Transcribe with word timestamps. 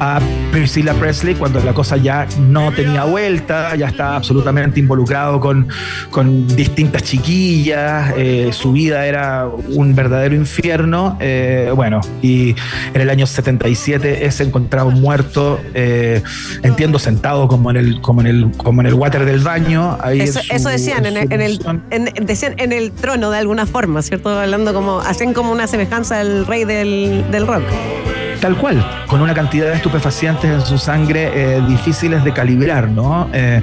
a 0.00 0.20
Priscilla 0.52 0.94
Presley 0.94 1.34
cuando 1.34 1.60
la 1.60 1.74
cosa 1.74 1.96
ya 1.96 2.26
no 2.40 2.72
tenía 2.72 3.04
vuelta, 3.04 3.74
ya 3.76 3.88
estaba 3.88 4.16
absolutamente 4.16 4.80
involucrado 4.80 5.40
con, 5.40 5.68
con 6.10 6.46
distintas 6.48 7.02
chiquillas, 7.02 8.14
eh, 8.16 8.50
su 8.52 8.72
vida 8.72 9.06
era 9.06 9.46
un 9.46 9.94
verdadero 9.94 10.34
infierno. 10.34 11.16
Eh, 11.20 11.72
bueno, 11.74 12.00
y 12.22 12.54
en 12.94 13.00
el 13.00 13.10
año 13.10 13.26
77 13.26 14.24
es 14.26 14.40
encontrado 14.40 14.90
muerto, 14.90 15.60
eh, 15.74 16.22
entiendo, 16.62 16.98
sentado 16.98 17.48
como 17.48 17.70
en 17.70 17.76
el, 17.76 18.00
como 18.00 18.20
en 18.20 18.26
el, 18.26 18.50
como 18.56 18.80
en 18.80 18.86
el 18.86 18.94
water 18.94 19.24
del 19.24 19.40
baño. 19.40 19.98
eso, 20.04 20.68
decían, 20.68 21.06
en 21.06 21.16
el, 21.40 21.58
decían 22.22 22.54
en 22.58 22.72
el 22.72 22.92
trono 22.92 23.30
de 23.30 23.38
alguna 23.38 23.66
forma, 23.66 24.02
¿cierto? 24.02 24.30
Hablando 24.30 24.72
como, 24.74 25.00
hacen 25.00 25.34
como 25.34 25.52
una 25.52 25.66
semejanza 25.66 26.20
al 26.20 26.46
rey 26.46 26.64
del, 26.64 27.24
del 27.30 27.46
rock. 27.46 27.62
Tal 28.40 28.56
cual, 28.56 28.84
con 29.08 29.20
una 29.20 29.34
cantidad 29.34 29.66
de 29.66 29.74
estupefacientes 29.74 30.44
en 30.44 30.60
su 30.60 30.78
sangre 30.78 31.30
eh, 31.34 31.60
difíciles 31.66 32.22
de 32.22 32.32
calibrar, 32.32 32.88
¿no? 32.88 33.28
Eh, 33.32 33.60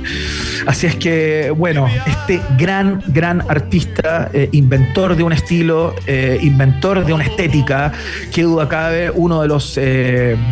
así 0.66 0.86
es 0.88 0.98
que, 0.98 1.50
bueno, 1.56 1.88
este 2.06 2.42
gran, 2.58 3.02
gran 3.08 3.42
artista, 3.50 4.30
eh, 4.34 4.50
inventor 4.52 5.16
de 5.16 5.24
un 5.24 5.32
estilo, 5.32 5.96
inventor 6.42 7.06
de 7.06 7.14
una 7.14 7.24
estética, 7.24 7.94
que 8.34 8.44
duda 8.44 8.68
cabe, 8.68 9.12
uno 9.12 9.42
de 9.42 9.48
los, 9.48 9.78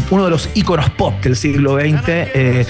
uno 0.09 0.23
de 0.23 0.29
los 0.29 0.49
íconos 0.55 0.89
pop 0.91 1.21
del 1.21 1.35
siglo 1.35 1.77
XX, 1.77 2.65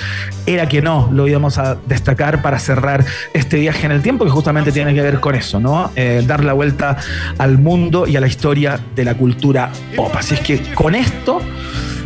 era 0.46 0.68
que 0.68 0.82
no, 0.82 1.10
lo 1.12 1.28
íbamos 1.28 1.58
a 1.58 1.76
destacar 1.88 2.42
para 2.42 2.60
cerrar 2.60 3.06
este 3.34 3.60
viaje 3.60 3.86
en 3.86 3.92
el 3.92 4.02
tiempo, 4.02 4.26
que 4.26 4.32
justamente 4.32 4.72
tiene 4.72 4.94
que 4.94 5.02
ver 5.02 5.20
con 5.20 5.36
eso, 5.36 5.60
¿no? 5.60 5.92
dar 6.26 6.44
la 6.44 6.54
vuelta 6.54 6.98
al 7.38 7.58
mundo 7.58 8.08
y 8.08 8.16
a 8.16 8.20
la 8.20 8.28
historia 8.28 8.80
de 8.96 9.06
la 9.06 9.16
cultura 9.16 9.72
pop. 9.96 10.14
Así 10.16 10.36
es 10.36 10.42
que 10.42 10.74
con 10.74 10.96
esto 10.96 11.42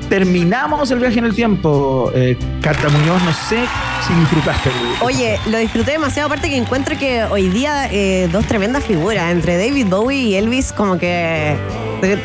terminamos 0.10 0.90
el 0.92 1.00
viaje 1.00 1.20
en 1.20 1.26
el 1.26 1.36
tiempo. 1.36 2.12
Eh, 2.14 2.38
Carta 2.62 2.90
Muñoz, 2.90 3.22
no 3.24 3.34
sé 3.34 3.60
si 4.06 4.14
disfrutaste. 4.14 4.70
Oye, 5.02 5.40
lo 5.48 5.58
disfruté 5.58 5.92
demasiado, 5.92 6.28
aparte 6.28 6.50
que 6.50 6.58
encuentro 6.58 6.98
que 6.98 7.24
hoy 7.24 7.50
día 7.50 7.90
eh, 7.92 8.30
dos 8.32 8.46
tremendas 8.46 8.84
figuras, 8.84 9.32
entre 9.32 9.58
David 9.58 9.88
Bowie 9.88 10.22
y 10.22 10.36
Elvis, 10.36 10.72
como 10.72 10.98
que 10.98 11.56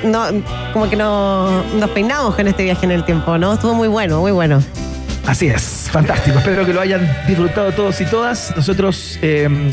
no, 0.05 0.27
como 0.73 0.89
que 0.89 0.97
no, 0.97 1.63
nos 1.79 1.91
peinamos 1.91 2.35
con 2.35 2.47
este 2.47 2.65
viaje 2.65 2.85
en 2.85 2.93
el 2.93 3.05
tiempo, 3.05 3.39
¿no? 3.39 3.55
Estuvo 3.55 3.75
muy 3.75 3.89
bueno, 3.89 4.21
muy 4.21 4.33
bueno. 4.33 4.63
Así 5.27 5.47
es, 5.47 5.89
fantástico. 5.91 6.39
Espero 6.39 6.67
que 6.67 6.73
lo 6.73 6.81
hayan 6.81 7.09
disfrutado 7.29 7.73
todos 7.73 8.01
y 8.01 8.07
todas. 8.07 8.53
Nosotros 8.57 9.19
em, 9.23 9.71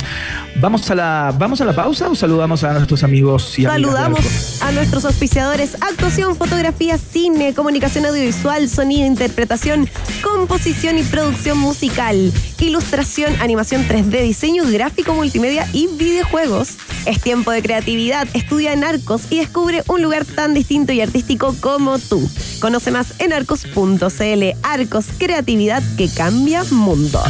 vamos, 0.56 0.90
a 0.92 0.96
la, 0.96 1.34
vamos 1.38 1.60
a 1.60 1.66
la 1.66 1.74
pausa 1.74 2.08
o 2.08 2.16
saludamos 2.16 2.64
a 2.64 2.74
nuestros 2.74 3.04
amigos 3.04 3.58
y 3.58 3.64
Saludamos 3.64 4.62
a 4.62 4.72
nuestros 4.72 5.06
auspiciadores: 5.06 5.76
actuación, 5.82 6.36
fotografía, 6.36 6.98
cine, 6.98 7.54
comunicación 7.56 8.06
audiovisual, 8.06 8.70
sonido, 8.70 9.08
interpretación, 9.08 9.90
composición 10.22 11.00
y 11.00 11.04
producción 11.04 11.58
musical, 11.58 12.32
ilustración, 12.60 13.34
animación 13.42 13.88
3D, 13.88 14.22
diseño 14.22 14.64
gráfico, 14.72 15.16
multimedia 15.16 15.68
y 15.74 15.88
videojuegos. 15.88 16.78
Es 17.06 17.22
tiempo 17.22 17.52
de 17.52 17.64
creatividad. 17.64 18.28
Estudia 18.34 18.74
en 18.74 18.84
Arcos 18.84 19.24
y 19.32 19.40
descubre 19.40 19.84
un 19.88 20.04
lugar 20.04 20.26
tan 20.26 20.54
distinto 20.54 20.94
y 20.94 21.02
artístico 21.02 21.56
como 21.60 21.98
tú. 21.98 22.30
Conoce 22.60 22.92
más 22.92 23.14
en 23.20 23.34
arcos.cl. 23.34 24.44
Arcos, 24.64 25.06
creatividad 25.40 25.82
que 25.96 26.10
cambia 26.10 26.66
mundo. 26.66 27.24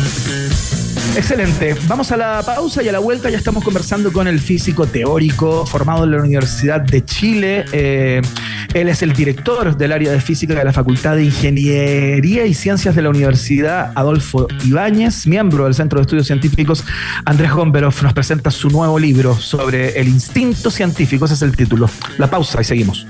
Excelente. 1.15 1.75
Vamos 1.87 2.11
a 2.11 2.17
la 2.17 2.41
pausa 2.43 2.81
y 2.81 2.89
a 2.89 2.91
la 2.91 2.97
vuelta 2.97 3.29
ya 3.29 3.37
estamos 3.37 3.63
conversando 3.63 4.11
con 4.11 4.27
el 4.27 4.39
físico 4.39 4.87
teórico 4.87 5.63
formado 5.65 6.05
en 6.05 6.11
la 6.11 6.17
Universidad 6.17 6.81
de 6.81 7.05
Chile. 7.05 7.65
Eh, 7.71 8.21
él 8.73 8.89
es 8.89 9.03
el 9.03 9.13
director 9.13 9.77
del 9.77 9.91
área 9.91 10.11
de 10.11 10.21
física 10.21 10.55
de 10.55 10.63
la 10.63 10.73
Facultad 10.73 11.17
de 11.17 11.25
Ingeniería 11.25 12.47
y 12.47 12.53
Ciencias 12.55 12.95
de 12.95 13.03
la 13.03 13.09
Universidad 13.09 13.91
Adolfo 13.93 14.47
Ibáñez, 14.65 15.27
miembro 15.27 15.65
del 15.65 15.75
Centro 15.75 15.99
de 15.99 16.03
Estudios 16.03 16.25
Científicos 16.25 16.83
Andrés 17.25 17.53
Gomberov. 17.53 17.93
Nos 18.01 18.13
presenta 18.13 18.49
su 18.49 18.69
nuevo 18.69 18.97
libro 18.97 19.35
sobre 19.35 19.99
el 19.99 20.07
instinto 20.07 20.71
científico. 20.71 21.25
Ese 21.25 21.35
es 21.35 21.41
el 21.43 21.55
título. 21.55 21.87
La 22.17 22.27
pausa 22.27 22.59
y 22.61 22.63
seguimos. 22.63 23.05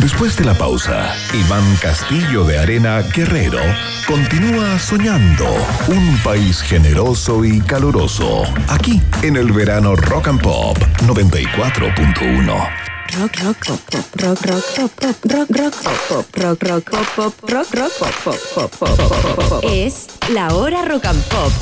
Después 0.00 0.36
de 0.36 0.44
la 0.44 0.54
pausa, 0.54 1.14
Iván 1.32 1.64
Castillo 1.80 2.44
de 2.44 2.58
Arena 2.58 3.00
Guerrero 3.14 3.60
continúa 4.06 4.78
soñando 4.78 5.46
un 5.88 6.18
país 6.22 6.60
generoso 6.60 7.44
y 7.44 7.60
caluroso. 7.60 8.44
Aquí 8.68 9.00
en 9.22 9.36
el 9.36 9.52
verano 9.52 9.96
Rock 9.96 10.28
and 10.28 10.42
Pop 10.42 10.76
94.1. 11.06 12.84
Rock, 13.18 13.36
rock, 13.42 13.56
pop, 13.66 13.80
pop, 13.90 14.04
rock, 14.16 14.46
rock, 14.46 14.64
pop, 14.76 14.90
pop, 15.00 15.16
rock, 15.24 15.48
rock, 15.56 15.74
pop, 16.08 16.36
rock, 16.36 16.62
rock, 16.62 16.90
pop, 16.90 17.06
pop, 17.16 17.50
rock, 17.50 17.74
rock, 17.74 17.92
pop, 17.98 18.14
pop, 18.54 18.70
pop, 18.78 18.98
pop, 18.98 19.48
pop. 19.48 19.64
Es 19.64 20.06
la 20.32 20.54
hora 20.54 20.84
rock 20.84 21.04
and 21.06 21.22
pop. 21.24 21.52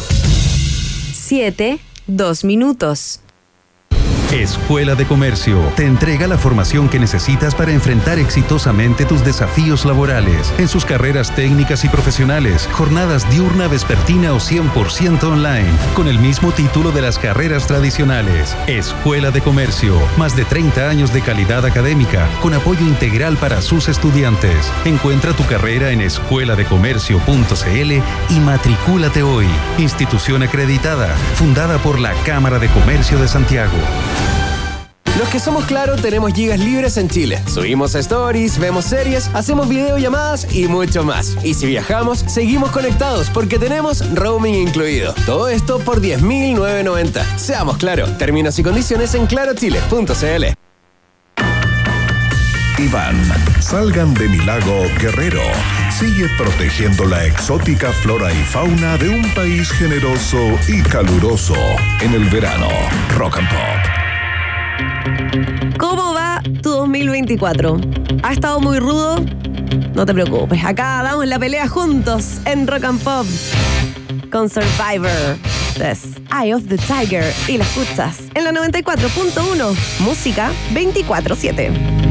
Siete, 1.12 1.78
dos 2.06 2.44
minutos. 2.44 3.21
Escuela 4.32 4.94
de 4.94 5.04
Comercio 5.04 5.60
te 5.76 5.84
entrega 5.84 6.26
la 6.26 6.38
formación 6.38 6.88
que 6.88 6.98
necesitas 6.98 7.54
para 7.54 7.72
enfrentar 7.72 8.18
exitosamente 8.18 9.04
tus 9.04 9.22
desafíos 9.22 9.84
laborales 9.84 10.54
en 10.56 10.68
sus 10.68 10.86
carreras 10.86 11.34
técnicas 11.34 11.84
y 11.84 11.90
profesionales, 11.90 12.66
jornadas 12.72 13.30
diurna, 13.30 13.68
vespertina 13.68 14.32
o 14.32 14.38
100% 14.38 15.24
online, 15.24 15.70
con 15.94 16.08
el 16.08 16.18
mismo 16.18 16.50
título 16.50 16.92
de 16.92 17.02
las 17.02 17.18
carreras 17.18 17.66
tradicionales. 17.66 18.56
Escuela 18.68 19.30
de 19.32 19.42
Comercio, 19.42 20.00
más 20.16 20.34
de 20.34 20.46
30 20.46 20.88
años 20.88 21.12
de 21.12 21.20
calidad 21.20 21.66
académica, 21.66 22.26
con 22.40 22.54
apoyo 22.54 22.86
integral 22.86 23.36
para 23.36 23.60
sus 23.60 23.90
estudiantes. 23.90 24.72
Encuentra 24.86 25.34
tu 25.34 25.44
carrera 25.44 25.90
en 25.90 26.00
escueladecomercio.cl 26.00 27.92
y 28.30 28.40
matricúlate 28.40 29.22
hoy. 29.22 29.46
Institución 29.76 30.42
acreditada, 30.42 31.14
fundada 31.34 31.76
por 31.76 32.00
la 32.00 32.14
Cámara 32.24 32.58
de 32.58 32.68
Comercio 32.68 33.18
de 33.18 33.28
Santiago. 33.28 33.76
Los 35.18 35.28
que 35.28 35.38
somos 35.38 35.64
claro 35.66 35.96
tenemos 35.96 36.32
gigas 36.32 36.58
libres 36.58 36.96
en 36.96 37.08
Chile. 37.08 37.40
Subimos 37.46 37.94
stories, 37.94 38.58
vemos 38.58 38.86
series, 38.86 39.28
hacemos 39.34 39.68
videollamadas 39.68 40.52
y 40.54 40.68
mucho 40.68 41.04
más. 41.04 41.36
Y 41.44 41.54
si 41.54 41.66
viajamos, 41.66 42.20
seguimos 42.20 42.70
conectados 42.70 43.28
porque 43.30 43.58
tenemos 43.58 44.02
roaming 44.14 44.54
incluido. 44.54 45.14
Todo 45.26 45.48
esto 45.48 45.78
por 45.80 46.00
10.990. 46.00 47.24
Seamos 47.36 47.76
claro. 47.76 48.06
Términos 48.16 48.58
y 48.58 48.62
condiciones 48.62 49.14
en 49.14 49.26
clarochile.cl. 49.26 50.44
Iván, 52.78 53.16
salgan 53.60 54.12
de 54.14 54.28
mi 54.28 54.38
lago 54.38 54.84
Guerrero. 54.98 55.42
Sigue 55.96 56.26
protegiendo 56.36 57.04
la 57.04 57.26
exótica 57.26 57.92
flora 57.92 58.32
y 58.32 58.42
fauna 58.44 58.96
de 58.96 59.08
un 59.10 59.22
país 59.34 59.70
generoso 59.70 60.38
y 60.66 60.82
caluroso 60.82 61.54
en 62.00 62.14
el 62.14 62.24
verano. 62.24 62.68
Rock 63.16 63.38
and 63.38 63.48
Pop. 63.50 64.01
¿Cómo 65.78 66.14
va 66.14 66.42
tu 66.62 66.70
2024? 66.70 67.80
¿Ha 68.22 68.32
estado 68.32 68.60
muy 68.60 68.78
rudo? 68.78 69.16
No 69.94 70.06
te 70.06 70.14
preocupes, 70.14 70.64
acá 70.64 71.02
damos 71.02 71.26
la 71.26 71.38
pelea 71.38 71.68
juntos 71.68 72.40
en 72.44 72.66
Rock 72.66 72.84
and 72.84 73.02
Pop 73.02 73.26
con 74.30 74.48
Survivor. 74.48 75.36
Es 75.80 76.04
Eye 76.32 76.54
of 76.54 76.66
the 76.68 76.76
Tiger 76.76 77.24
y 77.48 77.58
la 77.58 77.64
escuchas 77.64 78.20
en 78.34 78.44
la 78.44 78.52
94.1 78.52 80.00
Música 80.00 80.50
24-7. 80.74 82.01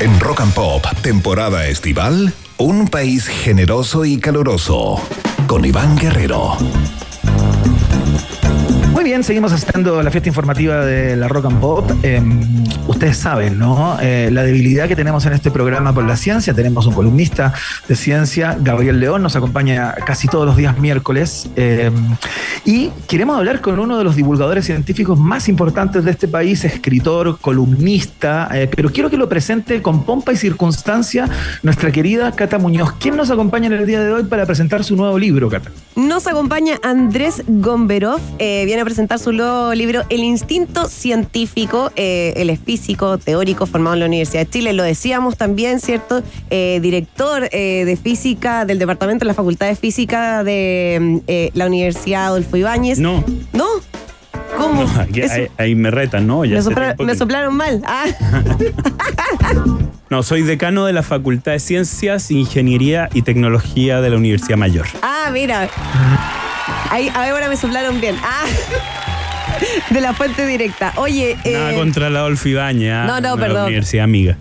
En 0.00 0.20
Rock 0.20 0.42
and 0.42 0.54
Pop, 0.54 0.86
temporada 1.02 1.66
estival, 1.66 2.32
un 2.56 2.86
país 2.86 3.26
generoso 3.26 4.04
y 4.04 4.18
caluroso. 4.18 5.00
Con 5.48 5.64
Iván 5.64 5.96
Guerrero. 5.96 6.56
Bien, 9.08 9.24
seguimos 9.24 9.54
haciendo 9.54 10.02
la 10.02 10.10
fiesta 10.10 10.28
informativa 10.28 10.84
de 10.84 11.16
la 11.16 11.28
Rock 11.28 11.46
and 11.46 11.60
Pop. 11.62 11.90
Em, 12.02 12.42
ustedes 12.86 13.16
saben, 13.16 13.58
¿no? 13.58 13.96
Eh, 14.02 14.28
la 14.30 14.42
debilidad 14.42 14.86
que 14.86 14.94
tenemos 14.94 15.24
en 15.24 15.32
este 15.32 15.50
programa 15.50 15.94
por 15.94 16.04
la 16.04 16.14
ciencia. 16.14 16.52
Tenemos 16.52 16.86
un 16.86 16.92
columnista 16.92 17.54
de 17.88 17.96
ciencia, 17.96 18.58
Gabriel 18.60 19.00
León, 19.00 19.22
nos 19.22 19.34
acompaña 19.34 19.94
casi 20.04 20.28
todos 20.28 20.44
los 20.44 20.58
días 20.58 20.78
miércoles. 20.78 21.48
Em, 21.56 21.94
y 22.66 22.90
queremos 23.06 23.38
hablar 23.38 23.62
con 23.62 23.78
uno 23.78 23.96
de 23.96 24.04
los 24.04 24.14
divulgadores 24.14 24.66
científicos 24.66 25.18
más 25.18 25.48
importantes 25.48 26.04
de 26.04 26.10
este 26.10 26.28
país, 26.28 26.66
escritor, 26.66 27.38
columnista, 27.40 28.50
eh, 28.52 28.68
pero 28.70 28.92
quiero 28.92 29.08
que 29.08 29.16
lo 29.16 29.26
presente 29.26 29.80
con 29.80 30.04
pompa 30.04 30.34
y 30.34 30.36
circunstancia 30.36 31.30
nuestra 31.62 31.90
querida 31.90 32.32
Cata 32.32 32.58
Muñoz. 32.58 32.92
¿Quién 33.00 33.16
nos 33.16 33.30
acompaña 33.30 33.68
en 33.68 33.72
el 33.72 33.86
día 33.86 34.02
de 34.02 34.12
hoy 34.12 34.24
para 34.24 34.44
presentar 34.44 34.84
su 34.84 34.96
nuevo 34.96 35.18
libro, 35.18 35.48
Cata? 35.48 35.70
Nos 35.96 36.26
acompaña 36.26 36.78
Andrés 36.82 37.42
Gomberov, 37.48 38.20
eh, 38.38 38.64
viene 38.66 38.82
a 38.82 38.84
presentar 38.84 38.97
su 39.18 39.32
nuevo 39.32 39.72
libro 39.74 40.02
El 40.08 40.24
Instinto 40.24 40.88
Científico. 40.88 41.92
Eh, 41.94 42.32
él 42.36 42.50
es 42.50 42.58
físico, 42.58 43.16
teórico, 43.16 43.66
formado 43.66 43.94
en 43.94 44.00
la 44.00 44.06
Universidad 44.06 44.44
de 44.44 44.50
Chile, 44.50 44.72
lo 44.72 44.82
decíamos 44.82 45.36
también, 45.36 45.78
¿cierto? 45.78 46.22
Eh, 46.50 46.80
director 46.82 47.48
de 47.48 47.98
física 48.02 48.64
del 48.64 48.78
Departamento 48.78 49.24
de 49.24 49.28
la 49.28 49.34
Facultad 49.34 49.66
de 49.68 49.76
Física 49.76 50.42
de 50.42 51.50
la 51.54 51.66
Universidad 51.66 52.26
Adolfo 52.26 52.56
Ibáñez. 52.56 52.98
No. 52.98 53.24
¿No? 53.52 53.66
¿Cómo? 54.56 54.84
ahí, 55.56 55.74
me 55.76 55.90
retan, 55.90 56.26
¿no? 56.26 56.40
me, 56.40 57.04
me 57.04 57.14
soplaron 57.14 57.56
mal. 57.56 57.82
Ah. 57.86 58.06
No, 60.10 60.22
soy 60.22 60.40
decano 60.40 60.86
de 60.86 60.94
la 60.94 61.02
Facultad 61.02 61.52
de 61.52 61.60
Ciencias, 61.60 62.30
Ingeniería 62.30 63.10
y 63.12 63.20
Tecnología 63.20 64.00
de 64.00 64.08
la 64.08 64.16
Universidad 64.16 64.56
Mayor. 64.56 64.86
Ah, 65.02 65.28
mira. 65.30 65.68
Ahí, 66.90 67.10
ahora 67.14 67.48
me 67.48 67.56
soplaron 67.56 68.00
bien. 68.00 68.16
Ah. 68.22 68.44
De 69.90 70.00
la 70.00 70.14
fuente 70.14 70.46
directa. 70.46 70.92
Oye. 70.96 71.36
Nada 71.44 71.72
eh, 71.72 71.76
contra 71.76 72.10
la 72.10 72.24
Olfibaña. 72.24 73.06
No, 73.06 73.20
no, 73.20 73.36
perdón. 73.36 73.54
La 73.54 73.64
universidad 73.64 74.04
amiga. 74.04 74.36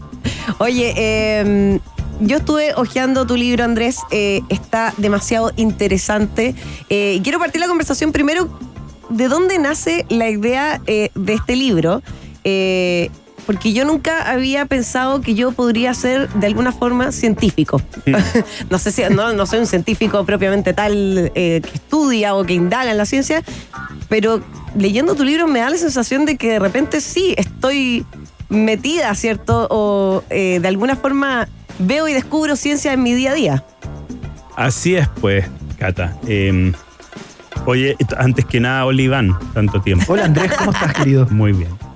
Oye, 0.60 0.93
eh, 0.96 1.79
yo 2.19 2.38
estuve 2.38 2.74
hojeando 2.75 3.25
tu 3.25 3.36
libro, 3.36 3.63
Andrés. 3.63 4.00
Eh, 4.12 4.41
está 4.50 4.93
demasiado 4.98 5.51
interesante. 5.55 6.55
Eh, 6.89 7.19
quiero 7.24 7.39
partir 7.39 7.62
la 7.62 7.67
conversación 7.67 8.12
primero. 8.12 8.50
¿De 9.10 9.27
dónde 9.27 9.57
nace 9.57 10.05
la 10.10 10.29
idea 10.29 10.81
de 10.86 11.34
este 11.34 11.55
libro? 11.55 12.01
Porque 13.47 13.71
yo 13.71 13.85
nunca 13.85 14.29
había 14.29 14.65
pensado 14.65 15.21
que 15.21 15.33
yo 15.33 15.53
podría 15.53 15.93
ser 15.93 16.27
de 16.33 16.47
alguna 16.47 16.73
forma 16.73 17.13
científico. 17.13 17.81
Mm. 18.05 18.15
no 18.69 18.77
sé 18.77 18.91
si 18.91 19.01
no, 19.09 19.45
soy 19.45 19.59
un 19.59 19.67
científico 19.67 20.25
propiamente 20.25 20.73
tal 20.73 21.31
eh, 21.33 21.61
que 21.61 21.71
estudia 21.73 22.35
o 22.35 22.43
que 22.43 22.53
indaga 22.53 22.91
en 22.91 22.97
la 22.97 23.05
ciencia, 23.05 23.41
pero 24.09 24.41
leyendo 24.77 25.15
tu 25.15 25.23
libro 25.23 25.47
me 25.47 25.59
da 25.59 25.69
la 25.69 25.77
sensación 25.77 26.25
de 26.25 26.35
que 26.35 26.51
de 26.51 26.59
repente 26.59 26.99
sí 26.99 27.35
estoy 27.37 28.05
metida, 28.49 29.15
¿cierto? 29.15 29.67
O 29.71 30.25
eh, 30.29 30.59
de 30.61 30.67
alguna 30.67 30.97
forma 30.97 31.47
veo 31.79 32.09
y 32.09 32.13
descubro 32.13 32.57
ciencia 32.57 32.91
en 32.91 33.01
mi 33.01 33.13
día 33.13 33.31
a 33.31 33.33
día. 33.33 33.63
Así 34.57 34.95
es, 34.95 35.07
pues, 35.21 35.45
Cata. 35.77 36.17
Em, 36.27 36.73
oye, 37.65 37.95
antes 38.17 38.43
que 38.43 38.59
nada, 38.59 38.83
Oliván, 38.85 39.37
tanto 39.53 39.81
tiempo. 39.81 40.11
Hola 40.11 40.25
Andrés, 40.25 40.51
¿cómo 40.57 40.71
estás, 40.71 40.93
querido? 40.93 41.27
Muy 41.29 41.53
bien. 41.53 41.87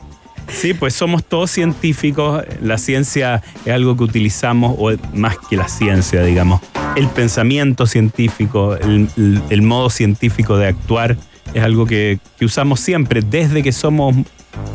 Sí, 0.61 0.75
pues 0.75 0.93
somos 0.93 1.23
todos 1.23 1.49
científicos. 1.49 2.43
La 2.61 2.77
ciencia 2.77 3.41
es 3.65 3.73
algo 3.73 3.97
que 3.97 4.03
utilizamos, 4.03 4.75
o 4.77 4.91
más 5.15 5.35
que 5.49 5.57
la 5.57 5.67
ciencia, 5.67 6.21
digamos. 6.21 6.61
El 6.95 7.07
pensamiento 7.07 7.87
científico, 7.87 8.75
el, 8.75 9.61
modo 9.63 9.89
científico 9.89 10.57
de 10.57 10.67
actuar 10.67 11.17
es 11.55 11.63
algo 11.63 11.87
que, 11.87 12.19
usamos 12.41 12.79
siempre, 12.79 13.21
desde 13.21 13.63
que 13.63 13.71
somos 13.71 14.15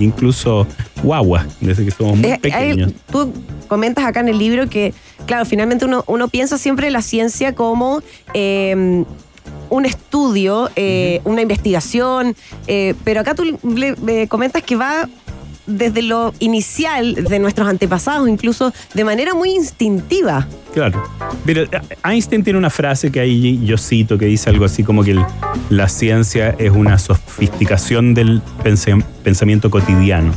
incluso 0.00 0.66
guaguas, 1.04 1.46
desde 1.60 1.84
que 1.84 1.92
somos 1.92 2.16
muy 2.16 2.30
eh, 2.30 2.38
pequeños. 2.40 2.92
tú 3.12 3.32
comentas 3.68 4.06
acá 4.06 4.20
en 4.20 4.28
el 4.28 4.38
libro 4.38 4.68
que, 4.68 4.92
claro, 5.26 5.44
finalmente 5.44 5.84
uno, 5.84 6.28
piensa 6.28 6.58
siempre 6.58 6.88
en 6.88 6.94
la 6.94 7.02
ciencia 7.02 7.54
como... 7.54 8.02
Em, 8.34 9.04
un 9.68 9.84
estudio, 9.84 10.70
eh, 10.76 11.20
una 11.24 11.42
investigación, 11.42 12.36
eh, 12.68 12.94
pero 13.04 13.20
acá 13.20 13.34
tú 13.34 13.58
le, 13.64 14.28
comentas 14.28 14.62
que 14.62 14.76
va 14.76 15.08
desde 15.66 16.02
lo 16.02 16.32
inicial 16.38 17.14
de 17.14 17.38
nuestros 17.38 17.68
antepasados, 17.68 18.28
incluso 18.28 18.72
de 18.94 19.04
manera 19.04 19.34
muy 19.34 19.50
instintiva. 19.50 20.46
Claro. 20.72 21.02
Pero 21.44 21.62
eh, 21.62 21.68
Einstein 22.04 22.44
tiene 22.44 22.58
una 22.58 22.70
frase 22.70 23.10
que 23.10 23.20
ahí 23.20 23.64
yo 23.64 23.78
cito 23.78 24.18
que 24.18 24.26
dice 24.26 24.50
algo 24.50 24.64
así 24.64 24.84
como 24.84 25.02
que 25.02 25.16
la 25.70 25.88
ciencia 25.88 26.54
es 26.58 26.70
una 26.70 26.98
sofisticación 26.98 28.14
del 28.14 28.42
pensamiento 29.22 29.70
cotidiano. 29.70 30.32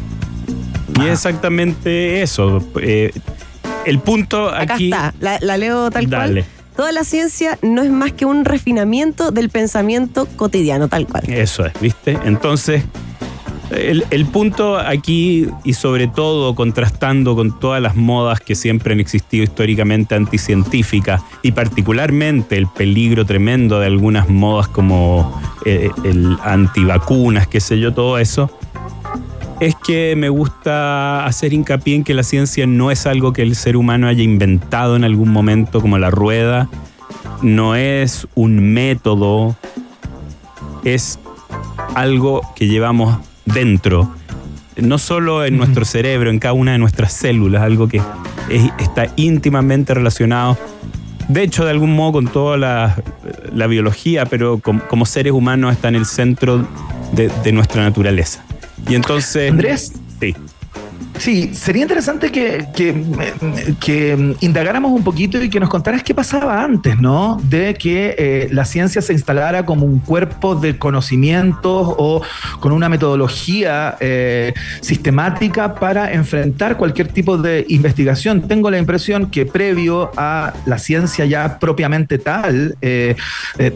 Y 1.00 1.08
es 1.08 1.14
exactamente 1.14 2.22
eso. 2.22 2.64
Eh, 2.82 3.12
el 3.86 4.00
punto 4.00 4.50
aquí. 4.50 4.92
Acá 4.92 5.14
está, 5.18 5.40
la, 5.42 5.58
leo 5.58 5.90
tal 5.92 6.10
cual. 6.10 6.46
Toda 6.76 6.92
la 6.94 7.04
ciencia 7.04 7.60
no 7.62 7.82
es 7.84 7.90
más 7.90 8.14
que 8.14 8.24
un 8.24 8.46
refinamiento 8.46 9.32
del 9.32 9.50
pensamiento 9.50 10.28
cotidiano, 10.38 10.88
tal 10.88 11.08
cual. 11.08 11.24
Eso 11.28 11.66
es, 11.66 11.74
¿viste? 11.82 12.18
Entonces, 12.24 12.84
el, 13.72 14.26
punto 14.26 14.78
aquí, 14.78 15.48
y 15.64 15.74
sobre 15.74 16.08
todo 16.08 16.56
contrastando 16.56 17.36
con 17.36 17.60
todas 17.60 17.82
las 17.82 17.96
modas 17.96 18.40
que 18.40 18.56
siempre 18.56 18.94
han 18.94 19.00
existido 19.00 19.44
históricamente 19.44 20.16
anticientíficas, 20.16 21.22
y 21.44 21.52
particularmente 21.52 22.58
el 22.58 22.68
peligro 22.68 23.26
tremendo 23.26 23.80
de 23.80 23.88
algunas 23.88 24.30
modas 24.30 24.68
como 24.68 25.40
eh, 25.66 25.90
el 26.04 26.38
antivacunas, 26.44 27.48
qué 27.48 27.60
sé 27.60 27.80
yo, 27.80 27.94
todo 27.94 28.18
eso, 28.18 28.50
es 29.60 29.76
que 29.76 30.16
me 30.16 30.30
gusta 30.30 31.26
hacer 31.26 31.54
hincapié 31.54 31.96
en 31.96 32.04
que 32.04 32.14
la 32.14 32.24
ciencia 32.24 32.66
no 32.66 32.92
es 32.92 33.06
algo 33.06 33.34
que 33.34 33.42
el 33.42 33.56
ser 33.56 33.76
humano 33.76 34.08
haya 34.08 34.24
inventado 34.24 34.96
en 34.96 35.04
algún 35.04 35.30
momento 35.30 35.82
como 35.82 35.98
la 35.98 36.10
rueda, 36.10 36.70
no 37.42 37.76
es 37.76 38.28
un 38.36 38.74
método, 38.74 39.56
es 40.84 41.20
algo 41.96 42.42
que 42.56 42.68
llevamos 42.68 43.18
dentro, 43.53 44.13
no 44.77 44.98
solo 44.98 45.46
en 45.46 45.58
nuestro 45.58 45.86
cerebro, 45.86 46.29
en 46.29 46.39
cada 46.39 46.53
una 46.53 46.74
de 46.74 46.77
nuestras 46.77 47.13
células, 47.13 47.62
algo 47.62 47.88
que 47.88 48.01
está 48.79 49.08
íntimamente 49.15 49.94
relacionado, 49.94 50.58
de 51.29 51.44
hecho, 51.44 51.63
de 51.63 51.70
algún 51.70 51.94
modo 51.94 52.13
con 52.13 52.27
toda 52.27 52.58
la, 52.58 53.68
biología, 53.68 54.25
pero 54.25 54.60
como, 54.60 55.06
seres 55.06 55.32
humanos 55.32 55.74
está 55.74 55.88
en 55.88 55.96
el 55.96 56.08
centro 56.08 56.68
de, 57.12 57.29
de 57.44 57.51
nuestra 57.51 57.84
naturaleza. 57.84 58.44
Y 58.88 58.96
entonces... 58.96 59.51
Andrés. 59.51 59.94
Sí. 60.20 60.36
Sí, 61.20 61.54
sería 61.54 61.82
interesante 61.82 62.32
que, 62.32 62.66
que, 63.82 64.36
indagáramos 64.40 64.94
un 64.94 65.04
poquito 65.04 65.44
y 65.44 65.50
que 65.50 65.60
nos 65.60 65.68
contaras 65.68 66.02
qué 66.02 66.16
pasaba 66.16 66.64
antes, 66.64 66.98
¿no? 66.98 67.42
De 67.44 67.74
que 67.74 68.16
eh, 68.18 68.48
la 68.54 68.64
ciencia 68.64 69.02
se 69.02 69.12
instalara 69.12 69.66
como 69.66 69.86
un 69.86 70.00
cuerpo 70.00 70.56
de 70.56 70.78
conocimientos 70.78 71.94
o 71.98 72.22
con 72.62 72.72
una 72.72 72.88
metodología 72.88 73.98
eh, 74.00 74.54
sistemática 74.80 75.76
para 75.76 76.14
enfrentar 76.14 76.78
cualquier 76.78 77.10
tipo 77.10 77.38
de 77.38 77.66
investigación. 77.68 78.48
Tengo 78.48 78.72
la 78.72 78.78
impresión 78.78 79.30
que 79.30 79.46
previo 79.46 80.12
a 80.16 80.54
la 80.66 80.78
ciencia 80.78 81.26
ya 81.26 81.60
propiamente 81.60 82.18
tal, 82.18 82.78
eh, 82.82 83.18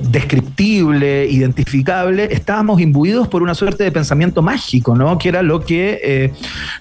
descriptible, 0.10 1.26
identificable, 1.26 2.30
estábamos 2.32 2.80
imbuidos 2.80 3.28
por 3.28 3.44
una 3.44 3.54
suerte 3.54 3.84
de 3.84 3.92
pensamiento 3.92 4.42
mágico, 4.42 4.96
¿no? 4.96 5.18
Que 5.18 5.28
era 5.28 5.42
lo 5.42 5.60
que, 5.60 6.32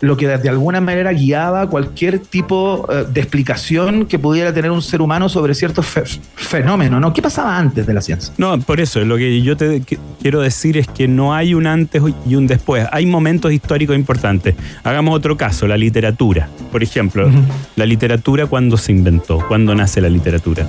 lo 0.00 0.16
que 0.16 0.28
desde 0.28 0.51
alguna 0.52 0.80
manera 0.80 1.12
guiaba 1.12 1.68
cualquier 1.68 2.18
tipo 2.18 2.86
eh, 2.90 3.04
de 3.12 3.20
explicación 3.20 4.06
que 4.06 4.18
pudiera 4.18 4.52
tener 4.52 4.70
un 4.70 4.82
ser 4.82 5.02
humano 5.02 5.28
sobre 5.28 5.54
ciertos 5.54 5.86
fenómenos, 6.34 7.00
¿no? 7.00 7.12
¿Qué 7.12 7.22
pasaba 7.22 7.58
antes 7.58 7.86
de 7.86 7.94
la 7.94 8.00
ciencia? 8.00 8.32
No, 8.38 8.58
por 8.60 8.80
eso, 8.80 9.00
lo 9.04 9.16
que 9.16 9.42
yo 9.42 9.56
te 9.56 9.82
quiero 10.20 10.40
decir 10.40 10.76
es 10.78 10.86
que 10.86 11.08
no 11.08 11.34
hay 11.34 11.54
un 11.54 11.66
antes 11.66 12.02
y 12.26 12.34
un 12.34 12.46
después. 12.46 12.86
Hay 12.92 13.06
momentos 13.06 13.52
históricos 13.52 13.96
importantes. 13.96 14.54
Hagamos 14.84 15.14
otro 15.14 15.36
caso, 15.36 15.66
la 15.66 15.76
literatura. 15.76 16.48
Por 16.70 16.82
ejemplo, 16.82 17.30
la 17.76 17.86
literatura 17.86 18.46
cuando 18.46 18.76
se 18.76 18.92
inventó, 18.92 19.44
cuando 19.48 19.74
nace 19.74 20.00
la 20.00 20.08
literatura. 20.08 20.66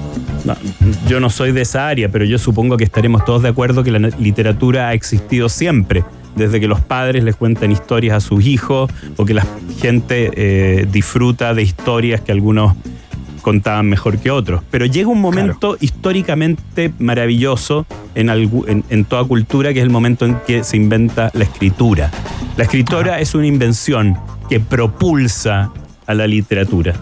yo 1.08 1.20
no 1.20 1.30
soy 1.30 1.52
de 1.52 1.62
esa 1.62 1.88
área, 1.88 2.10
pero 2.10 2.25
yo 2.25 2.38
supongo 2.38 2.78
que 2.78 2.84
estaremos 2.84 3.24
todos 3.25 3.44
de 3.44 3.50
acuerdo 3.50 3.84
que 3.84 3.92
la 3.92 4.00
literatura 4.00 4.90
ha 4.90 4.94
existido 4.94 5.50
siempre 5.50 6.04
desde 6.36 6.60
que 6.60 6.68
los 6.68 6.82
padres 6.82 7.24
les 7.24 7.36
cuentan 7.36 7.72
historias 7.72 8.18
a 8.18 8.20
sus 8.20 8.46
hijos 8.46 8.92
o 9.18 9.25
que 9.25 9.34
la 9.34 9.46
gente 9.80 10.32
eh, 10.36 10.88
disfruta 10.92 11.54
de 11.54 11.63
historias 11.63 12.22
que 12.22 12.32
algunos 12.32 12.74
contaban 13.44 13.88
mejor 13.88 14.18
que 14.18 14.32
otros. 14.32 14.63
Pero 14.72 14.88
llega 14.88 15.10
un 15.10 15.22
momento 15.22 15.78
históricamente 15.80 16.92
maravilloso 16.98 17.86
en, 18.16 18.30
en, 18.90 19.06
toda 19.06 19.24
cultura, 19.25 19.74
que 19.74 19.80
es 19.80 19.84
el 19.84 19.92
momento 19.92 20.25
en 20.25 20.38
que 20.48 20.63
se 20.63 20.78
inventa 20.78 21.30
la 21.34 21.44
escritura. 21.44 22.10
La 22.58 22.63
escritura 22.63 23.20
es 23.20 23.36
una 23.36 23.46
invención 23.46 24.18
que 24.50 24.60
propulsa 24.60 25.72
a 26.08 26.13
la 26.13 26.25
literatura. 26.25 26.94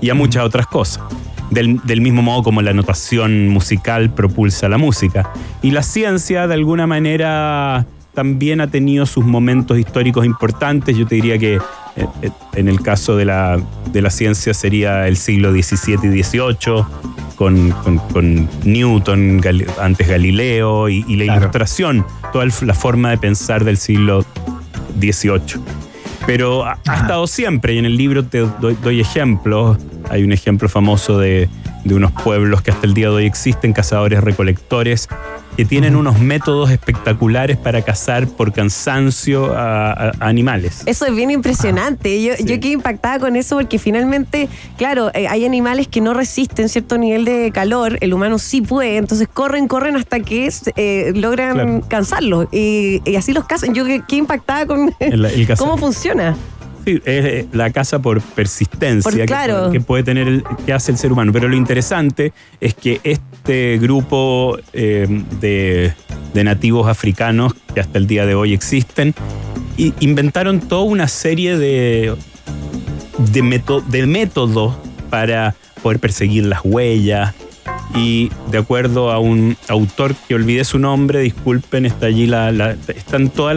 y 0.00 0.10
a 0.10 0.14
muchas 0.14 0.44
otras 0.44 0.66
cosas. 0.66 1.02
Del, 1.50 1.80
del, 1.84 2.00
mismo 2.00 2.20
modo 2.20 2.42
como 2.42 2.62
la 2.62 2.72
notación 2.72 3.48
musical 3.48 4.10
propulsa 4.10 4.68
la 4.68 4.76
música. 4.76 5.30
Y 5.62 5.70
la 5.70 5.82
ciencia, 5.82 6.46
de 6.46 6.54
alguna 6.54 6.86
manera, 6.86 7.86
también 8.14 8.60
ha 8.60 8.68
tenido 8.68 9.06
sus 9.06 9.24
momentos 9.24 9.78
históricos 9.78 10.24
importantes. 10.24 10.96
Yo 10.96 11.06
te 11.06 11.16
diría 11.16 11.38
que 11.38 11.54
eh, 11.54 11.60
eh, 12.22 12.30
en 12.54 12.68
el 12.68 12.80
caso 12.80 13.16
de 13.16 13.24
la, 13.24 13.60
de 13.92 14.02
la 14.02 14.10
ciencia 14.10 14.54
sería 14.54 15.06
el 15.08 15.16
siglo 15.16 15.52
XVII 15.52 15.98
y 16.02 16.22
XVIII, 16.22 16.84
con, 17.36 17.70
con, 18.12 18.48
Newton, 18.64 19.40
antes 19.80 20.08
Galileo, 20.08 20.88
y, 20.88 21.02
la 21.16 21.24
ilustración, 21.36 22.06
toda 22.32 22.46
la 22.62 22.74
forma 22.74 23.10
de 23.10 23.18
pensar 23.18 23.64
del 23.64 23.76
siglo 23.76 24.24
XVIII. 25.00 25.60
Pero 26.26 26.64
ha, 26.64 26.78
estado 26.86 27.26
siempre, 27.26 27.74
y 27.74 27.78
en 27.78 27.84
el 27.84 27.96
libro 27.96 28.24
te 28.24 28.38
doy, 28.60 28.76
doy 28.82 29.00
ejemplos. 29.00 29.76
Hay 30.08 30.22
un 30.22 30.32
ejemplo 30.32 30.68
famoso 30.68 31.18
de, 31.18 31.48
de 31.84 31.94
unos 31.94 32.12
pueblos 32.12 32.62
que 32.62 32.70
hasta 32.70 32.86
el 32.86 32.94
día 32.94 33.08
de 33.08 33.14
hoy 33.14 33.26
existen, 33.26 33.72
cazadores 33.72 34.22
recolectores, 34.22 35.08
que 35.56 35.64
tienen 35.64 35.94
unos 35.94 36.18
métodos 36.18 36.70
espectaculares 36.70 37.56
para 37.56 37.82
cazar 37.82 38.26
por 38.26 38.52
cansancio 38.52 39.54
a, 39.56 40.12
animales. 40.20 40.82
Eso 40.86 41.06
es 41.06 41.14
bien 41.14 41.30
impresionante. 41.30 42.22
yo, 42.22 42.34
yo 42.38 42.58
quedé 42.60 42.72
impactada 42.72 43.18
con 43.18 43.36
eso 43.36 43.56
porque 43.56 43.78
finalmente, 43.78 44.48
claro, 44.76 45.10
eh, 45.14 45.28
hay 45.28 45.44
animales 45.44 45.86
que 45.86 46.00
no 46.00 46.14
resisten 46.14 46.68
cierto 46.68 46.98
nivel 46.98 47.24
de 47.24 47.50
calor, 47.52 47.98
el 48.00 48.12
humano 48.12 48.38
sí 48.38 48.62
puede, 48.62 48.96
entonces 48.96 49.28
corren, 49.28 49.68
corren 49.68 49.96
hasta 49.96 50.20
que 50.20 50.50
eh, 50.76 51.12
logran 51.14 51.82
cansarlos 51.82 52.48
y, 52.52 53.00
así 53.16 53.32
los 53.32 53.44
cazan. 53.44 53.74
Yo 53.74 53.84
quedé 53.84 54.02
impactada 54.10 54.66
con 54.66 54.94
cómo 55.58 55.76
funciona. 55.78 56.36
Es 56.86 57.46
la 57.52 57.70
casa 57.70 58.00
por 58.00 58.20
persistencia 58.20 59.26
que, 59.70 59.80
puede 59.80 60.02
tener 60.02 60.28
el, 60.28 60.44
que 60.66 60.72
hace 60.72 60.92
el 60.92 60.98
ser 60.98 61.12
humano. 61.12 61.32
Pero 61.32 61.48
lo 61.48 61.56
interesante 61.56 62.32
es 62.60 62.74
que 62.74 63.00
este 63.04 63.78
grupo 63.78 64.58
eh, 64.72 65.06
de, 65.40 65.94
nativos 66.44 66.88
africanos 66.88 67.54
que 67.74 67.80
hasta 67.80 67.98
el 67.98 68.06
día 68.06 68.26
de 68.26 68.34
hoy 68.34 68.52
existen, 68.52 69.14
inventaron 70.00 70.60
toda 70.60 70.82
una 70.82 71.08
serie 71.08 71.56
de, 71.56 72.14
de, 73.32 73.62
de 73.88 74.06
métodos 74.06 74.74
para 75.10 75.54
poder 75.82 76.00
perseguir 76.00 76.46
las 76.46 76.60
huellas, 76.64 77.34
y 77.94 78.30
de 78.50 78.58
acuerdo 78.58 79.12
a 79.12 79.18
un 79.18 79.56
autor 79.68 80.14
que 80.26 80.34
olvidé 80.34 80.64
su 80.64 80.78
nombre, 80.78 81.20
disculpen, 81.20 81.86
está 81.86 82.06
allí 82.06 82.26
la, 82.26 82.50
la 82.50 82.72
están 82.88 83.30
todas 83.30 83.56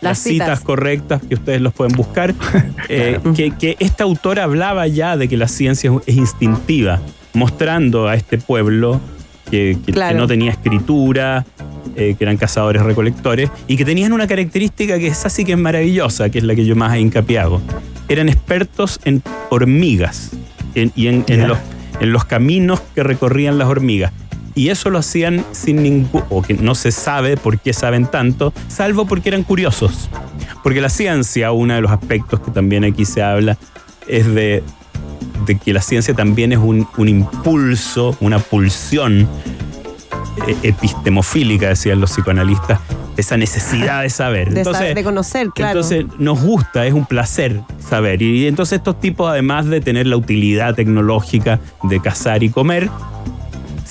las 0.00 0.18
las, 0.18 0.18
citas. 0.18 0.60
correctas 0.60 1.22
que 1.26 1.34
ustedes 1.34 1.60
los 1.60 1.72
pueden 1.72 1.94
buscar, 1.94 2.34
eh, 2.88 3.18
que, 3.34 3.76
este 3.78 4.02
autor 4.02 4.40
hablaba 4.40 4.86
ya 4.86 5.16
de 5.16 5.28
que 5.28 5.36
la 5.36 5.48
ciencia 5.48 5.90
es 6.06 6.16
instintiva, 6.16 7.00
mostrando 7.34 8.08
a 8.08 8.14
este 8.14 8.38
pueblo 8.38 9.00
que, 9.50 9.76
no 10.14 10.26
tenía 10.26 10.52
escritura, 10.52 11.44
eh, 11.96 12.14
que 12.16 12.24
eran 12.24 12.36
cazadores 12.36 12.82
recolectores, 12.82 13.50
y 13.66 13.76
que 13.76 13.84
tenían 13.84 14.12
una 14.12 14.26
característica 14.26 14.98
que 14.98 15.08
es 15.08 15.26
así 15.26 15.44
que 15.44 15.52
es 15.52 15.58
maravillosa, 15.58 16.30
que 16.30 16.38
es 16.38 16.44
la 16.44 16.54
que 16.54 16.64
yo 16.64 16.76
más 16.76 16.96
hincapié 16.96 17.42
Eran 18.08 18.28
expertos 18.28 19.00
en 19.04 19.22
hormigas 19.50 20.30
y 20.74 21.08
en, 21.08 21.24
los, 21.48 21.58
en 22.00 22.12
los 22.12 22.24
caminos 22.24 22.80
que 22.94 23.02
recorrían 23.02 23.58
las 23.58 23.68
hormigas. 23.68 24.12
Y 24.54 24.68
eso 24.68 24.90
lo 24.90 24.98
hacían 24.98 25.44
sin 25.52 25.82
ningún, 25.82 26.22
o 26.28 26.42
que 26.42 26.54
no 26.54 26.74
se 26.74 26.92
sabe 26.92 27.36
por 27.36 27.58
qué 27.58 27.72
saben 27.72 28.06
tanto, 28.06 28.52
salvo 28.68 29.06
porque 29.06 29.28
eran 29.28 29.42
curiosos. 29.42 30.08
Porque 30.62 30.80
la 30.80 30.88
ciencia, 30.88 31.52
uno 31.52 31.74
de 31.74 31.80
los 31.80 31.90
aspectos 31.90 32.40
que 32.40 32.50
también 32.50 32.84
aquí 32.84 33.04
se 33.04 33.22
habla, 33.22 33.56
es 34.06 34.26
de, 34.34 34.62
que 35.64 35.72
la 35.72 35.82
ciencia 35.82 36.14
también 36.14 36.52
es 36.52 36.58
un, 36.58 36.86
impulso, 37.08 38.16
una 38.20 38.38
pulsión 38.38 39.28
eh, 40.46 40.56
epistemofílica, 40.62 41.68
decían 41.68 42.00
los 42.00 42.10
psicoanalistas, 42.10 42.80
esa 43.16 43.36
necesidad 43.36 44.02
de 44.02 44.10
saber. 44.10 44.52
De, 44.52 44.60
entonces, 44.60 44.94
de 44.94 45.04
conocer, 45.04 45.50
claro. 45.50 45.80
Entonces 45.80 46.06
nos 46.18 46.42
gusta, 46.42 46.86
es 46.86 46.92
un 46.92 47.06
placer 47.06 47.60
saber. 47.88 48.20
Y 48.22 48.46
entonces 48.46 48.78
estos 48.78 49.00
tipos, 49.00 49.30
además 49.30 49.66
de 49.66 49.80
tener 49.80 50.06
la 50.06 50.16
utilidad 50.16 50.74
tecnológica 50.74 51.60
de 51.84 52.00
cazar 52.00 52.42
y 52.42 52.50
comer, 52.50 52.90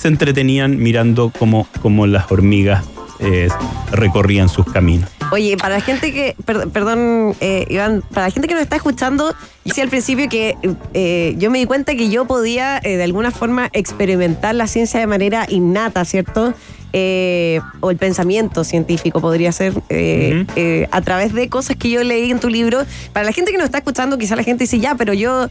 se 0.00 0.08
entretenían 0.08 0.78
mirando 0.78 1.30
cómo, 1.38 2.06
las 2.06 2.32
hormigas 2.32 2.86
eh, 3.18 3.48
recorrían 3.92 4.48
sus 4.48 4.64
caminos. 4.64 5.10
Oye, 5.30 5.58
para 5.58 5.74
la 5.74 5.80
gente 5.82 6.10
que, 6.10 6.34
perdón, 6.46 7.36
eh, 7.40 7.66
Iván, 7.68 8.02
para 8.14 8.28
la 8.28 8.32
gente 8.32 8.48
que 8.48 8.54
nos 8.54 8.62
está 8.62 8.76
escuchando, 8.76 9.34
decía 9.62 9.84
al 9.84 9.90
principio 9.90 10.30
que 10.30 10.56
eh, 10.94 11.34
yo 11.36 11.50
me 11.50 11.58
di 11.58 11.66
cuenta 11.66 11.94
que 11.96 12.08
yo 12.08 12.24
podía 12.24 12.80
de 12.80 13.02
alguna 13.02 13.30
forma 13.30 13.68
experimentar 13.74 14.54
la 14.54 14.66
ciencia 14.66 14.98
de 14.98 15.06
manera 15.06 15.44
innata, 15.50 16.06
¿cierto? 16.06 16.54
Eh, 16.92 17.60
o 17.80 17.90
el 17.90 17.96
pensamiento 17.96 18.64
científico 18.64 19.20
podría 19.20 19.52
ser 19.52 19.72
eh, 19.90 20.44
eh, 20.56 20.88
a 20.90 21.00
través 21.02 21.32
de 21.32 21.48
cosas 21.48 21.76
que 21.76 21.88
yo 21.88 22.02
leí 22.02 22.30
en 22.30 22.40
tu 22.40 22.48
libro. 22.48 22.84
Para 23.12 23.24
la 23.24 23.32
gente 23.32 23.52
que 23.52 23.58
nos 23.58 23.66
está 23.66 23.78
escuchando, 23.78 24.18
quizá 24.18 24.36
la 24.36 24.42
gente 24.42 24.64
dice, 24.64 24.80
ya, 24.80 24.96
pero 24.96 25.14
yo, 25.14 25.48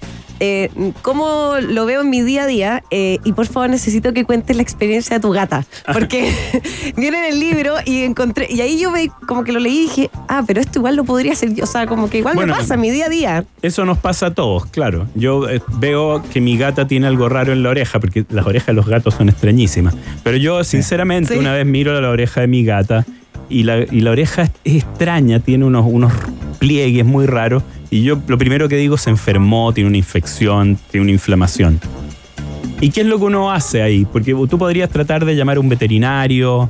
¿cómo 1.01 1.53
lo 1.61 1.85
veo 1.85 2.01
en 2.01 2.09
mi 2.09 2.21
día 2.21 2.43
a 2.43 2.47
día? 2.47 2.83
y 2.91 3.33
por 3.33 3.47
favor, 3.47 3.69
necesito 3.69 4.13
que 4.13 4.25
cuentes 4.25 4.55
la 4.55 4.61
experiencia 4.61 5.17
de 5.17 5.21
tu 5.21 5.31
gata. 5.31 5.65
Porque 5.93 6.33
viene 6.97 7.19
en 7.19 7.33
el 7.33 7.39
libro 7.39 7.75
y 7.85 8.03
encontré, 8.03 8.47
y 8.49 8.61
ahí 8.61 8.79
yo 8.79 8.91
me, 8.91 9.09
como 9.27 9.43
que 9.43 9.51
lo 9.51 9.59
leí 9.59 9.77
y 9.77 9.81
dije, 9.83 10.09
ah, 10.27 10.43
pero 10.45 10.59
esto 10.59 10.79
igual 10.79 10.95
lo 10.95 11.03
podría 11.03 11.33
hacer 11.33 11.53
yo. 11.53 11.63
O 11.63 11.67
sea, 11.67 11.87
como 11.87 12.09
que 12.09 12.19
igual 12.19 12.35
me 12.35 12.47
pasa 12.47 12.73
en 12.73 12.81
mi 12.81 12.91
día 12.91 13.05
a 13.05 13.09
día. 13.09 13.45
Eso 13.61 13.85
nos 13.85 13.97
pasa 13.97 14.27
a 14.27 14.33
todos, 14.33 14.65
claro. 14.65 15.07
Yo 15.15 15.45
veo 15.79 16.23
que 16.33 16.41
mi 16.41 16.57
gata 16.57 16.87
tiene 16.87 17.07
algo 17.07 17.29
raro 17.29 17.53
en 17.53 17.63
la 17.63 17.69
oreja, 17.69 17.99
porque 17.99 18.25
las 18.29 18.45
orejas 18.45 18.67
de 18.67 18.73
los 18.73 18.85
gatos 18.85 19.15
son 19.15 19.29
extrañísimas. 19.29 19.95
Pero 20.23 20.37
yo, 20.37 20.63
sinceramente, 20.63 21.28
una 21.37 21.53
vez 21.53 21.65
miro 21.65 21.99
la 21.99 22.09
oreja 22.09 22.41
de 22.41 22.47
mi 22.47 22.63
gata 22.63 23.05
y 23.49 23.63
la, 23.63 24.11
oreja 24.11 24.43
es, 24.43 24.51
extraña, 24.63 25.39
tiene 25.39 25.65
unos, 25.65 25.85
unos 25.87 26.13
pliegues 26.59 27.05
muy 27.05 27.25
raros. 27.25 27.63
Y 27.89 28.03
yo 28.03 28.19
lo 28.27 28.37
primero 28.37 28.69
que 28.69 28.77
digo 28.77 28.97
se 28.97 29.09
enfermó, 29.09 29.73
tiene 29.73 29.87
una 29.87 29.97
infección, 29.97 30.77
tiene 30.91 31.05
una 31.05 31.11
inflamación. 31.11 31.79
¿Y 32.81 32.91
qué 32.91 33.01
es 33.01 33.07
lo 33.07 33.17
que 33.17 33.25
uno 33.25 33.51
hace 33.51 33.81
ahí? 33.81 34.05
Porque 34.05 34.33
tú 34.49 34.57
podrías 34.57 34.89
tratar 34.89 35.25
de 35.25 35.35
llamar 35.35 35.57
a 35.57 35.59
un 35.59 35.69
veterinario 35.69 36.69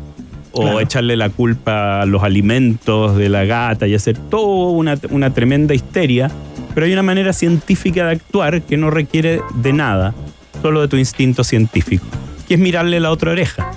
o 0.51 0.79
echarle 0.79 1.15
la 1.15 1.29
culpa 1.29 2.01
a 2.01 2.05
los 2.05 2.23
alimentos 2.23 3.15
de 3.15 3.29
la 3.29 3.45
gata 3.45 3.87
y 3.87 3.93
hacer 3.93 4.17
toda 4.17 4.71
una, 4.71 4.97
una 5.11 5.33
tremenda 5.33 5.73
histeria. 5.73 6.31
Pero 6.73 6.85
hay 6.85 6.93
una 6.93 7.03
manera 7.03 7.33
científica 7.33 8.05
de 8.05 8.13
actuar 8.13 8.61
que 8.61 8.77
no 8.77 8.89
requiere 8.89 9.41
de 9.55 9.73
nada, 9.73 10.13
solo 10.61 10.81
de 10.81 10.87
tu 10.87 10.97
instinto 10.97 11.43
científico, 11.43 12.05
que 12.47 12.53
es 12.55 12.59
mirarle 12.59 12.99
la 12.99 13.11
otra 13.11 13.31
oreja 13.31 13.71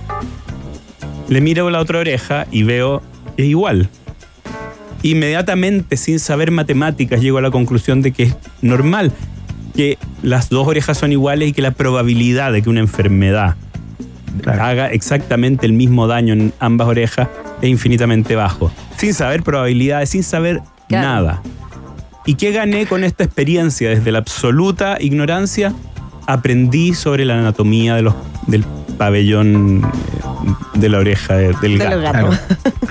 le 1.32 1.40
miro 1.40 1.70
la 1.70 1.80
otra 1.80 1.98
oreja 1.98 2.46
y 2.50 2.62
veo 2.62 3.02
es 3.36 3.46
igual. 3.46 3.88
Inmediatamente, 5.02 5.96
sin 5.96 6.20
saber 6.20 6.50
matemáticas, 6.50 7.20
llego 7.20 7.38
a 7.38 7.40
la 7.40 7.50
conclusión 7.50 8.02
de 8.02 8.12
que 8.12 8.24
es 8.24 8.36
normal 8.60 9.12
que 9.74 9.96
las 10.22 10.50
dos 10.50 10.68
orejas 10.68 10.98
son 10.98 11.10
iguales 11.10 11.48
y 11.48 11.52
que 11.54 11.62
la 11.62 11.70
probabilidad 11.70 12.52
de 12.52 12.60
que 12.60 12.68
una 12.68 12.80
enfermedad 12.80 13.56
haga 14.46 14.88
exactamente 14.92 15.64
el 15.64 15.72
mismo 15.72 16.06
daño 16.06 16.34
en 16.34 16.52
ambas 16.58 16.88
orejas 16.88 17.28
es 17.62 17.68
infinitamente 17.68 18.36
bajo. 18.36 18.70
Sin 18.98 19.14
saber 19.14 19.42
probabilidades, 19.42 20.10
sin 20.10 20.22
saber 20.22 20.60
nada. 20.90 21.42
¿Y 22.26 22.34
qué 22.34 22.52
gané 22.52 22.86
con 22.86 23.04
esta 23.04 23.24
experiencia? 23.24 23.88
Desde 23.88 24.12
la 24.12 24.18
absoluta 24.18 24.98
ignorancia, 25.00 25.72
aprendí 26.26 26.94
sobre 26.94 27.24
la 27.24 27.38
anatomía 27.38 27.96
de 27.96 28.02
los, 28.02 28.14
del 28.46 28.64
pabellón 28.96 29.82
eh, 29.84 30.78
de 30.78 30.88
la 30.88 30.98
oreja 30.98 31.36
del 31.36 31.78
gato. 31.78 32.30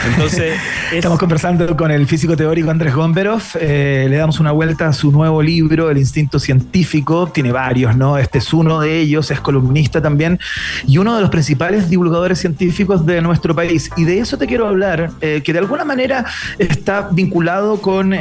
Entonces, 0.07 0.59
estamos 0.91 1.19
conversando 1.19 1.75
con 1.75 1.91
el 1.91 2.07
físico 2.07 2.35
teórico 2.35 2.69
Andrés 2.69 2.93
Gomberov. 2.93 3.41
Eh, 3.59 4.07
le 4.09 4.17
damos 4.17 4.39
una 4.39 4.51
vuelta 4.51 4.87
a 4.87 4.93
su 4.93 5.11
nuevo 5.11 5.41
libro, 5.41 5.89
El 5.89 5.97
Instinto 5.97 6.39
Científico. 6.39 7.27
Tiene 7.27 7.51
varios, 7.51 7.95
¿no? 7.95 8.17
Este 8.17 8.39
es 8.39 8.53
uno 8.53 8.79
de 8.79 8.99
ellos, 8.99 9.31
es 9.31 9.39
columnista 9.41 10.01
también 10.01 10.39
y 10.87 10.97
uno 10.97 11.15
de 11.15 11.21
los 11.21 11.29
principales 11.29 11.89
divulgadores 11.89 12.39
científicos 12.39 13.05
de 13.05 13.21
nuestro 13.21 13.55
país. 13.55 13.89
Y 13.97 14.03
de 14.03 14.19
eso 14.19 14.37
te 14.37 14.47
quiero 14.47 14.67
hablar, 14.67 15.11
eh, 15.21 15.41
que 15.43 15.53
de 15.53 15.59
alguna 15.59 15.85
manera 15.85 16.25
está 16.57 17.09
vinculado 17.11 17.81
con, 17.81 18.15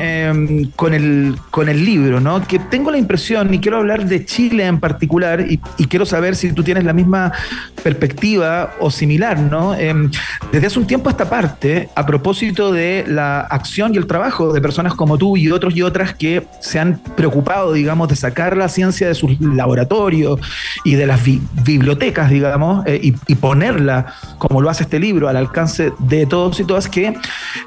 con, 0.76 0.94
el, 0.94 1.37
con 1.50 1.68
el 1.68 1.84
libro, 1.84 2.20
¿no? 2.20 2.46
Que 2.46 2.58
tengo 2.58 2.90
la 2.90 2.99
impresión, 2.99 3.52
y 3.54 3.58
quiero 3.58 3.78
hablar 3.78 4.06
de 4.06 4.25
Chile 4.25 4.66
en 4.66 4.80
particular, 4.80 5.40
y, 5.40 5.60
y 5.78 5.87
quiero 5.87 6.06
saber 6.06 6.37
si 6.37 6.52
tú 6.52 6.62
tienes 6.62 6.84
la 6.84 6.92
misma 6.92 7.33
perspectiva 7.83 8.74
o 8.80 8.90
similar, 8.90 9.38
¿no? 9.38 9.74
Em, 9.74 10.11
desde 10.52 10.66
hace 10.66 10.78
un 10.78 10.87
tiempo 10.87 11.09
a 11.09 11.12
esta 11.12 11.28
parte, 11.28 11.88
a 11.94 12.06
propósito 12.06 12.72
de 12.72 13.04
la 13.06 13.40
acción 13.40 13.94
y 13.94 13.98
el 13.98 14.06
trabajo 14.06 14.52
de 14.52 14.61
personas 14.61 14.94
como 14.94 15.18
tú 15.18 15.37
y 15.37 15.50
otros 15.50 15.74
y 15.74 15.83
otras 15.83 16.14
que 16.14 16.46
se 16.61 16.78
han 16.78 16.98
preocupado, 17.16 17.72
digamos, 17.72 18.09
de 18.09 18.16
sacar 18.16 18.56
la 18.56 18.68
ciencia 18.68 19.09
de 19.09 19.14
sus 19.14 19.40
laboratorios 19.40 20.40
y 20.85 20.94
de 20.94 21.06
las 21.06 21.20
bibliotecas, 21.24 22.30
digamos, 22.30 22.85
eh, 22.87 23.00
y, 23.02 23.35
ponerla, 23.40 24.06
como 24.38 24.61
lo 24.61 24.68
hace 24.68 24.83
este 24.83 24.98
libro, 24.98 25.28
al 25.28 25.37
alcance 25.37 25.92
de 25.98 26.26
todos 26.26 26.61
y 26.61 26.64
todas, 26.64 26.88
que 26.88 27.14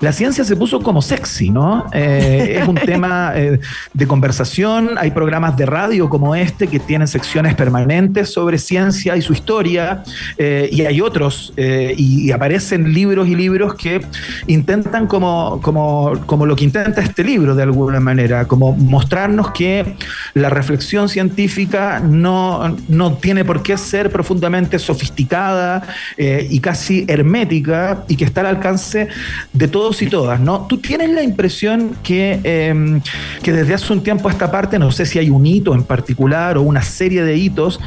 la 0.01 0.11
ciencia 0.11 0.43
se 0.43 0.55
puso 0.55 0.79
como 0.81 1.01
sexy, 1.01 1.49
¿no? 1.49 1.85
Eh, 1.93 2.59
es 2.61 2.67
un 2.67 2.75
tema 2.85 3.33
eh, 3.35 3.59
de 3.93 4.07
conversación, 4.07 4.91
hay 4.97 5.11
programas 5.11 5.57
de 5.57 5.65
radio 5.65 6.09
como 6.09 6.35
este 6.35 6.67
que 6.67 6.79
tienen 6.79 7.07
secciones 7.07 7.55
permanentes 7.55 8.31
sobre 8.31 8.57
ciencia 8.57 9.15
y 9.17 9.21
su 9.21 9.33
historia, 9.33 9.92
eh, 10.37 10.69
y 10.71 10.81
hay 10.81 11.01
otros, 11.01 11.53
eh, 11.57 11.93
y, 11.97 12.31
aparecen 12.31 12.93
libros 12.93 13.27
y 13.27 13.35
libros 13.35 13.75
que 13.75 14.01
intentan 14.47 15.07
como, 15.07 15.59
como, 15.61 16.13
como 16.25 16.45
lo 16.45 16.55
que 16.55 16.63
intenta 16.63 17.01
este 17.01 17.23
libro 17.23 17.53
de 17.53 17.63
alguna 17.63 17.99
manera, 17.99 18.45
como 18.45 18.73
mostrarnos 18.73 19.51
que 19.51 19.95
la 20.33 20.49
reflexión 20.49 21.09
científica 21.09 21.99
no, 21.99 22.75
no 22.87 23.13
tiene 23.13 23.45
por 23.45 23.61
qué 23.61 23.77
ser 23.77 24.09
profundamente 24.09 24.79
sofisticada 24.79 25.83
eh, 26.17 26.47
y 26.49 26.59
casi 26.59 27.05
hermética 27.07 28.03
y 28.07 28.15
que 28.15 28.25
está 28.25 28.41
al 28.41 28.47
alcance 28.47 29.07
de 29.51 29.67
todos 29.67 30.01
y 30.01 30.07
todas, 30.07 30.39
¿no? 30.39 30.65
¿Tú 30.67 30.77
tienes 30.77 31.11
la 31.11 31.23
impresión 31.23 31.95
que, 32.03 32.39
em, 32.43 33.01
que 33.41 33.53
desde 33.53 33.73
hace 33.73 33.93
un 33.93 34.01
tiempo 34.01 34.27
a 34.27 34.31
esta 34.31 34.51
parte, 34.51 34.79
no 34.79 34.91
sé 34.91 35.05
si 35.05 35.19
hay 35.19 35.29
un 35.29 35.45
hito 35.45 35.73
en 35.73 35.83
particular 35.83 36.57
o 36.57 36.61
una 36.61 36.81
serie 36.81 37.23
de 37.23 37.37
hitos 37.37 37.79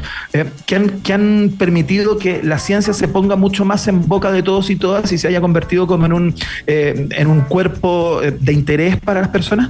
que, 0.65 0.75
han, 0.75 0.89
que 1.01 1.13
han 1.13 1.53
permitido 1.57 1.96
que 2.17 2.41
la 2.43 2.59
ciencia 2.59 2.93
se 2.93 3.07
ponga 3.07 3.35
mucho 3.35 3.65
más 3.65 3.87
en 3.87 4.07
boca 4.07 4.31
de 4.31 4.43
todos 4.43 4.69
y 4.69 4.75
todas 4.75 5.11
y 5.11 5.17
se 5.17 5.27
haya 5.27 5.41
convertido 5.41 5.87
como 5.87 6.05
en 6.05 6.13
un, 6.13 6.35
eh, 6.65 7.07
en 7.11 7.27
un 7.27 7.41
cuerpo 7.41 8.21
eh, 8.21 8.31
de 8.31 8.53
interés 8.53 8.97
para 8.97 9.21
las 9.21 9.29
personas? 9.29 9.69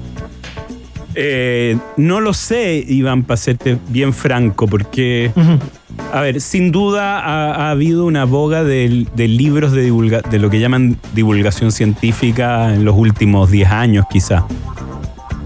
Eh, 1.15 1.77
no 1.97 2.21
lo 2.21 2.33
sé, 2.33 2.83
Iván, 2.87 3.23
para 3.23 3.37
serte 3.37 3.77
bien 3.89 4.13
franco, 4.13 4.67
porque, 4.67 5.31
a 6.13 6.21
ver, 6.21 6.41
sin 6.41 6.71
duda 6.71 7.19
ha, 7.19 7.71
habido 7.71 8.05
una 8.05 8.25
boga 8.25 8.63
de, 8.63 9.07
libros 9.15 9.71
de, 9.71 10.21
de 10.29 10.39
lo 10.39 10.49
que 10.51 10.59
llaman 10.59 10.97
divulgación 11.15 11.71
científica 11.71 12.71
en 12.71 12.85
los 12.85 12.95
últimos 12.95 13.49
10 13.49 13.69
años, 13.71 14.05
quizá. 14.11 14.45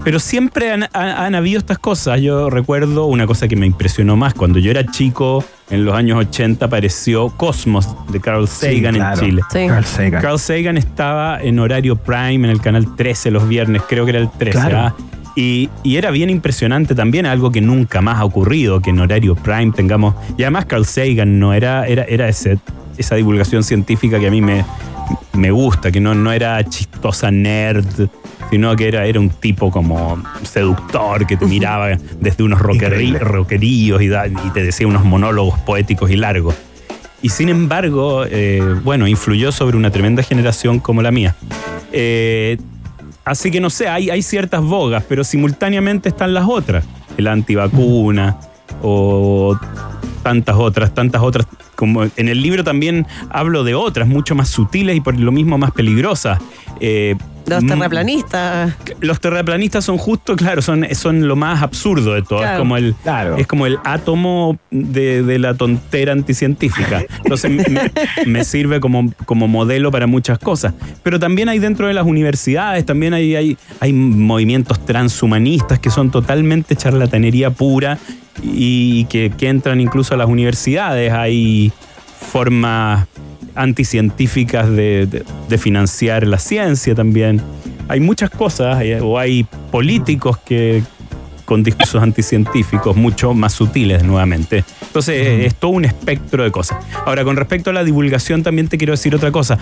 Pero 0.04 0.18
siempre 0.18 0.72
han, 0.72 0.88
han, 0.92 1.34
habido 1.34 1.58
estas 1.58 1.78
cosas. 1.78 2.20
Yo 2.20 2.50
recuerdo 2.50 3.06
una 3.06 3.26
cosa 3.26 3.46
que 3.46 3.54
me 3.54 3.66
impresionó 3.66 4.16
más. 4.16 4.34
Cuando 4.34 4.58
yo 4.58 4.70
era 4.70 4.84
chico, 4.84 5.44
en 5.70 5.84
los 5.84 5.94
años 5.94 6.18
80, 6.18 6.66
apareció 6.66 7.28
Cosmos 7.30 7.88
de 8.10 8.20
Carl 8.20 8.48
Sagan 8.48 8.96
en 8.96 9.14
Chile. 9.14 9.42
Carl, 9.52 9.84
Sagan. 9.84 10.22
Carl 10.22 10.38
Sagan 10.38 10.76
estaba 10.76 11.40
en 11.40 11.58
horario 11.60 11.96
prime 11.96 12.34
en 12.34 12.46
el 12.46 12.60
canal 12.60 12.96
13 12.96 13.30
los 13.30 13.46
viernes, 13.46 13.82
creo 13.88 14.04
que 14.04 14.10
era 14.10 14.20
el 14.20 14.30
13. 14.30 14.58
¿ah? 14.58 14.94
Y, 15.36 15.70
y, 15.82 15.96
era 15.96 16.10
bien 16.10 16.28
impresionante 16.28 16.94
también, 16.94 17.24
algo 17.24 17.50
que 17.50 17.60
nunca 17.60 18.02
más 18.02 18.18
ha 18.18 18.24
ocurrido, 18.24 18.80
que 18.80 18.90
en 18.90 18.98
horario 18.98 19.34
prime 19.34 19.72
tengamos. 19.72 20.14
Y 20.36 20.42
además 20.42 20.66
Carl 20.66 20.84
Sagan 20.84 21.38
no 21.38 21.54
era, 21.54 21.86
era, 21.86 22.02
era 22.04 22.28
ese, 22.28 22.58
esa 22.98 23.14
divulgación 23.14 23.62
científica 23.62 24.18
que 24.18 24.26
a 24.26 24.30
mí 24.30 24.42
me, 24.42 24.64
me 25.32 25.50
gusta, 25.50 25.90
que 25.90 26.00
no, 26.00 26.14
no 26.14 26.32
era 26.32 26.62
chistosa 26.64 27.30
nerd 27.30 28.08
sino 28.52 28.76
que 28.76 28.86
era, 28.86 29.06
era 29.06 29.18
un 29.18 29.30
tipo 29.30 29.70
como 29.70 30.22
seductor 30.42 31.26
que 31.26 31.38
te 31.38 31.46
miraba 31.56 31.96
desde 32.20 32.44
unos 32.44 32.60
roqueríos 32.60 34.02
y, 34.02 34.08
y, 34.08 34.50
te 34.52 34.62
decía 34.62 34.86
unos 34.86 35.06
monólogos 35.06 35.58
poéticos 35.60 36.10
y 36.10 36.16
largos. 36.16 36.54
Y 37.22 37.30
sin 37.30 37.48
embargo, 37.48 38.26
eh, 38.28 38.76
bueno, 38.84 39.06
influyó 39.08 39.52
sobre 39.52 39.78
una 39.78 39.90
tremenda 39.90 40.22
generación 40.22 40.80
como 40.80 41.00
la 41.00 41.10
mía. 41.10 41.34
Eh, 41.92 42.58
así 43.24 43.50
que 43.50 43.58
no 43.58 43.70
sé, 43.70 43.88
hay, 43.88 44.10
hay 44.10 44.20
ciertas 44.20 44.60
bogas, 44.60 45.02
pero 45.08 45.24
simultáneamente 45.24 46.10
están 46.10 46.34
las 46.34 46.44
otras. 46.46 46.84
El 47.16 47.28
antivacuna 47.28 48.36
o 48.82 49.58
tantas 50.22 50.56
otras, 50.56 50.92
tantas 50.92 51.22
otras. 51.22 51.46
Como 51.74 52.04
en 52.04 52.28
el 52.28 52.42
libro 52.42 52.64
también 52.64 53.06
hablo 53.30 53.64
de 53.64 53.74
otras, 53.74 54.06
mucho 54.06 54.34
más 54.34 54.50
sutiles 54.50 54.94
y 54.94 55.00
por 55.00 55.18
lo 55.18 55.32
mismo 55.32 55.56
más 55.56 55.70
peligrosas. 55.70 56.38
Eh, 56.80 57.16
los 57.46 57.64
mm. 57.64 57.68
terraplanistas. 57.68 58.74
Los 59.00 59.20
terraplanistas 59.20 59.84
son 59.84 59.98
justo, 59.98 60.36
claro, 60.36 60.62
son, 60.62 60.86
son 60.94 61.26
lo 61.26 61.36
más 61.36 61.62
absurdo 61.62 62.14
de 62.14 62.22
todo. 62.22 62.44
Es, 62.44 62.58
como 62.58 62.76
el, 62.76 62.94
es 63.36 63.46
como 63.46 63.66
el 63.66 63.78
átomo 63.84 64.58
de, 64.70 65.38
la 65.38 65.54
tontera 65.54 66.12
anticientífica. 66.12 67.04
Entonces 67.22 67.50
me, 68.26 68.44
sirve 68.44 68.80
como, 68.80 69.12
como 69.24 69.48
modelo 69.48 69.90
para 69.90 70.06
muchas 70.06 70.38
cosas. 70.38 70.74
Pero 71.02 71.18
también 71.18 71.48
hay 71.48 71.58
dentro 71.58 71.86
de 71.86 71.94
las 71.94 72.06
universidades, 72.06 72.84
también 72.86 73.14
hay, 73.14 73.36
hay, 73.36 73.56
hay 73.80 73.92
movimientos 73.92 74.84
transhumanistas 74.84 75.78
que 75.78 75.90
son 75.90 76.10
totalmente 76.10 76.76
charlatanería 76.76 77.50
pura 77.50 77.98
y 78.42 79.04
que, 79.06 79.32
que 79.36 79.48
entran 79.48 79.80
incluso 79.80 80.14
a 80.14 80.16
las 80.16 80.28
universidades. 80.28 81.12
Hay 81.12 81.72
formas 82.30 83.06
anticientíficas 83.54 84.70
de, 84.70 85.24
financiar 85.58 86.26
la 86.26 86.38
ciencia 86.38 86.94
también. 86.94 87.40
Hay 87.88 88.00
muchas 88.00 88.30
cosas, 88.30 88.82
o 89.02 89.18
hay 89.18 89.46
políticos 89.70 90.38
que 90.38 90.82
con 91.44 91.62
discursos 91.62 92.02
anticientíficos 92.02 92.96
mucho 92.96 93.34
más 93.34 93.52
sutiles 93.52 94.04
nuevamente. 94.04 94.64
Entonces 94.86 95.46
es 95.46 95.54
todo 95.54 95.72
un 95.72 95.84
espectro 95.84 96.44
de 96.44 96.50
cosas. 96.50 96.78
Ahora, 97.04 97.24
con 97.24 97.36
respecto 97.36 97.70
a 97.70 97.72
la 97.72 97.84
divulgación, 97.84 98.42
también 98.42 98.68
te 98.68 98.78
quiero 98.78 98.92
decir 98.92 99.14
otra 99.14 99.30
cosa. 99.30 99.58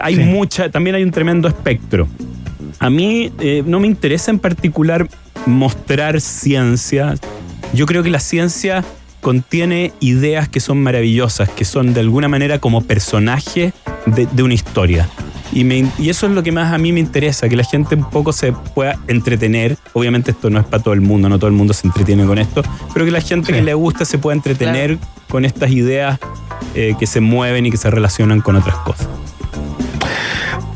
Hay 0.00 0.16
mucha, 0.16 0.70
también 0.70 0.96
hay 0.96 1.02
un 1.02 1.10
tremendo 1.10 1.48
espectro. 1.48 2.06
A 2.78 2.90
mí 2.90 3.32
eh, 3.40 3.62
no 3.66 3.80
me 3.80 3.86
interesa 3.86 4.30
en 4.30 4.38
particular 4.38 5.08
mostrar 5.46 6.20
ciencia. 6.20 7.14
Yo 7.72 7.86
creo 7.86 8.02
que 8.02 8.10
la 8.10 8.20
ciencia 8.20 8.84
contiene 9.24 9.94
ideas 10.00 10.50
que 10.50 10.60
son 10.60 10.82
maravillosas, 10.82 11.48
que 11.48 11.64
son 11.64 11.94
de 11.94 12.00
alguna 12.00 12.28
manera 12.28 12.58
como 12.58 12.82
personaje 12.82 13.72
de, 14.04 14.42
una 14.42 14.52
historia. 14.52 15.08
Y, 15.50 15.64
y, 15.64 16.10
eso 16.10 16.26
es 16.26 16.32
lo 16.32 16.42
que 16.42 16.52
más 16.52 16.74
a 16.74 16.76
mí 16.76 16.92
me 16.92 17.00
interesa, 17.00 17.48
que 17.48 17.56
la 17.56 17.64
gente 17.64 17.94
un 17.94 18.10
poco 18.10 18.34
se 18.34 18.52
pueda 18.52 18.98
entretener. 19.08 19.78
Obviamente 19.94 20.32
esto 20.32 20.50
no 20.50 20.60
es 20.60 20.66
para 20.66 20.82
todo 20.82 20.92
el 20.92 21.00
mundo, 21.00 21.30
no 21.30 21.38
todo 21.38 21.48
el 21.48 21.54
mundo 21.54 21.72
se 21.72 21.86
entretiene 21.86 22.26
con 22.26 22.36
esto, 22.36 22.62
pero 22.92 23.06
que 23.06 23.10
la 23.10 23.22
gente 23.22 23.54
que 23.54 23.62
le 23.62 23.72
gusta 23.72 24.04
se 24.04 24.18
pueda 24.18 24.36
entretener 24.36 24.98
con 25.30 25.46
estas 25.46 25.70
ideas 25.70 26.18
eh, 26.74 26.94
que 27.00 27.06
se 27.06 27.20
mueven 27.22 27.64
y 27.64 27.70
que 27.70 27.78
se 27.78 27.90
relacionan 27.90 28.42
con 28.42 28.56
otras 28.56 28.76
cosas. 28.76 29.08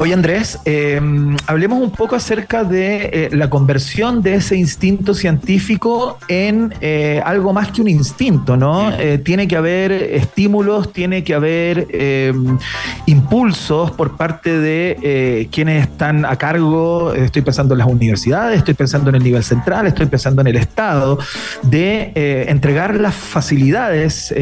Oye 0.00 0.14
Andrés, 0.14 0.60
em, 0.64 1.36
hablemos 1.48 1.82
un 1.82 1.90
poco 1.90 2.14
acerca 2.14 2.62
de 2.62 3.10
eh, 3.12 3.28
la 3.32 3.50
conversión 3.50 4.22
de 4.22 4.36
ese 4.36 4.56
instinto 4.56 5.12
científico 5.12 6.18
en 6.28 6.72
eh, 6.80 7.20
algo 7.24 7.52
más 7.52 7.72
que 7.72 7.80
un 7.80 7.88
instinto, 7.88 8.56
¿no? 8.56 8.92
Eh, 8.96 9.18
tiene 9.18 9.48
que 9.48 9.56
haber 9.56 9.90
estímulos, 9.90 10.92
tiene 10.92 11.24
que 11.24 11.34
haber 11.34 11.88
em, 11.90 12.58
impulsos 13.06 13.90
por 13.90 14.16
parte 14.16 14.60
de 14.60 15.48
quienes 15.50 15.88
están 15.88 16.24
a 16.24 16.36
cargo, 16.36 17.12
estoy 17.12 17.42
pensando 17.42 17.74
en 17.74 17.78
las 17.78 17.88
universidades, 17.88 18.58
estoy 18.58 18.74
pensando 18.74 19.10
en 19.10 19.16
el 19.16 19.24
nivel 19.24 19.42
central, 19.42 19.88
estoy 19.88 20.06
pensando 20.06 20.42
en 20.42 20.46
el 20.46 20.56
Estado, 20.56 21.18
de 21.62 22.12
entregar 22.48 22.94
las 23.00 23.14
facilidades 23.16 24.32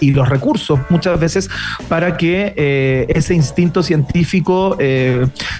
y 0.00 0.10
los 0.12 0.28
recursos 0.28 0.78
muchas 0.88 1.20
veces 1.20 1.50
para 1.88 2.16
que 2.16 3.06
ese 3.08 3.34
instinto 3.34 3.82
científico 3.82 4.76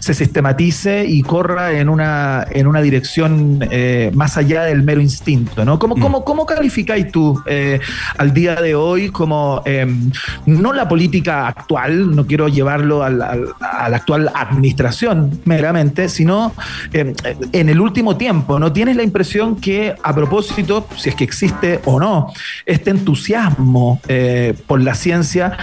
se 0.00 0.14
sistematice 0.14 1.05
y 1.07 1.22
corra 1.22 1.72
en 1.72 1.88
una, 1.88 2.46
en 2.50 2.66
una 2.66 2.81
dirección 2.81 3.61
eh, 3.70 4.11
más 4.14 4.37
allá 4.37 4.64
del 4.64 4.83
mero 4.83 5.00
instinto, 5.00 5.64
¿no? 5.64 5.78
¿Cómo, 5.78 5.96
cómo, 5.96 6.20
mm. 6.20 6.24
cómo 6.24 6.46
calificáis 6.46 7.11
tú 7.11 7.40
eh, 7.46 7.81
al 8.18 8.35
día 8.35 8.57
de 8.57 8.74
hoy 8.74 9.11
como, 9.11 9.62
em, 9.64 10.11
no 10.46 10.72
la 10.72 10.88
política 10.88 11.46
actual, 11.46 12.14
no 12.14 12.26
quiero 12.26 12.48
llevarlo 12.48 13.02
a 13.02 13.11
la, 13.11 13.38
actual 13.61 14.31
administración 14.35 15.40
meramente, 15.44 16.09
sino 16.09 16.55
em, 16.92 17.14
en 17.52 17.68
el 17.68 17.81
último 17.81 18.16
tiempo, 18.16 18.59
¿no? 18.59 18.72
¿Tienes 18.72 18.96
la 18.96 19.02
impresión 19.02 19.57
que 19.57 19.94
a 20.02 20.14
propósito, 20.14 20.87
si 20.96 21.11
es 21.11 21.14
que 21.14 21.24
existe 21.24 21.81
o 21.85 22.00
no, 22.00 22.33
este 22.66 22.90
entusiasmo 22.90 24.00
eh, 24.09 24.55
por 24.66 24.81
la 24.81 24.94
ciencia, 24.94 25.57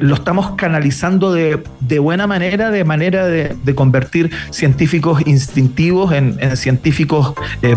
lo 0.00 0.14
estamos 0.14 0.52
canalizando 0.56 1.32
de, 1.32 1.62
de 1.80 1.98
buena 1.98 2.26
manera, 2.26 2.70
de 2.70 2.84
manera 2.84 3.23
de, 3.26 3.74
convertir 3.74 4.30
científicos 4.50 5.22
instintivos 5.26 6.12
en, 6.12 6.56
científicos 6.56 7.34
eh, 7.62 7.76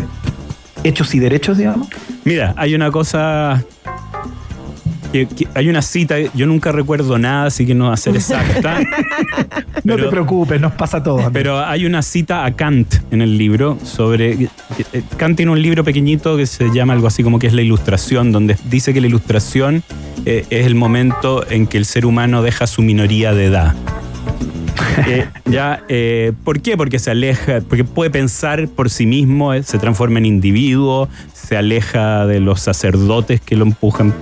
hechos 0.83 1.15
y 1.15 1.19
derechos, 1.19 1.57
digamos? 1.57 1.87
Mira, 2.23 2.53
hay 2.57 2.75
una 2.75 2.91
cosa 2.91 3.63
hay 5.53 5.69
una 5.69 5.81
cita, 5.81 6.15
yo 6.33 6.45
nunca 6.45 6.71
recuerdo 6.71 7.17
nada, 7.17 7.45
así 7.45 7.65
que 7.65 7.73
no 7.73 7.87
va 7.87 7.93
a 7.93 7.97
ser 7.97 8.15
exacta. 8.15 8.79
no 9.83 9.95
te 9.95 10.03
preocupes, 10.03 10.59
nos 10.59 10.73
pasa 10.73 11.01
todo. 11.01 11.29
Pero 11.31 11.59
hay 11.59 11.85
una 11.85 12.01
cita 12.01 12.45
a 12.45 12.55
Kant 12.55 12.95
en 13.11 13.21
el 13.21 13.37
libro 13.37 13.77
sobre. 13.83 14.33
Eh, 14.33 14.49
Kant 15.17 15.37
tiene 15.37 15.51
un 15.51 15.61
libro 15.61 15.83
pequeñito 15.83 16.37
que 16.37 16.45
se 16.45 16.69
llama 16.73 16.93
algo 16.93 17.07
así 17.07 17.23
como 17.23 17.39
que 17.39 17.47
es 17.47 17.53
la 17.53 17.61
ilustración, 17.61 18.31
donde 18.31 18.57
dice 18.69 18.93
que 18.93 19.01
la 19.01 19.07
ilustración 19.07 19.83
eh, 20.25 20.45
es 20.49 20.65
el 20.65 20.75
momento 20.75 21.49
en 21.49 21.67
que 21.67 21.77
el 21.77 21.85
ser 21.85 22.05
humano 22.05 22.41
deja 22.41 22.67
su 22.67 22.81
minoría 22.81 23.33
de 23.33 23.45
edad. 23.45 23.75
Eh, 25.07 25.27
ya, 25.45 25.83
eh, 25.89 26.33
¿Por 26.43 26.59
qué? 26.61 26.75
Porque 26.75 26.97
se 26.99 27.11
aleja, 27.11 27.61
porque 27.67 27.83
puede 27.83 28.09
pensar 28.09 28.67
por 28.67 28.89
sí 28.89 29.05
mismo, 29.05 29.53
eh, 29.53 29.61
se 29.63 29.77
transforma 29.77 30.17
en 30.19 30.25
individuo, 30.25 31.07
se 31.33 31.55
aleja 31.55 32.25
de 32.25 32.39
los 32.39 32.61
sacerdotes 32.61 33.39
que 33.39 33.55
lo 33.55 33.63
empujan 33.65 34.13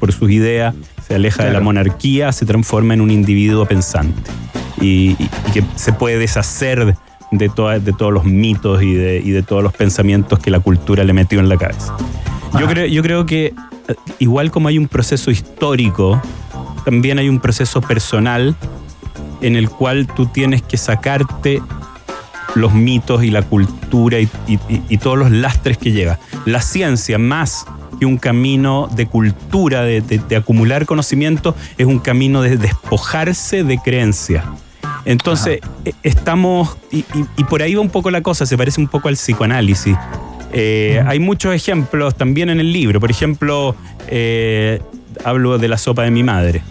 por 0.00 0.12
sus 0.12 0.30
ideas, 0.30 0.74
se 1.06 1.14
aleja 1.14 1.44
de 1.44 1.52
la 1.52 1.60
monarquía, 1.60 2.32
se 2.32 2.44
transforma 2.44 2.94
en 2.94 3.00
un 3.00 3.10
individuo 3.10 3.66
pensante 3.66 4.20
y, 4.80 5.10
y- 5.18 5.30
y 5.48 5.52
que 5.52 5.62
se 5.76 5.92
puede 5.92 6.18
deshacer 6.18 6.96
de, 7.30 7.48
toda- 7.48 7.78
de 7.78 7.92
todos 7.92 8.12
los 8.12 8.24
mitos 8.24 8.82
y 8.82 8.94
de, 8.94 9.22
y 9.24 9.30
de 9.30 9.42
todos 9.44 9.62
los 9.62 9.72
pensamientos 9.72 10.38
que 10.40 10.50
la 10.50 10.58
cultura 10.60 11.04
le 11.04 11.12
metió 11.12 11.38
en 11.38 11.48
la 11.48 11.56
cabeza. 11.56 11.96
Yo 12.58 12.66
creo, 12.66 12.86
yo 12.86 13.02
creo 13.02 13.26
que 13.26 13.54
igual 14.18 14.50
como 14.50 14.68
hay 14.68 14.78
un 14.78 14.88
proceso 14.88 15.30
histórico, 15.30 16.20
también 16.84 17.18
hay 17.20 17.28
un 17.28 17.38
proceso 17.40 17.80
personal 17.80 18.56
en 19.46 19.56
el 19.56 19.68
cual 19.70 20.06
tú 20.06 20.26
tienes 20.26 20.62
que 20.62 20.76
sacarte 20.76 21.62
los 22.54 22.72
mitos 22.72 23.22
y 23.24 23.30
la 23.30 23.42
cultura 23.42 24.18
y, 24.18 24.28
y- 24.46 24.54
y- 24.68 24.82
y 24.88 24.98
todos 24.98 25.18
los 25.18 25.30
lastres 25.30 25.76
que 25.78 25.92
lleva. 25.92 26.18
La 26.46 26.62
ciencia, 26.62 27.18
más 27.18 27.66
que 28.00 28.06
un 28.06 28.16
camino 28.18 28.88
de 28.94 29.06
cultura, 29.06 29.82
de, 29.82 30.00
de- 30.00 30.18
de 30.18 30.36
acumular 30.36 30.86
conocimiento, 30.86 31.54
es 31.78 31.86
un 31.86 31.98
camino 31.98 32.42
de 32.42 32.56
despojarse 32.56 33.62
de 33.64 33.78
creencias. 33.78 34.44
Entonces, 35.04 35.60
eh, 35.84 35.92
estamos, 36.02 36.76
y 36.90 37.02
por 37.44 37.62
ahí 37.62 37.74
va 37.74 37.80
un 37.80 37.90
poco 37.90 38.10
la 38.10 38.22
cosa, 38.22 38.44
se 38.46 38.56
parece 38.56 38.80
un 38.80 38.88
poco 38.88 39.08
al 39.08 39.14
psicoanálisis. 39.14 39.96
Eh, 40.52 41.02
Hay 41.06 41.20
muchos 41.20 41.54
ejemplos 41.54 42.14
también 42.16 42.48
en 42.50 42.58
el 42.60 42.72
libro. 42.72 42.98
Por 43.00 43.10
ejemplo, 43.10 43.76
eh, 44.08 44.80
hablo 45.24 45.58
de 45.58 45.68
la 45.68 45.76
sopa 45.78 46.02
de 46.02 46.10
mi 46.10 46.22
madre. 46.22 46.62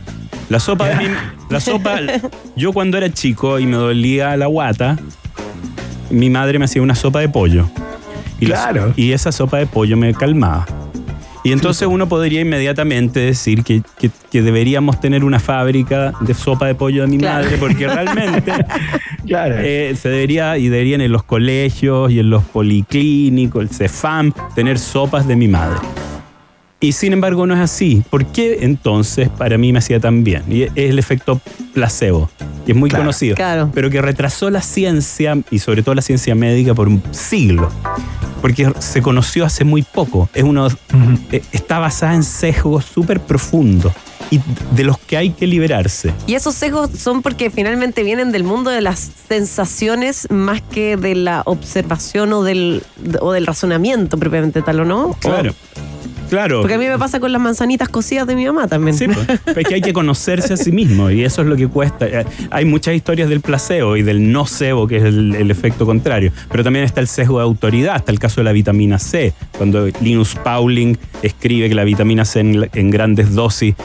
La 0.49 0.59
sopa 0.59 0.87
de 0.89 0.95
mi, 0.95 1.13
la 1.49 1.59
sopa, 1.59 1.99
yo 2.55 2.71
cuando 2.71 2.97
era 2.97 3.11
chico 3.11 3.57
y 3.59 3.65
me 3.65 3.77
dolía 3.77 4.37
la 4.37 4.45
guata, 4.45 4.97
mi 6.11 6.29
madre 6.29 6.59
me 6.59 6.65
hacía 6.65 6.81
una 6.81 6.95
sopa 6.95 7.19
de 7.19 7.29
pollo. 7.29 7.67
Y, 8.39 8.45
la- 8.47 8.55
Claro. 8.69 8.93
y 8.95 9.11
esa 9.13 9.31
sopa 9.31 9.57
de 9.57 9.65
pollo 9.65 9.97
me 9.97 10.13
calmaba. 10.13 10.65
Y 11.43 11.51
entonces 11.51 11.87
uno 11.87 12.07
podría 12.09 12.41
inmediatamente 12.41 13.19
decir 13.19 13.63
que, 13.63 13.81
que- 13.99 14.09
que 14.31 14.41
deberíamos 14.41 14.99
tener 14.99 15.23
una 15.23 15.39
fábrica 15.39 16.13
de 16.21 16.33
sopa 16.33 16.65
de 16.67 16.75
pollo 16.75 17.01
de 17.03 17.07
mi 17.07 17.17
Claro. 17.17 17.43
madre, 17.43 17.57
porque 17.57 17.87
realmente 17.87 18.51
Claro. 19.27 19.55
eh, 19.59 19.95
se 19.99 20.09
debería 20.09 20.57
y 20.57 20.69
deberían 20.69 21.01
en 21.01 21.11
los 21.11 21.23
colegios 21.23 22.11
y 22.11 22.19
en 22.19 22.29
los 22.29 22.43
policlínicos, 22.43 23.61
el 23.63 23.69
CEFAM, 23.69 24.31
tener 24.55 24.77
sopas 24.79 25.27
de 25.27 25.35
mi 25.35 25.47
madre. 25.47 25.77
Y 26.85 26.91
sin 26.91 27.13
embargo 27.13 27.47
no 27.47 27.55
es 27.55 27.61
así. 27.61 28.03
¿Por 28.11 28.27
qué 28.27 28.59
entonces 28.61 29.27
para 29.29 29.57
mí 29.57 29.73
me 29.73 29.79
hacía 29.79 29.99
tan 29.99 30.23
bien? 30.23 30.43
Y 30.49 30.63
es 30.63 30.71
el 30.75 30.99
efecto 30.99 31.41
placebo, 31.73 32.29
y 32.67 32.71
es 32.71 32.77
muy 32.77 32.89
Claro. 32.91 33.05
conocido, 33.05 33.35
Claro. 33.35 33.71
pero 33.73 33.89
que 33.89 34.01
retrasó 34.03 34.51
la 34.51 34.61
ciencia 34.61 35.35
y 35.49 35.57
sobre 35.59 35.81
todo 35.81 35.95
la 35.95 36.03
ciencia 36.03 36.35
médica 36.35 36.75
por 36.75 36.87
un 36.87 37.01
siglo. 37.11 37.69
Porque 38.39 38.71
se 38.77 39.01
conoció 39.01 39.45
hace 39.45 39.63
muy 39.63 39.81
poco. 39.81 40.29
Es 40.35 40.43
uno, 40.43 40.67
eh, 41.31 41.41
está 41.51 41.79
basada 41.79 42.13
en 42.13 42.21
sesgos 42.23 42.85
súper 42.85 43.19
profundos 43.19 43.91
y 44.29 44.39
de 44.75 44.83
los 44.83 44.99
que 44.99 45.17
hay 45.17 45.31
que 45.31 45.47
liberarse. 45.47 46.13
Y 46.27 46.35
esos 46.35 46.53
sesgos 46.53 46.91
son 46.91 47.23
porque 47.23 47.49
finalmente 47.49 48.03
vienen 48.03 48.31
del 48.31 48.43
mundo 48.43 48.69
de 48.69 48.81
las 48.81 49.09
sensaciones 49.27 50.27
más 50.29 50.61
que 50.61 50.97
de 50.97 51.15
la 51.15 51.41
observación 51.45 52.31
o 52.33 52.43
del, 52.43 52.83
o 53.21 53.31
del 53.31 53.47
razonamiento 53.47 54.17
propiamente 54.19 54.61
tal, 54.61 54.81
¿o 54.81 54.85
no? 54.85 55.15
Claro. 55.19 55.55
Claro. 56.29 56.61
Porque 56.61 56.75
a 56.75 56.77
mí 56.77 56.87
me 56.87 56.97
pasa 56.97 57.19
con 57.19 57.31
las 57.31 57.41
manzanitas 57.41 57.89
cocidas 57.89 58.27
de 58.27 58.35
mi 58.35 58.45
mamá 58.45 58.67
también. 58.67 58.97
Sí, 58.97 59.07
pues. 59.07 59.27
es 59.57 59.67
que 59.67 59.75
hay 59.75 59.81
que 59.81 59.93
conocerse 59.93 60.53
a 60.53 60.57
sí 60.57 60.71
mismo 60.71 61.09
y 61.11 61.23
eso 61.23 61.41
es 61.41 61.47
lo 61.47 61.55
que 61.55 61.67
cuesta. 61.67 62.05
Eh, 62.07 62.25
Hay 62.51 62.65
muchas 62.65 62.95
historias 62.95 63.29
del 63.29 63.41
placebo 63.41 63.95
y 63.97 64.03
del 64.03 64.31
nocebo, 64.31 64.87
que 64.87 64.97
es 64.97 65.03
el, 65.03 65.35
el 65.35 65.51
efecto 65.51 65.85
contrario, 65.85 66.31
pero 66.51 66.63
también 66.63 66.85
está 66.85 67.01
el 67.01 67.07
sesgo 67.07 67.37
de 67.39 67.43
autoridad, 67.43 67.97
está 67.97 68.11
el 68.11 68.19
caso 68.19 68.41
de 68.41 68.45
la 68.45 68.51
vitamina 68.51 68.99
C, 68.99 69.33
cuando 69.57 69.87
Linus 70.01 70.35
Pauling 70.35 70.97
escribe 71.21 71.69
que 71.69 71.75
la 71.75 71.83
vitamina 71.83 72.25
C 72.25 72.39
en, 72.41 72.69
en 72.73 72.89
grandes 72.89 73.33
dosis 73.33 73.75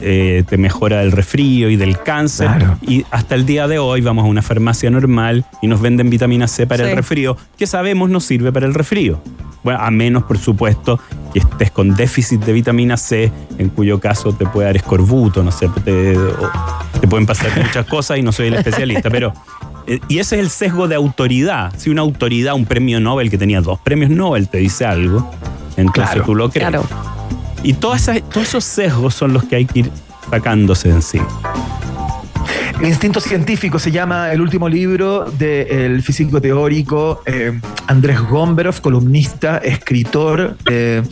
eh, 0.00 0.44
te 0.48 0.56
mejora 0.58 0.98
del 1.00 1.12
resfrío 1.12 1.70
y 1.70 1.76
del 1.76 1.98
cáncer. 1.98 2.48
Claro. 2.48 2.78
Y 2.82 3.04
hasta 3.10 3.34
el 3.34 3.46
día 3.46 3.66
de 3.68 3.78
hoy 3.78 4.00
vamos 4.00 4.24
a 4.24 4.28
una 4.28 4.42
farmacia 4.42 4.90
normal 4.90 5.44
y 5.62 5.66
nos 5.66 5.80
venden 5.80 6.10
vitamina 6.10 6.46
C 6.48 6.66
para 6.66 6.84
Sí. 6.84 6.90
el 6.90 6.96
resfrío, 6.96 7.36
que 7.56 7.66
sabemos 7.66 8.08
no 8.10 8.20
sirve 8.20 8.52
para 8.52 8.66
el 8.66 8.74
resfrío. 8.74 9.20
Bueno, 9.68 9.82
a 9.84 9.90
menos, 9.90 10.22
por 10.22 10.38
supuesto, 10.38 10.98
que 11.30 11.40
estés 11.40 11.70
con 11.70 11.94
déficit 11.94 12.40
de 12.42 12.54
vitamina 12.54 12.96
C, 12.96 13.30
en 13.58 13.68
cuyo 13.68 14.00
caso 14.00 14.32
te 14.32 14.46
puede 14.46 14.64
dar 14.68 14.76
escorbuto, 14.76 15.42
no 15.42 15.52
sé, 15.52 15.68
te, 15.84 16.16
te 17.02 17.06
pueden 17.06 17.26
pasar 17.26 17.50
muchas 17.62 17.84
cosas 17.84 18.16
y 18.16 18.22
no 18.22 18.32
soy 18.32 18.46
el 18.46 18.54
especialista, 18.54 19.10
pero... 19.10 19.34
eh, 19.86 20.00
Y 20.08 20.20
ese 20.20 20.36
es 20.36 20.40
el 20.40 20.48
sesgo 20.48 20.88
de 20.88 20.94
autoridad. 20.94 21.70
Si 21.76 21.90
una 21.90 22.00
autoridad, 22.00 22.54
un 22.54 22.64
premio 22.64 22.98
Nobel 22.98 23.28
que 23.28 23.36
tenía 23.36 23.60
dos 23.60 23.78
premios 23.78 24.08
Nobel 24.10 24.48
te 24.48 24.56
dice 24.56 24.86
algo, 24.86 25.30
entonces 25.76 26.12
Claro. 26.12 26.24
tú 26.24 26.34
lo 26.34 26.48
crees. 26.48 26.66
Claro. 26.70 26.86
Y 27.62 27.74
todas 27.74 28.00
esas- 28.08 28.22
todos 28.30 28.48
esos 28.48 28.64
sesgos 28.64 29.12
son 29.14 29.34
los 29.34 29.44
que 29.44 29.56
hay 29.56 29.66
que 29.66 29.80
ir 29.80 29.92
sacándose 30.30 30.88
en 30.88 31.02
sí. 31.02 31.20
Instinto 32.82 33.20
científico 33.20 33.80
se 33.80 33.90
llama 33.90 34.32
el 34.32 34.40
último 34.40 34.68
libro 34.68 35.24
del 35.24 36.00
físico 36.00 36.40
teórico 36.40 37.22
eh, 37.26 37.58
Andrés 37.88 38.20
Gomberov, 38.20 38.80
columnista, 38.80 39.58
escritor, 39.58 40.56
eh, 40.70 41.02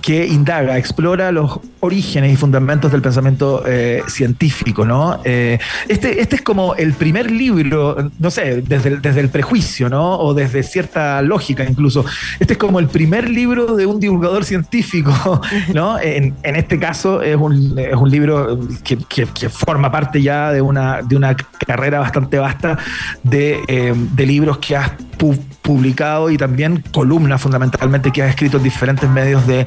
que 0.00 0.24
indaga, 0.26 0.78
explora 0.78 1.32
los 1.32 1.58
orígenes 1.80 2.32
y 2.32 2.36
fundamentos 2.36 2.92
del 2.92 3.02
pensamiento 3.02 3.64
eh, 3.66 4.02
científico, 4.06 4.84
¿no? 4.84 5.20
Este, 5.24 6.20
este 6.20 6.36
es 6.36 6.42
como 6.42 6.74
el 6.74 6.92
primer 6.92 7.30
libro, 7.30 8.10
no 8.18 8.30
sé, 8.30 8.62
desde 8.62 8.90
el, 8.90 9.02
desde 9.02 9.20
el 9.20 9.28
prejuicio, 9.28 9.88
¿no? 9.88 10.18
O 10.18 10.34
desde 10.34 10.62
cierta 10.62 11.22
lógica 11.22 11.64
incluso. 11.64 12.04
Este 12.38 12.52
es 12.52 12.58
como 12.58 12.78
el 12.78 12.88
primer 12.88 13.28
libro 13.30 13.74
de 13.76 13.86
un 13.86 13.98
divulgador 13.98 14.44
científico, 14.44 15.40
¿no? 15.74 15.98
En, 15.98 16.34
este 16.42 16.78
caso 16.78 17.22
es 17.22 17.36
un, 17.36 17.78
es 17.78 17.94
un 17.94 18.10
libro 18.10 18.58
que, 18.84 19.26
forma 19.48 19.90
parte 19.90 20.22
ya 20.22 20.52
de 20.52 20.60
una, 20.60 21.02
una 21.16 21.34
carrera 21.36 22.00
bastante 22.00 22.38
vasta 22.38 22.78
de, 23.22 23.60
eh, 23.68 23.92
de 23.96 24.26
libros 24.26 24.58
que 24.58 24.76
has 24.76 24.92
pu- 25.18 25.38
publicado 25.62 26.30
y 26.30 26.36
también 26.36 26.82
columnas 26.92 27.40
fundamentalmente 27.42 28.12
que 28.12 28.22
has 28.22 28.30
escrito 28.30 28.58
en 28.58 28.62
diferentes 28.62 29.08
medios 29.10 29.46
de 29.46 29.66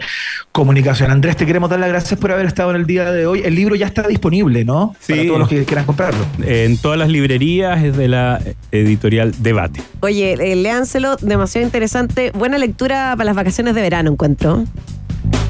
comunicación. 0.53 1.11
Andrés, 1.11 1.35
te 1.35 1.45
queremos 1.45 1.69
dar 1.69 1.79
las 1.79 1.89
gracias 1.89 2.19
por 2.19 2.31
haber 2.31 2.45
estado 2.45 2.69
en 2.71 2.77
el 2.77 2.85
día 2.85 3.11
de 3.11 3.25
hoy. 3.25 3.41
El 3.43 3.55
libro 3.55 3.75
ya 3.75 3.85
está 3.87 4.07
disponible, 4.07 4.63
¿no? 4.63 4.95
Sí. 4.99 5.13
Para 5.13 5.27
todos 5.27 5.39
los 5.39 5.49
que 5.49 5.65
quieran 5.65 5.85
comprarlo. 5.85 6.25
En 6.45 6.77
todas 6.77 6.97
las 6.97 7.09
librerías 7.09 7.83
es 7.83 7.97
de 7.97 8.07
la 8.07 8.39
editorial 8.71 9.33
Debate. 9.39 9.81
Oye, 9.99 10.33
eh, 10.39 10.55
léanselo, 10.55 11.17
demasiado 11.17 11.65
interesante. 11.65 12.31
Buena 12.31 12.57
lectura 12.57 13.13
para 13.17 13.25
las 13.25 13.35
vacaciones 13.35 13.75
de 13.75 13.81
verano, 13.81 14.11
encuentro. 14.11 14.63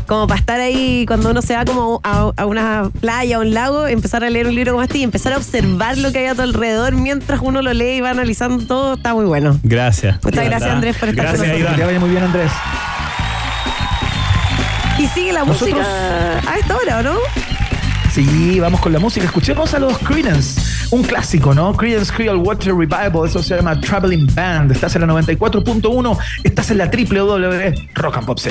Como 0.10 0.26
para 0.26 0.40
estar 0.40 0.60
ahí 0.60 1.06
cuando 1.06 1.30
uno 1.30 1.40
se 1.44 1.56
va 1.56 1.66
como 1.66 2.02
a, 2.04 2.32
a 2.36 2.46
una 2.48 2.90
playa 3.00 3.38
o 3.38 3.42
un 3.42 3.54
lago, 3.54 3.86
empezar 3.86 4.24
a 4.24 4.30
leer 4.32 4.48
un 4.48 4.56
libro 4.56 4.72
como 4.72 4.82
este 4.82 4.98
y 4.98 5.04
empezar 5.04 5.34
a 5.34 5.38
observar 5.38 6.00
lo 6.00 6.12
que 6.12 6.18
hay 6.18 6.26
a 6.26 6.34
tu 6.34 6.42
alrededor 6.42 6.96
mientras 6.96 7.40
uno 7.44 7.62
lo 7.62 7.72
lee 7.74 7.98
y 7.98 8.02
va 8.02 8.10
analizando 8.10 8.66
todo, 8.66 8.96
está 8.96 9.14
muy 9.14 9.26
bueno. 9.26 9.60
Gracias. 9.62 10.16
Muchas 10.24 10.44
gracias, 10.46 10.62
verdad. 10.62 10.76
Andrés, 10.78 10.98
por 10.98 11.10
estar 11.10 11.26
con 11.28 11.36
Gracias, 11.36 11.54
nosotros. 11.60 11.78
Que 11.78 11.86
vaya 11.86 12.00
muy 12.00 12.10
bien, 12.10 12.24
Andrés. 12.24 12.52
Y 14.98 15.06
sigue 15.10 15.32
la 15.32 15.46
Nosotros- 15.46 15.78
música 15.78 16.52
a 16.52 16.58
esta 16.58 16.76
hora, 16.76 16.98
¿o 16.98 17.04
no? 17.04 17.14
Sí, 18.12 18.60
vamos 18.60 18.80
con 18.82 18.92
la 18.92 18.98
música. 18.98 19.28
Escuchemos 19.28 19.76
a 19.76 19.80
los 19.80 19.96
Creedence, 20.00 20.60
un 20.90 21.04
clásico, 21.04 21.54
¿no? 21.54 21.72
Creedence 21.78 22.12
Clearwater 22.12 22.74
Revival, 22.76 23.28
eso 23.28 23.44
se 23.44 23.56
llama 23.56 23.80
Traveling 23.80 24.28
Band. 24.34 24.72
Estás 24.72 24.96
en 24.96 25.02
la 25.02 25.08
94.1, 25.14 26.18
estás 26.44 26.72
en 26.72 26.80
la 26.80 26.88
www 26.88 27.76
Rock 27.94 28.18
and 28.18 28.26
Pop 28.26 28.40
CL. 28.42 28.50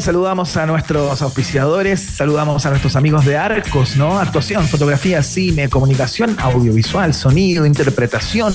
Saludamos 0.00 0.56
a 0.56 0.66
nuestros 0.66 1.20
auspiciadores, 1.22 2.00
saludamos 2.00 2.64
a 2.66 2.70
nuestros 2.70 2.96
amigos 2.96 3.24
de 3.24 3.36
Arcos, 3.36 3.96
¿no? 3.96 4.18
Actuación, 4.18 4.66
fotografía, 4.66 5.22
cine, 5.22 5.68
comunicación, 5.68 6.36
audiovisual, 6.40 7.14
sonido, 7.14 7.66
interpretación, 7.66 8.52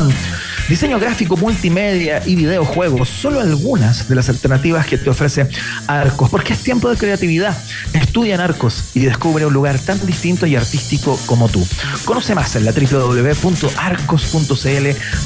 diseño 0.67 0.99
gráfico, 0.99 1.37
multimedia 1.37 2.21
y 2.25 2.35
videojuegos. 2.35 3.09
Solo 3.09 3.39
algunas 3.39 4.07
de 4.07 4.15
las 4.15 4.29
alternativas 4.29 4.85
que 4.85 4.97
te 4.97 5.09
ofrece 5.09 5.47
Arcos, 5.87 6.29
porque 6.29 6.53
es 6.53 6.59
tiempo 6.59 6.89
de 6.89 6.97
creatividad. 6.97 7.57
Estudia 7.93 8.35
en 8.35 8.41
Arcos 8.41 8.91
y 8.93 9.01
descubre 9.01 9.45
un 9.45 9.53
lugar 9.53 9.77
tan 9.79 10.03
distinto 10.05 10.45
y 10.45 10.55
artístico 10.55 11.19
como 11.25 11.49
tú. 11.49 11.65
Conoce 12.05 12.33
más 12.35 12.55
en 12.55 12.65
la 12.65 12.71
www.arcos.cl. 12.71 13.67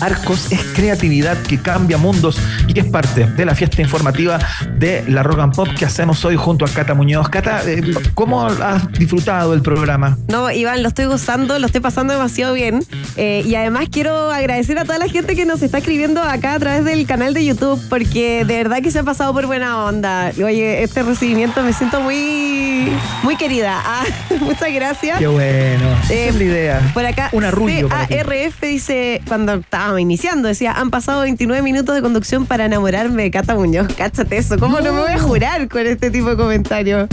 Arcos 0.01 0.51
es 0.51 0.63
creatividad 0.73 1.37
que 1.43 1.59
cambia 1.61 1.97
mundos 1.97 2.37
y 2.67 2.79
es 2.79 2.85
parte 2.85 3.25
de 3.25 3.45
la 3.45 3.55
fiesta 3.55 3.81
informativa 3.81 4.39
de 4.77 5.03
la 5.07 5.23
Rock 5.23 5.39
and 5.39 5.55
Pop 5.55 5.67
que 5.77 5.85
hacemos 5.85 6.08
hoy 6.09 6.35
junto 6.35 6.65
a 6.65 6.67
Cata 6.67 6.95
Muñoz. 6.95 7.29
Cata, 7.29 7.61
eh, 7.65 7.81
¿cómo 8.15 8.45
has 8.45 8.91
disfrutado 8.93 9.51
del 9.51 9.61
programa? 9.61 10.17
No, 10.27 10.49
Iván, 10.49 10.81
lo 10.81 10.89
estoy 10.89 11.05
gozando, 11.05 11.59
lo 11.59 11.67
estoy 11.67 11.81
pasando 11.81 12.13
demasiado 12.13 12.53
bien. 12.53 12.83
Eh, 13.15 13.43
y 13.45 13.53
además 13.55 13.89
quiero 13.91 14.31
agradecer 14.31 14.79
a 14.79 14.85
toda 14.85 14.97
la 14.97 15.07
gente 15.07 15.35
que 15.35 15.45
nos 15.45 15.61
está 15.61 15.77
escribiendo 15.77 16.23
acá 16.23 16.53
a 16.53 16.59
través 16.59 16.83
del 16.83 17.05
canal 17.05 17.33
de 17.33 17.45
YouTube, 17.45 17.79
porque 17.89 18.43
de 18.43 18.55
verdad 18.55 18.81
que 18.81 18.89
se 18.89 18.99
ha 18.99 19.03
pasado 19.03 19.33
por 19.33 19.45
buena 19.45 19.85
onda. 19.85 20.31
Oye, 20.43 20.81
este 20.81 21.03
recibimiento 21.03 21.61
me 21.61 21.73
siento 21.73 22.01
muy, 22.01 22.91
muy 23.23 23.35
querida. 23.35 23.77
Ah, 23.91 24.03
muchas 24.41 24.71
gracias. 24.71 25.17
Qué 25.17 25.27
bueno. 25.27 25.85
Eh, 26.09 26.27
es 26.29 26.35
la 26.35 26.43
idea. 26.43 26.91
Por 26.93 27.05
acá, 27.05 27.29
Un 27.31 27.43
arrullo. 27.43 27.89
ARF 27.91 28.61
dice, 28.61 29.21
cuando 29.27 29.55
estábamos 29.55 29.99
iniciando, 29.99 30.47
decía, 30.47 30.73
han 30.73 30.91
pasado 30.91 31.21
29 31.21 31.61
minutos 31.63 31.95
de 31.95 32.01
conducción 32.01 32.45
para 32.45 32.65
enamorarme 32.65 33.23
de 33.23 33.31
Cata 33.31 33.55
Muñoz. 33.55 33.87
Cáchate 33.97 34.37
eso, 34.37 34.57
¿cómo 34.59 34.79
no, 34.79 34.93
me 34.93 35.01
voy 35.01 35.11
a 35.11 35.19
jurar 35.19 35.67
con 35.67 35.87
este 35.99 36.11
tipo 36.11 36.29
de 36.29 36.37
comentarios? 36.37 37.09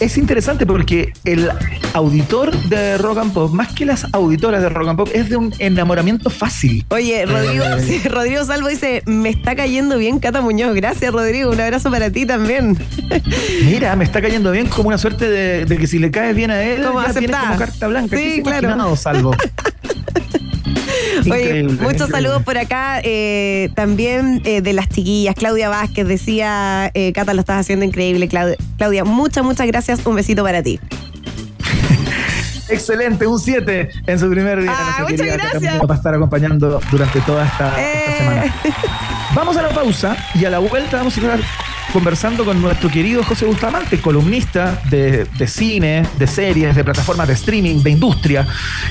Es 0.00 0.18
interesante 0.18 0.66
porque 0.66 1.12
el 1.24 1.48
auditor 1.92 2.50
de 2.68 2.98
Rock 2.98 3.18
and 3.18 3.32
Pop, 3.32 3.52
más 3.52 3.72
que 3.72 3.84
las 3.84 4.04
auditoras 4.12 4.60
de 4.62 4.68
Rock 4.68 4.88
and 4.88 4.96
Pop, 4.96 5.08
es 5.14 5.28
de 5.28 5.36
un 5.36 5.54
enamoramiento 5.60 6.28
fácil. 6.28 6.84
Oye, 6.88 7.24
Rodrigo, 7.24 7.62
Eh. 7.64 7.84
sí, 7.86 8.08
Rodrigo 8.08 8.44
Salvo 8.44 8.66
dice, 8.66 9.04
me 9.06 9.28
está 9.28 9.54
cayendo 9.54 9.96
bien 9.96 10.18
Cata 10.18 10.40
Muñoz. 10.40 10.74
Gracias, 10.74 11.12
Rodrigo. 11.12 11.52
Un 11.52 11.60
abrazo 11.60 11.88
para 11.88 12.10
ti 12.10 12.26
también. 12.26 12.76
Mira, 13.64 13.94
me 13.94 14.02
está 14.02 14.20
cayendo 14.20 14.50
bien 14.50 14.66
como 14.66 14.88
una 14.88 14.98
suerte 14.98 15.28
de, 15.30 15.64
de 15.66 15.76
que 15.78 15.86
si 15.86 16.00
le 16.00 16.10
caes 16.10 16.34
bien 16.34 16.50
a 16.50 16.60
él, 16.60 16.82
Como 16.82 17.00
ya 17.00 17.12
tienes 17.12 17.36
como 17.36 17.56
carta 17.56 17.86
blanca. 17.86 18.16
Sí, 18.16 18.22
¿Qué 18.24 18.34
se 18.36 18.42
claro. 18.42 18.96
salvo? 18.96 19.36
Oye, 21.30 21.62
muchos 21.64 22.10
saludos 22.10 22.42
por 22.42 22.56
acá. 22.58 23.00
eh, 23.02 23.70
también 23.74 24.40
eh, 24.44 24.60
de 24.60 24.72
las 24.72 24.88
chiquillas. 24.88 25.34
Claudia 25.34 25.68
Vázquez 25.68 26.06
decía, 26.06 26.90
eh, 26.94 27.12
Cata, 27.12 27.34
lo 27.34 27.40
estás 27.40 27.60
haciendo 27.60 27.84
increíble, 27.84 28.28
Claudia. 28.28 28.56
Claudia, 28.78 29.04
muchas, 29.04 29.44
muchas 29.44 29.66
gracias. 29.66 30.04
Un 30.06 30.16
besito 30.16 30.42
para 30.42 30.62
ti. 30.62 30.78
Excelente, 32.68 33.26
un 33.26 33.38
7 33.38 33.90
en 34.06 34.18
su 34.18 34.30
primer 34.30 34.60
día. 34.62 34.72
Ah, 34.74 34.96
muchas 35.02 35.18
querida 35.20 35.36
gracias. 35.36 35.80
Va 35.88 35.94
a 35.94 35.96
estar 35.96 36.14
acompañando 36.14 36.80
durante 36.90 37.20
toda 37.20 37.44
esta, 37.46 37.68
esta 37.68 37.80
Eh. 37.82 38.16
semana. 38.18 38.54
Vamos 39.34 39.56
a 39.56 39.62
la 39.62 39.68
pausa 39.70 40.16
y 40.34 40.44
a 40.44 40.50
la 40.50 40.58
vuelta 40.60 40.96
vamos 40.98 41.16
a 41.18 41.20
estar 41.20 41.40
conversando 41.92 42.44
con 42.44 42.60
nuestro 42.60 42.88
querido 42.90 43.22
José 43.22 43.44
Bustamante, 43.46 44.00
columnista 44.00 44.80
de, 44.90 45.24
de 45.38 45.46
cine, 45.46 46.04
de 46.18 46.26
series, 46.26 46.74
de 46.74 46.82
plataformas 46.82 47.28
de 47.28 47.34
streaming, 47.34 47.82
de 47.82 47.90
industria. 47.90 48.46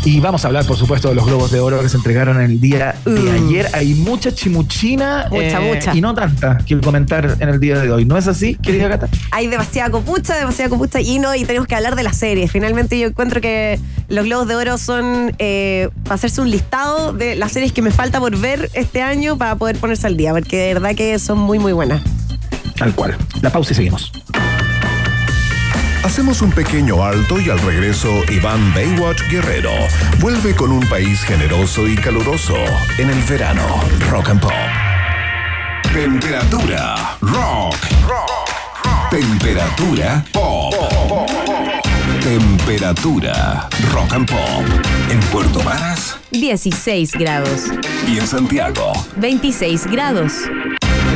Y 0.05 0.19
vamos 0.19 0.45
a 0.45 0.47
hablar, 0.47 0.65
por 0.65 0.77
supuesto, 0.77 1.09
de 1.09 1.15
los 1.15 1.25
Globos 1.25 1.51
de 1.51 1.59
Oro 1.59 1.81
que 1.81 1.89
se 1.89 1.97
entregaron 1.97 2.39
el 2.41 2.59
día 2.61 2.95
de 3.05 3.11
Mm. 3.23 3.47
ayer. 3.47 3.67
Hay 3.73 3.93
mucha 3.93 4.31
chimuchina 4.33 5.27
eh, 5.31 5.53
mucha. 5.61 5.95
y 5.95 6.01
no 6.01 6.13
tanta 6.13 6.57
que 6.65 6.79
comentar 6.79 7.37
en 7.39 7.49
el 7.49 7.59
día 7.59 7.79
de 7.79 7.91
hoy. 7.91 8.05
¿No 8.05 8.17
es 8.17 8.27
así, 8.27 8.55
querida 8.55 8.89
Cata? 8.89 9.07
Hay 9.31 9.47
demasiada 9.47 9.89
copucha, 9.89 10.35
demasiada 10.37 10.69
copucha 10.69 11.01
y 11.01 11.19
no, 11.19 11.35
y 11.35 11.45
tenemos 11.45 11.67
que 11.67 11.75
hablar 11.75 11.95
de 11.95 12.03
las 12.03 12.17
series. 12.17 12.51
Finalmente 12.51 12.97
yo 12.99 13.07
encuentro 13.07 13.41
que 13.41 13.79
los 14.07 14.25
Globos 14.25 14.47
de 14.47 14.55
Oro 14.55 14.77
son 14.77 15.33
eh, 15.39 15.89
para 16.03 16.15
hacerse 16.15 16.41
un 16.41 16.49
listado 16.51 17.13
de 17.13 17.35
las 17.35 17.51
series 17.51 17.71
que 17.73 17.81
me 17.81 17.91
falta 17.91 18.19
por 18.19 18.37
ver 18.37 18.69
este 18.73 19.01
año 19.01 19.37
para 19.37 19.55
poder 19.55 19.77
ponerse 19.77 20.07
al 20.07 20.15
día, 20.17 20.31
porque 20.31 20.57
de 20.57 20.73
verdad 20.73 20.95
que 20.95 21.17
son 21.19 21.37
muy, 21.39 21.59
muy 21.59 21.73
buenas. 21.73 22.01
Tal 22.77 22.93
cual. 22.95 23.15
La 23.41 23.49
pausa 23.49 23.73
y 23.73 23.75
seguimos. 23.75 24.11
Hacemos 26.03 26.41
un 26.41 26.51
pequeño 26.51 27.03
alto 27.03 27.39
y 27.39 27.49
al 27.49 27.59
regreso 27.59 28.09
Iván 28.29 28.73
Baywatch 28.73 29.21
Guerrero 29.29 29.71
vuelve 30.19 30.53
con 30.53 30.71
un 30.71 30.85
país 30.87 31.21
generoso 31.23 31.87
y 31.87 31.95
caluroso 31.95 32.55
en 32.97 33.09
el 33.09 33.23
verano. 33.23 33.63
Rock 34.11 34.29
and 34.29 34.41
Pop. 34.41 34.51
Temperatura 35.93 37.17
rock. 37.21 37.75
Temperatura 39.09 40.25
pop. 40.33 40.73
Temperatura 42.21 43.69
rock 43.91 44.13
and 44.13 44.29
pop. 44.29 44.65
En 45.09 45.19
Puerto 45.31 45.63
Varas 45.63 46.17
16 46.33 47.11
grados, 47.13 47.67
y 48.07 48.17
en 48.17 48.27
Santiago. 48.27 48.91
26 49.17 49.85
grados. 49.87 50.33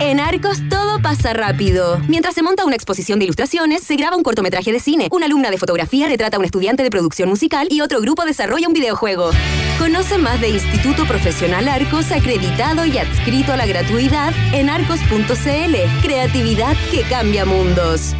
En 0.00 0.20
Arcos 0.20 0.58
todo 0.68 1.00
pasa 1.00 1.32
rápido. 1.32 2.00
Mientras 2.08 2.34
se 2.34 2.42
monta 2.42 2.64
una 2.64 2.74
exposición 2.74 3.18
de 3.18 3.24
ilustraciones, 3.26 3.82
se 3.82 3.96
graba 3.96 4.16
un 4.16 4.22
cortometraje 4.22 4.72
de 4.72 4.80
cine, 4.80 5.08
una 5.10 5.26
alumna 5.26 5.50
de 5.50 5.58
fotografía 5.58 6.08
retrata 6.08 6.36
a 6.36 6.40
un 6.40 6.44
estudiante 6.44 6.82
de 6.82 6.90
producción 6.90 7.28
musical 7.28 7.68
y 7.70 7.80
otro 7.80 8.00
grupo 8.00 8.24
desarrolla 8.24 8.68
un 8.68 8.74
videojuego. 8.74 9.30
Conoce 9.78 10.18
más 10.18 10.40
de 10.40 10.50
Instituto 10.50 11.06
Profesional 11.06 11.68
Arcos 11.68 12.10
acreditado 12.12 12.86
y 12.86 12.98
adscrito 12.98 13.52
a 13.52 13.56
la 13.56 13.66
gratuidad 13.66 14.32
en 14.52 14.68
arcos.cl. 14.68 16.02
Creatividad 16.02 16.76
que 16.90 17.02
cambia 17.02 17.44
mundos. 17.44 18.14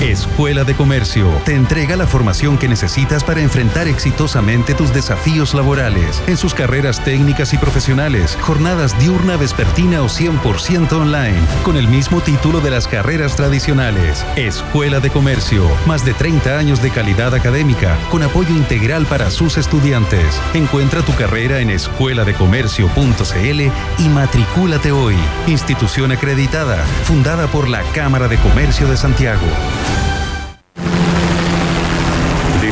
Escuela 0.00 0.62
de 0.62 0.74
Comercio 0.74 1.28
te 1.44 1.54
entrega 1.54 1.96
la 1.96 2.06
formación 2.06 2.56
que 2.56 2.68
necesitas 2.68 3.24
para 3.24 3.40
enfrentar 3.40 3.88
exitosamente 3.88 4.74
tus 4.74 4.94
desafíos 4.94 5.54
laborales 5.54 6.22
en 6.28 6.36
sus 6.36 6.54
carreras 6.54 7.02
técnicas 7.04 7.52
y 7.52 7.58
profesionales, 7.58 8.38
jornadas 8.40 8.96
diurna, 9.00 9.36
vespertina 9.36 10.02
o 10.02 10.08
100% 10.08 10.92
online, 10.92 11.17
con 11.64 11.76
el 11.76 11.88
mismo 11.88 12.20
título 12.20 12.60
de 12.60 12.70
las 12.70 12.86
carreras 12.86 13.34
tradicionales. 13.34 14.24
Escuela 14.36 15.00
de 15.00 15.10
Comercio, 15.10 15.68
más 15.86 16.04
de 16.04 16.14
30 16.14 16.56
años 16.56 16.80
de 16.80 16.90
calidad 16.90 17.34
académica, 17.34 17.98
con 18.10 18.22
apoyo 18.22 18.54
integral 18.54 19.04
para 19.06 19.30
sus 19.30 19.58
estudiantes. 19.58 20.40
Encuentra 20.54 21.02
tu 21.02 21.14
carrera 21.14 21.58
en 21.58 21.70
escueladecomercio.cl 21.70 23.60
y 23.98 24.08
matricúlate 24.08 24.92
hoy. 24.92 25.16
Institución 25.46 26.12
acreditada, 26.12 26.84
fundada 27.04 27.48
por 27.48 27.68
la 27.68 27.82
Cámara 27.92 28.28
de 28.28 28.36
Comercio 28.38 28.86
de 28.86 28.96
Santiago. 28.96 29.46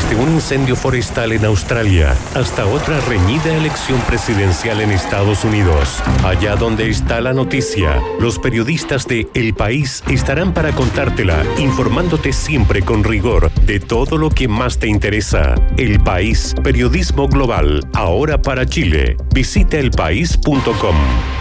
Desde 0.08 0.22
un 0.22 0.34
incendio 0.34 0.76
forestal 0.76 1.32
en 1.32 1.44
Australia 1.44 2.14
hasta 2.34 2.64
otra 2.64 3.00
reñida 3.00 3.56
elección 3.56 3.98
presidencial 4.02 4.80
en 4.80 4.92
Estados 4.92 5.44
Unidos. 5.44 6.00
Allá 6.24 6.54
donde 6.54 6.88
está 6.88 7.20
la 7.20 7.32
noticia, 7.32 8.00
los 8.20 8.38
periodistas 8.38 9.08
de 9.08 9.26
El 9.34 9.54
País 9.54 10.04
estarán 10.08 10.54
para 10.54 10.70
contártela, 10.72 11.42
informándote 11.58 12.32
siempre 12.32 12.82
con 12.82 13.02
rigor 13.02 13.50
de 13.62 13.80
todo 13.80 14.16
lo 14.16 14.30
que 14.30 14.46
más 14.46 14.78
te 14.78 14.86
interesa. 14.86 15.56
El 15.76 15.98
País, 15.98 16.54
periodismo 16.62 17.26
global, 17.26 17.84
ahora 17.92 18.40
para 18.40 18.64
Chile. 18.64 19.16
Visita 19.34 19.76
elpaís.com. 19.76 21.35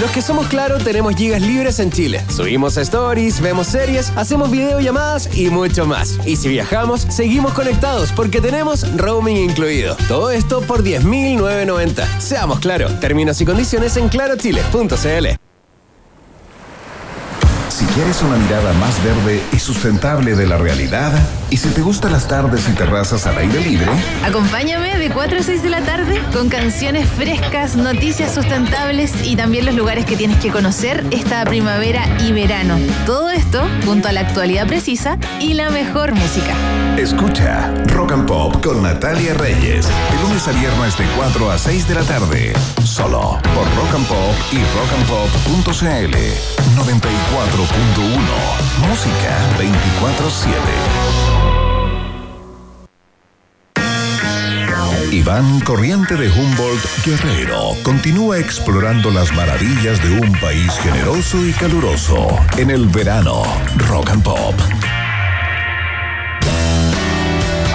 Los 0.00 0.10
que 0.10 0.22
somos 0.22 0.48
claro 0.48 0.78
tenemos 0.78 1.14
gigas 1.14 1.40
libres 1.40 1.78
en 1.78 1.90
Chile. 1.92 2.20
Subimos 2.28 2.76
stories, 2.76 3.40
vemos 3.40 3.68
series, 3.68 4.10
hacemos 4.16 4.50
videollamadas 4.50 5.36
y 5.36 5.50
mucho 5.50 5.86
más. 5.86 6.18
Y 6.26 6.36
si 6.36 6.48
viajamos, 6.48 7.02
seguimos 7.02 7.52
conectados 7.52 8.10
porque 8.10 8.40
tenemos 8.40 8.84
roaming 8.96 9.36
incluido. 9.36 9.96
Todo 10.08 10.32
esto 10.32 10.62
por 10.62 10.82
10.990. 10.82 12.06
Seamos 12.18 12.58
claro. 12.58 12.88
Términos 12.98 13.40
y 13.40 13.44
condiciones 13.44 13.96
en 13.96 14.08
clarochile.cl. 14.08 15.43
Si 17.74 17.84
quieres 17.86 18.22
una 18.22 18.36
mirada 18.36 18.72
más 18.74 19.02
verde 19.02 19.42
y 19.52 19.58
sustentable 19.58 20.36
de 20.36 20.46
la 20.46 20.56
realidad, 20.56 21.12
y 21.50 21.56
si 21.56 21.70
te 21.70 21.80
gustan 21.80 22.12
las 22.12 22.28
tardes 22.28 22.68
y 22.68 22.72
terrazas 22.72 23.26
al 23.26 23.36
aire 23.36 23.60
libre, 23.60 23.90
Acompáñame 24.24 24.96
de 24.96 25.10
4 25.10 25.40
a 25.40 25.42
6 25.42 25.60
de 25.60 25.70
la 25.70 25.80
tarde 25.80 26.22
con 26.32 26.48
canciones 26.48 27.08
frescas, 27.08 27.74
noticias 27.74 28.32
sustentables 28.32 29.12
y 29.24 29.34
también 29.34 29.66
los 29.66 29.74
lugares 29.74 30.06
que 30.06 30.16
tienes 30.16 30.38
que 30.38 30.52
conocer 30.52 31.04
esta 31.10 31.44
primavera 31.46 32.06
y 32.20 32.30
verano. 32.30 32.78
Todo 33.06 33.32
esto 33.32 33.66
junto 33.84 34.06
a 34.06 34.12
la 34.12 34.20
actualidad 34.20 34.68
precisa 34.68 35.18
y 35.40 35.54
la 35.54 35.70
mejor 35.70 36.14
música. 36.14 36.54
escucha 36.96 37.74
Rock 37.88 38.12
and 38.12 38.26
Pop 38.28 38.64
con 38.64 38.84
Natalia 38.84 39.34
Reyes, 39.34 39.88
de 39.88 40.22
lunes 40.22 40.46
a 40.46 40.52
viernes 40.52 40.96
de 40.96 41.06
4 41.16 41.50
a 41.50 41.58
6 41.58 41.88
de 41.88 41.94
la 41.96 42.02
tarde, 42.02 42.52
solo 42.94 43.38
por 43.54 43.64
Rock 43.74 43.94
and 43.96 44.06
Pop 44.06 44.34
y 44.52 44.58
rockandpop.cl 44.78 46.14
94.1, 46.76 48.86
música 48.88 49.36
24-7. 49.58 50.54
Iván 55.10 55.58
Corriente 55.60 56.14
de 56.14 56.30
Humboldt 56.30 57.04
Guerrero 57.04 57.74
continúa 57.82 58.38
explorando 58.38 59.10
las 59.10 59.32
maravillas 59.32 60.00
de 60.00 60.20
un 60.20 60.32
país 60.40 60.72
generoso 60.78 61.44
y 61.44 61.52
caluroso 61.52 62.38
en 62.58 62.70
el 62.70 62.86
verano 62.86 63.42
Rock 63.88 64.10
and 64.10 64.22
Pop. 64.22 64.54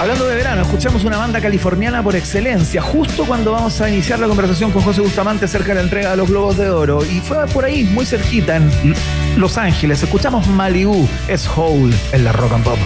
Hablando 0.00 0.26
de 0.26 0.34
verano, 0.34 0.62
escuchamos 0.62 1.04
una 1.04 1.18
banda 1.18 1.42
californiana 1.42 2.02
por 2.02 2.16
excelencia, 2.16 2.80
justo 2.80 3.26
cuando 3.26 3.52
vamos 3.52 3.82
a 3.82 3.90
iniciar 3.90 4.18
la 4.18 4.28
conversación 4.28 4.70
con 4.70 4.80
José 4.80 5.02
Bustamante 5.02 5.44
acerca 5.44 5.68
de 5.68 5.74
la 5.74 5.80
entrega 5.82 6.12
de 6.12 6.16
los 6.16 6.26
Globos 6.26 6.56
de 6.56 6.70
Oro. 6.70 7.04
Y 7.04 7.20
fue 7.20 7.46
por 7.48 7.66
ahí, 7.66 7.84
muy 7.84 8.06
cerquita, 8.06 8.56
en 8.56 8.94
Los 9.36 9.58
Ángeles. 9.58 10.02
Escuchamos 10.02 10.46
Malibu, 10.46 11.06
es 11.28 11.46
Hole 11.54 11.94
en 12.12 12.24
la 12.24 12.32
Rock 12.32 12.52
and 12.54 12.64
Pop. 12.64 12.78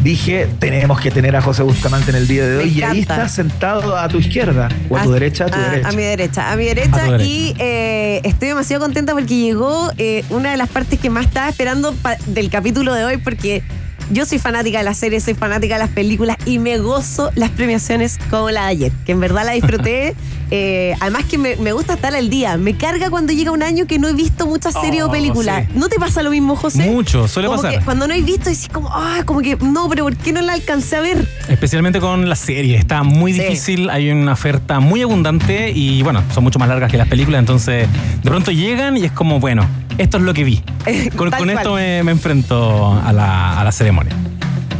dije, 0.04 0.48
tenemos 0.60 1.00
que 1.00 1.12
tener 1.12 1.36
a 1.36 1.42
José 1.42 1.64
Bustamante 1.64 2.12
en 2.12 2.18
el 2.18 2.28
día 2.28 2.46
de 2.46 2.58
hoy. 2.58 2.70
Y 2.70 2.82
ahí 2.84 3.00
está 3.02 3.28
sentado 3.30 3.98
a 3.98 4.08
tu 4.08 4.18
izquierda, 4.18 4.70
o 4.90 4.98
a 4.98 5.04
tu 5.04 5.12
derecha, 5.12 5.46
a 5.46 5.48
tu 5.48 5.60
a, 5.60 5.70
derecha. 5.70 5.90
a 5.90 5.92
mi 5.92 6.04
derecha, 6.04 6.52
a 6.52 6.56
mi 6.56 6.66
derecha. 6.66 6.96
A 6.96 7.06
tu 7.06 7.12
derecha. 7.12 7.26
Y 7.26 7.56
eh, 7.60 8.22
estoy 8.24 8.50
demasiado 8.50 8.84
contenta 8.84 9.14
porque 9.14 9.36
llegó 9.36 9.92
eh, 9.98 10.24
una 10.30 10.52
de 10.52 10.58
las 10.58 10.70
partes 10.70 11.00
que 11.00 11.10
más 11.10 11.26
estaba 11.26 11.50
esperando 11.50 11.96
del 12.28 12.50
capítulo 12.50 12.94
de 12.94 13.06
hoy 13.06 13.18
porque 13.18 13.64
yo 14.12 14.26
soy 14.26 14.40
fanática 14.40 14.78
de 14.80 14.84
las 14.84 14.98
series, 14.98 15.24
soy 15.24 15.34
fanática 15.34 15.76
de 15.76 15.80
las 15.80 15.90
películas 15.90 16.38
y 16.46 16.60
me 16.60 16.78
gozo 16.78 17.32
las 17.36 17.50
premiaciones 17.52 18.18
como 18.30 18.50
la 18.52 18.62
de 18.64 18.68
ayer, 18.68 18.92
que 19.06 19.12
en 19.14 19.20
verdad 19.20 19.46
la 19.46 19.52
disfruté. 19.54 20.16
Eh, 20.52 20.94
además 21.00 21.24
que 21.24 21.40
me, 21.40 21.56
me 21.56 21.72
gusta 21.72 21.96
estar 21.96 22.14
al 22.16 22.30
día. 22.30 22.56
Me 22.56 22.78
carga 22.78 23.10
cuando 23.10 23.34
llega 23.34 23.50
un 23.50 23.64
año 23.64 23.88
que 23.88 23.98
no 23.98 24.08
he 24.08 24.14
visto 24.14 24.46
muchas 24.46 24.76
series 24.80 25.02
Oh, 25.02 25.08
o 25.08 25.12
películas. 25.12 25.66
sí. 25.66 25.72
¿No 25.74 25.90
te 25.90 25.96
pasa 25.98 26.22
lo 26.22 26.30
mismo, 26.30 26.56
José? 26.56 26.88
Mucho, 26.88 27.28
suele 27.28 27.48
Como 27.48 27.60
pasar. 27.64 27.80
que 27.80 27.84
cuando 27.84 28.08
no 28.08 28.14
he 28.14 28.22
visto, 28.22 28.52
decís 28.52 28.70
como, 28.72 28.90
ah, 28.94 29.24
como 29.26 29.42
que 29.42 29.56
no, 29.56 29.90
pero 29.90 30.04
¿por 30.04 30.16
qué 30.16 30.32
no 30.34 30.42
la 30.42 30.54
alcancé 30.54 30.98
a 30.98 31.02
ver? 31.02 31.28
Especialmente 31.50 32.00
con 32.00 32.30
la 32.30 32.36
serie. 32.36 32.78
Está 32.78 33.02
muy 33.02 33.34
Sí. 33.34 33.40
difícil, 33.40 33.90
hay 33.90 34.12
una 34.12 34.34
oferta 34.34 34.80
muy 34.80 35.02
abundante 35.02 35.72
y 35.72 36.04
bueno, 36.04 36.22
son 36.32 36.44
mucho 36.44 36.60
más 36.60 36.70
largas 36.70 36.92
que 36.92 36.98
las 36.98 37.08
películas, 37.08 37.40
entonces 37.40 37.88
de 38.24 38.30
pronto 38.30 38.52
llegan 38.52 38.98
y 38.98 39.06
es 39.06 39.12
como, 39.12 39.40
bueno, 39.40 39.68
esto 39.98 40.18
es 40.18 40.24
lo 40.24 40.34
que 40.34 40.44
vi. 40.44 40.62
Con, 41.16 41.50
esto 41.50 41.76
me, 41.76 42.04
me 42.04 42.12
enfrento 42.12 42.94
a 42.94 43.12
la, 43.12 43.60
a 43.60 43.64
la 43.64 43.72
ceremonia. 43.72 44.16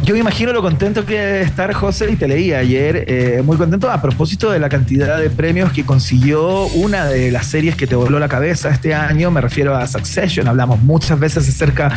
Yo 0.06 0.14
me 0.14 0.20
imagino 0.20 0.52
lo 0.52 0.62
contento 0.62 1.04
que 1.04 1.18
debe 1.18 1.42
estar 1.42 1.72
José, 1.72 2.12
y 2.12 2.14
te 2.14 2.28
leí 2.28 2.52
ayer, 2.52 3.06
eh, 3.08 3.42
muy 3.44 3.56
contento 3.56 3.90
a 3.90 4.00
propósito 4.00 4.52
de 4.52 4.60
la 4.60 4.68
cantidad 4.68 5.18
de 5.18 5.30
premios 5.30 5.72
que 5.72 5.84
consiguió 5.84 6.66
una 6.66 7.06
de 7.06 7.32
las 7.32 7.46
series 7.46 7.74
que 7.74 7.88
te 7.88 7.96
voló 7.96 8.20
la 8.20 8.28
cabeza 8.28 8.68
este 8.68 8.94
año, 8.94 9.32
me 9.32 9.40
refiero 9.40 9.74
a 9.74 9.84
Succession, 9.88 10.46
hablamos 10.46 10.80
muchas 10.80 11.18
veces 11.18 11.48
acerca 11.48 11.90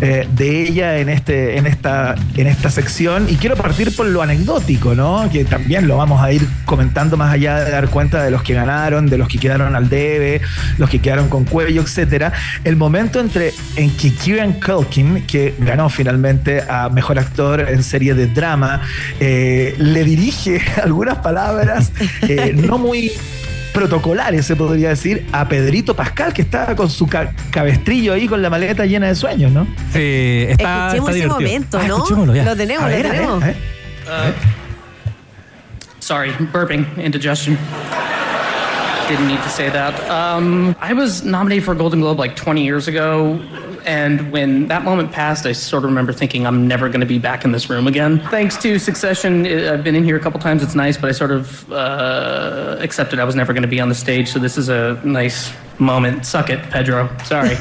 eh, 0.00 0.26
de 0.34 0.62
ella 0.62 0.98
en, 0.98 1.08
este, 1.08 1.56
en, 1.56 1.68
esta, 1.68 2.16
en 2.34 2.48
esta 2.48 2.68
sección, 2.68 3.28
y 3.28 3.36
quiero 3.36 3.54
partir 3.54 3.94
por 3.94 4.06
lo 4.06 4.22
anecdótico, 4.22 4.96
¿no? 4.96 5.30
que 5.30 5.44
también 5.44 5.86
lo 5.86 5.98
vamos 5.98 6.20
a 6.20 6.32
ir 6.32 6.44
comentando 6.64 7.16
más 7.16 7.32
allá 7.32 7.60
de 7.60 7.70
dar 7.70 7.90
cuenta 7.90 8.24
de 8.24 8.32
los 8.32 8.42
que 8.42 8.54
ganaron, 8.54 9.06
de 9.06 9.18
los 9.18 9.28
que 9.28 9.38
quedaron 9.38 9.76
al 9.76 9.88
debe, 9.88 10.40
los 10.78 10.90
que 10.90 10.98
quedaron 10.98 11.28
con 11.28 11.44
cuello, 11.44 11.82
etcétera. 11.82 12.32
El 12.64 12.74
momento 12.74 13.20
entre 13.20 13.54
en 13.76 13.96
que 13.96 14.12
Kieran 14.12 14.54
Culkin, 14.54 15.24
que 15.28 15.54
ganó 15.60 15.88
finalmente 15.88 16.60
a 16.68 16.88
mejor 16.88 17.20
actor 17.20 17.51
en 17.60 17.82
serie 17.82 18.14
de 18.14 18.26
drama, 18.26 18.80
eh, 19.20 19.74
le 19.78 20.04
dirige 20.04 20.60
algunas 20.82 21.18
palabras 21.18 21.92
eh, 22.22 22.52
no 22.56 22.78
muy 22.78 23.12
protocolares, 23.72 24.44
se 24.44 24.54
podría 24.54 24.90
decir, 24.90 25.26
a 25.32 25.48
Pedrito 25.48 25.96
Pascal, 25.96 26.34
que 26.34 26.42
está 26.42 26.76
con 26.76 26.90
su 26.90 27.06
ca- 27.06 27.32
cabestrillo 27.50 28.12
ahí 28.12 28.28
con 28.28 28.42
la 28.42 28.50
maleta 28.50 28.84
llena 28.84 29.06
de 29.08 29.14
sueños, 29.14 29.50
¿no? 29.50 29.64
Sí, 29.94 30.44
está, 30.48 30.88
Escuchemos 30.88 30.92
está 30.92 31.10
ese 31.10 31.12
divertido. 31.12 31.34
momento, 31.34 31.78
Ah, 31.78 31.84
¿no? 31.88 31.96
escuchémoslo 31.96 32.34
ya. 32.34 32.44
Lo 32.44 32.54
tenemos, 32.56 32.84
A 32.84 32.88
ver, 32.88 33.02
lo 33.04 33.08
a 33.08 33.12
ver, 33.12 33.20
tenemos. 33.20 33.42
a 33.42 33.46
ver. 33.46 34.34
Sorry, 36.00 36.32
burping, 36.52 36.84
indigestion. 36.98 37.56
Didn't 39.08 39.28
need 39.28 39.40
to 39.42 39.48
say 39.48 39.70
that. 39.70 39.94
Um, 40.10 40.74
I 40.80 40.92
was 40.94 41.22
nominated 41.24 41.64
for 41.64 41.72
a 41.72 41.76
Golden 41.76 42.00
Globe 42.00 42.18
like 42.18 42.34
20 42.36 42.62
years 42.64 42.88
ago, 42.88 43.38
and 43.84 44.32
when 44.32 44.68
that 44.68 44.84
moment 44.84 45.12
passed, 45.12 45.46
I 45.46 45.52
sort 45.52 45.84
of 45.84 45.90
remember 45.90 46.12
thinking 46.12 46.46
I'm 46.46 46.66
never 46.66 46.88
going 46.88 47.00
to 47.00 47.06
be 47.06 47.18
back 47.18 47.44
in 47.44 47.52
this 47.52 47.68
room 47.70 47.86
again. 47.86 48.20
Thanks 48.30 48.56
to 48.58 48.78
Succession, 48.78 49.46
I've 49.46 49.84
been 49.84 49.94
in 49.94 50.04
here 50.04 50.16
a 50.16 50.20
couple 50.20 50.40
times. 50.40 50.62
It's 50.62 50.74
nice, 50.74 50.96
but 50.96 51.08
I 51.08 51.12
sort 51.12 51.30
of 51.30 51.70
uh, 51.72 52.76
accepted 52.80 53.18
I 53.18 53.24
was 53.24 53.34
never 53.34 53.52
going 53.52 53.62
to 53.62 53.68
be 53.68 53.80
on 53.80 53.88
the 53.88 53.94
stage, 53.94 54.28
so 54.28 54.38
this 54.38 54.56
is 54.58 54.68
a 54.68 55.00
nice 55.04 55.52
moment. 55.78 56.26
Suck 56.26 56.50
it, 56.50 56.60
Pedro. 56.70 57.08
Sorry. 57.24 57.56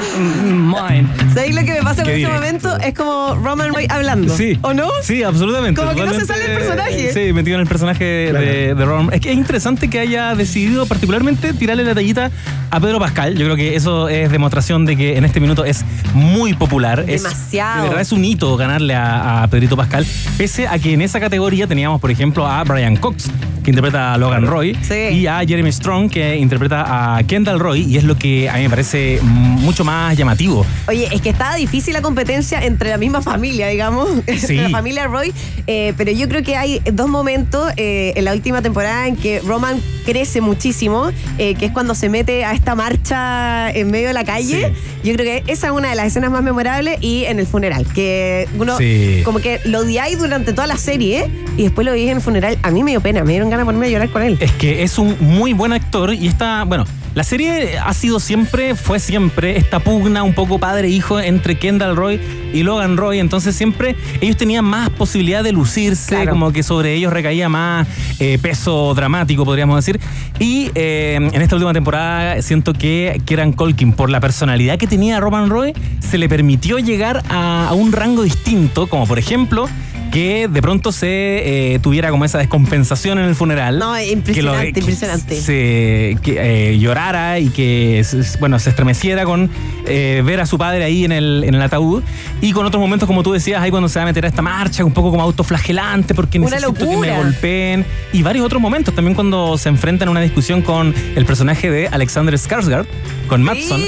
Mine. 0.20 1.06
¿Sabéis 1.34 1.54
lo 1.54 1.62
que 1.62 1.72
me 1.72 1.82
pasa 1.82 2.02
Qué 2.02 2.22
ese 2.22 2.32
momento? 2.32 2.76
Es 2.78 2.94
como 2.94 3.34
Roman 3.42 3.74
Reigns 3.74 3.92
hablando. 3.92 4.34
Sí. 4.36 4.58
¿O 4.62 4.72
no? 4.72 4.88
Sí, 5.02 5.22
absolutamente. 5.22 5.80
Como 5.80 5.94
que 5.94 6.04
no 6.04 6.14
se 6.14 6.24
sale 6.26 6.46
el 6.46 6.58
personaje. 6.58 7.12
Sí, 7.12 7.32
metido 7.32 7.56
en 7.56 7.62
el 7.62 7.66
personaje 7.66 8.04
de, 8.04 8.74
de 8.74 8.84
Ron. 8.84 9.12
Es 9.12 9.20
que 9.20 9.30
es 9.32 9.36
interesante 9.36 9.88
que 9.90 9.98
haya 10.00 10.34
decidido 10.34 10.86
particularmente 10.86 11.52
tirarle 11.52 11.84
la 11.84 11.94
tallita 11.94 12.30
a 12.70 12.80
Pedro 12.80 12.98
Pascal. 12.98 13.34
Yo 13.36 13.44
creo 13.44 13.56
que 13.56 13.76
eso 13.76 14.08
es 14.08 14.30
demostración 14.30 14.84
de 14.86 14.96
que 14.96 15.16
en 15.16 15.24
este 15.24 15.40
minuto 15.40 15.64
es 15.64 15.84
muy 16.14 16.54
popular. 16.54 17.04
Es- 17.06 17.22
Demasiado. 17.22 17.82
de 17.82 17.88
verdad 17.88 18.02
es 18.02 18.12
un 18.12 18.24
hito 18.24 18.56
ganarle 18.56 18.94
a, 18.94 19.42
a 19.42 19.48
Pedrito 19.48 19.76
Pascal. 19.76 20.06
Pese 20.38 20.66
a 20.68 20.78
que 20.78 20.92
en 20.94 21.02
esa 21.02 21.20
categoría 21.20 21.66
teníamos, 21.66 22.00
por 22.00 22.10
ejemplo, 22.10 22.46
a 22.46 22.62
Brian 22.64 22.96
Cox, 22.96 23.30
que 23.62 23.70
interpreta 23.70 24.14
a 24.14 24.18
Logan 24.18 24.46
Roy, 24.46 24.76
Sí. 24.82 24.94
y 24.94 25.26
a 25.26 25.38
Jeremy 25.40 25.72
Strong, 25.72 26.08
que 26.10 26.36
interpreta 26.36 27.16
a 27.16 27.22
Kendall 27.24 27.58
Roy, 27.58 27.82
y 27.82 27.96
es 27.96 28.04
lo 28.04 28.16
que 28.16 28.48
a 28.48 28.54
mí 28.54 28.62
me 28.62 28.70
parece 28.70 29.18
mucho 29.22 29.84
más 29.84 30.05
llamativo. 30.14 30.64
Oye, 30.88 31.08
es 31.12 31.20
que 31.20 31.30
estaba 31.30 31.54
difícil 31.56 31.92
la 31.94 32.02
competencia 32.02 32.62
entre 32.64 32.90
la 32.90 32.98
misma 32.98 33.22
familia, 33.22 33.68
digamos, 33.68 34.08
Sí. 34.38 34.56
la 34.56 34.68
familia 34.70 35.06
Roy, 35.06 35.32
eh, 35.66 35.92
pero 35.96 36.12
yo 36.12 36.28
creo 36.28 36.42
que 36.42 36.56
hay 36.56 36.80
dos 36.92 37.08
momentos 37.08 37.70
eh, 37.76 38.12
en 38.16 38.24
la 38.24 38.32
última 38.32 38.62
temporada 38.62 39.06
en 39.08 39.16
que 39.16 39.40
Roman 39.40 39.80
crece 40.04 40.40
muchísimo, 40.40 41.10
eh, 41.38 41.54
que 41.54 41.66
es 41.66 41.72
cuando 41.72 41.94
se 41.94 42.08
mete 42.08 42.44
a 42.44 42.52
esta 42.52 42.74
marcha 42.74 43.70
en 43.70 43.90
medio 43.90 44.08
de 44.08 44.14
la 44.14 44.24
calle. 44.24 44.72
Yo 45.02 45.14
creo 45.14 45.24
que 45.44 45.52
esa 45.52 45.68
es 45.68 45.72
una 45.72 45.90
de 45.90 45.94
las 45.96 46.06
escenas 46.06 46.30
más 46.30 46.42
memorables 46.42 46.98
y 47.00 47.24
en 47.24 47.38
el 47.38 47.46
funeral, 47.46 47.86
que 47.92 48.48
uno 48.58 48.76
Sí. 48.78 49.22
como 49.24 49.38
que 49.40 49.60
lo 49.64 49.80
odiáis 49.80 50.18
durante 50.18 50.52
toda 50.52 50.66
la 50.66 50.76
serie 50.76 51.28
y 51.56 51.62
después 51.64 51.84
lo 51.84 51.92
veis 51.92 52.10
en 52.10 52.16
el 52.18 52.22
funeral. 52.22 52.58
A 52.62 52.70
mí 52.70 52.82
me 52.84 52.90
dio 52.92 53.00
pena, 53.00 53.24
me 53.24 53.30
dieron 53.30 53.50
ganas 53.50 53.62
de 53.62 53.66
ponerme 53.66 53.86
a 53.86 53.90
llorar 53.90 54.10
con 54.10 54.22
él. 54.22 54.36
Es 54.40 54.52
que 54.52 54.82
es 54.82 54.98
un 54.98 55.16
muy 55.20 55.52
buen 55.52 55.72
actor 55.72 56.12
y 56.14 56.26
está, 56.28 56.64
bueno, 56.64 56.84
la 57.16 57.24
serie 57.24 57.78
ha 57.78 57.94
sido 57.94 58.20
siempre, 58.20 58.74
fue 58.74 59.00
siempre 59.00 59.56
esta 59.56 59.80
pugna 59.80 60.22
un 60.22 60.34
poco 60.34 60.58
padre-hijo 60.58 61.18
entre 61.18 61.58
Kendall 61.58 61.96
Roy 61.96 62.20
y 62.52 62.62
Logan 62.62 62.98
Roy, 62.98 63.20
entonces 63.20 63.56
siempre 63.56 63.96
ellos 64.20 64.36
tenían 64.36 64.66
más 64.66 64.90
posibilidad 64.90 65.42
de 65.42 65.50
lucirse, 65.52 66.14
Claro. 66.14 66.32
como 66.32 66.52
que 66.52 66.62
sobre 66.62 66.92
ellos 66.94 67.10
recaía 67.12 67.48
más 67.48 67.88
eh, 68.20 68.38
peso 68.40 68.92
dramático, 68.94 69.46
podríamos 69.46 69.76
decir. 69.76 69.98
Y 70.38 70.70
eh, 70.74 71.14
en 71.16 71.40
esta 71.40 71.56
última 71.56 71.72
temporada 71.72 72.42
siento 72.42 72.74
que 72.74 73.18
Kieran 73.24 73.54
Colkin, 73.54 73.94
por 73.94 74.10
la 74.10 74.20
personalidad 74.20 74.76
que 74.76 74.86
tenía 74.86 75.18
Roman 75.18 75.48
Roy, 75.48 75.72
se 76.00 76.18
le 76.18 76.28
permitió 76.28 76.78
llegar 76.78 77.22
a, 77.30 77.68
a 77.68 77.72
un 77.72 77.92
rango 77.92 78.24
distinto, 78.24 78.88
como 78.88 79.06
por 79.06 79.18
ejemplo 79.18 79.68
que 80.16 80.48
de 80.48 80.62
pronto 80.62 80.92
se 80.92 81.74
eh, 81.74 81.78
tuviera 81.78 82.08
como 82.08 82.24
esa 82.24 82.38
descompensación 82.38 83.18
en 83.18 83.26
el 83.26 83.34
funeral. 83.34 83.78
No, 83.78 83.92
Que 83.92 84.12
impresionante, 84.12 84.72
que 84.72 84.80
impresionante. 84.80 85.36
Se, 85.38 86.16
que, 86.22 86.70
eh, 86.70 86.78
llorara 86.78 87.38
y 87.38 87.50
que 87.50 88.02
bueno, 88.40 88.58
se 88.58 88.70
estremeciera 88.70 89.26
con 89.26 89.50
eh, 89.84 90.22
ver 90.24 90.40
a 90.40 90.46
su 90.46 90.56
padre 90.56 90.84
ahí 90.84 91.04
en 91.04 91.12
el, 91.12 91.44
en 91.44 91.54
el 91.54 91.60
ataúd. 91.60 92.02
Y 92.40 92.52
con 92.52 92.64
otros 92.64 92.80
momentos, 92.80 93.06
como 93.06 93.22
tú 93.22 93.30
decías, 93.30 93.60
ahí 93.60 93.70
cuando 93.70 93.90
se 93.90 93.98
va 93.98 94.04
a 94.04 94.06
meter 94.06 94.24
a 94.24 94.28
esta 94.28 94.40
marcha, 94.40 94.86
un 94.86 94.92
poco 94.92 95.10
como 95.10 95.22
autoflagelante, 95.22 96.14
porque 96.14 96.38
Una 96.38 96.48
necesito 96.48 96.72
que 96.72 96.84
me 96.86 97.08
locura. 97.08 97.18
golpeen. 97.18 97.84
Y 98.14 98.22
varios 98.22 98.46
otros 98.46 98.62
momentos, 98.62 98.94
también 98.94 99.14
cuando 99.14 99.58
se 99.58 99.68
enfrentan 99.68 100.08
a 100.08 100.12
una 100.12 100.22
discusión 100.22 100.62
con 100.62 100.94
el 101.14 101.26
personaje 101.26 101.70
de 101.70 101.88
Alexander 101.88 102.34
Skarsgård, 102.36 102.86
con 103.26 103.42
Matson. 103.42 103.80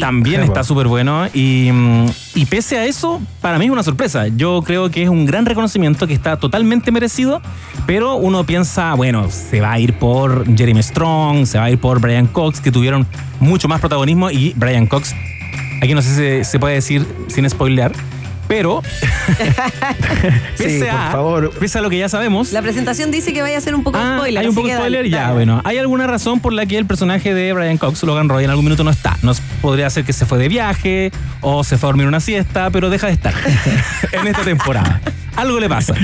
También 0.00 0.40
está 0.40 0.52
bueno. 0.52 0.64
súper 0.64 0.88
bueno. 0.88 1.26
Y, 1.32 1.70
mm, 1.72 2.06
y 2.34 2.46
pese 2.46 2.78
a 2.78 2.84
eso, 2.84 3.20
para 3.40 3.58
mí 3.58 3.66
es 3.66 3.70
una 3.70 3.82
sorpresa. 3.82 4.28
Yo 4.28 4.62
creo 4.62 4.90
que 4.90 5.02
es 5.02 5.08
un 5.08 5.26
gran 5.26 5.46
reconocimiento 5.46 6.06
que 6.06 6.14
está 6.14 6.38
totalmente 6.38 6.90
merecido, 6.90 7.40
pero 7.86 8.16
uno 8.16 8.44
piensa, 8.44 8.94
bueno, 8.94 9.30
se 9.30 9.60
va 9.60 9.72
a 9.72 9.78
ir 9.78 9.98
por 9.98 10.44
Jeremy 10.56 10.82
Strong, 10.82 11.46
se 11.46 11.58
va 11.58 11.64
a 11.64 11.70
ir 11.70 11.78
por 11.78 12.00
Brian 12.00 12.26
Cox, 12.26 12.60
que 12.60 12.72
tuvieron 12.72 13.06
mucho 13.40 13.68
más 13.68 13.80
protagonismo. 13.80 14.30
Y 14.30 14.52
Brian 14.56 14.86
Cox, 14.86 15.14
aquí 15.82 15.94
no 15.94 16.02
sé 16.02 16.42
si 16.42 16.50
se 16.50 16.58
puede 16.58 16.74
decir 16.74 17.06
sin 17.28 17.48
spoilear, 17.48 17.92
pero 18.48 18.82
pese, 20.56 20.78
Sí, 20.78 20.80
por 20.80 20.88
a, 20.90 21.10
favor. 21.12 21.50
pese 21.58 21.78
a 21.78 21.82
lo 21.82 21.90
que 21.90 21.98
ya 21.98 22.08
sabemos, 22.08 22.52
La 22.52 22.62
presentación 22.62 23.10
dice 23.10 23.32
que 23.32 23.42
vaya 23.42 23.58
a 23.58 23.60
ser 23.60 23.74
un 23.74 23.82
poco 23.82 23.98
de 23.98 24.04
Ah, 24.04 24.16
spoiler. 24.18 24.42
hay 24.42 24.48
un 24.48 24.54
poco 24.54 24.66
de 24.68 24.74
dale, 24.74 24.84
spoiler, 24.86 25.08
ya, 25.10 25.22
dale. 25.22 25.34
bueno. 25.34 25.60
¿Hay 25.64 25.78
alguna 25.78 26.06
razón 26.06 26.40
por 26.40 26.52
la 26.52 26.66
que 26.66 26.78
el 26.78 26.86
personaje 26.86 27.34
de 27.34 27.52
Brian 27.52 27.78
Cox, 27.78 28.02
Logan 28.02 28.28
Roy, 28.28 28.44
en 28.44 28.50
algún 28.50 28.64
minuto 28.64 28.84
no 28.84 28.90
está? 28.90 29.16
Nos 29.22 29.40
podría 29.60 29.88
ser 29.90 30.04
que 30.04 30.12
se 30.12 30.26
fue 30.26 30.38
de 30.38 30.48
viaje 30.48 31.12
o 31.40 31.64
se 31.64 31.78
fue 31.78 31.88
a 31.88 31.90
dormir 31.90 32.06
una 32.06 32.20
siesta, 32.20 32.70
pero 32.70 32.90
deja 32.90 33.06
de 33.08 33.14
estar 33.14 33.34
en 34.12 34.26
esta 34.26 34.42
temporada. 34.42 35.00
Algo 35.36 35.60
le 35.60 35.68
pasa. 35.68 35.94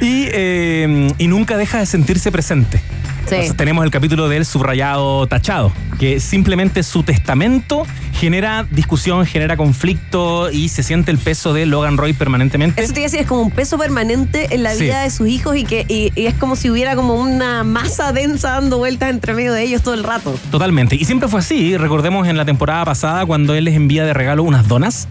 Y, 0.00 0.26
eh, 0.32 1.12
y 1.18 1.28
nunca 1.28 1.56
deja 1.58 1.78
de 1.78 1.86
sentirse 1.86 2.32
presente. 2.32 2.78
Sí. 2.78 3.34
Entonces, 3.34 3.56
tenemos 3.58 3.84
el 3.84 3.90
capítulo 3.90 4.30
del 4.30 4.46
subrayado 4.46 5.26
tachado, 5.26 5.70
que 5.98 6.18
simplemente 6.18 6.82
su 6.82 7.02
testamento 7.02 7.86
genera 8.18 8.66
discusión, 8.70 9.24
genera 9.26 9.56
conflicto 9.56 10.50
y 10.50 10.68
se 10.68 10.82
siente 10.82 11.10
el 11.10 11.18
peso 11.18 11.52
de 11.52 11.66
Logan 11.66 11.96
Roy 11.96 12.12
permanentemente. 12.12 12.82
Eso 12.82 12.92
te 12.92 13.00
iba 13.00 13.06
a 13.06 13.10
decir, 13.10 13.20
es 13.20 13.26
como 13.26 13.42
un 13.42 13.50
peso 13.50 13.78
permanente 13.78 14.54
en 14.54 14.62
la 14.62 14.74
Sí. 14.74 14.84
vida 14.84 15.02
de 15.02 15.10
sus 15.10 15.28
hijos 15.28 15.56
y 15.56 15.64
que 15.64 15.84
y, 15.88 16.12
y 16.14 16.26
es 16.26 16.34
como 16.34 16.56
si 16.56 16.68
hubiera 16.70 16.96
como 16.96 17.14
una 17.14 17.62
masa 17.64 18.12
densa 18.12 18.50
dando 18.52 18.78
vueltas 18.78 19.10
entre 19.10 19.34
medio 19.34 19.52
de 19.52 19.62
ellos 19.62 19.82
todo 19.82 19.94
el 19.94 20.02
rato. 20.04 20.34
Totalmente. 20.50 20.96
Y 20.96 21.04
siempre 21.04 21.28
fue 21.28 21.40
así. 21.40 21.76
Recordemos 21.76 22.26
en 22.28 22.36
la 22.36 22.44
temporada 22.44 22.84
pasada 22.84 23.24
cuando 23.24 23.54
él 23.54 23.64
les 23.64 23.74
envía 23.74 24.04
de 24.04 24.12
regalo 24.14 24.42
unas 24.42 24.66
donas. 24.68 25.06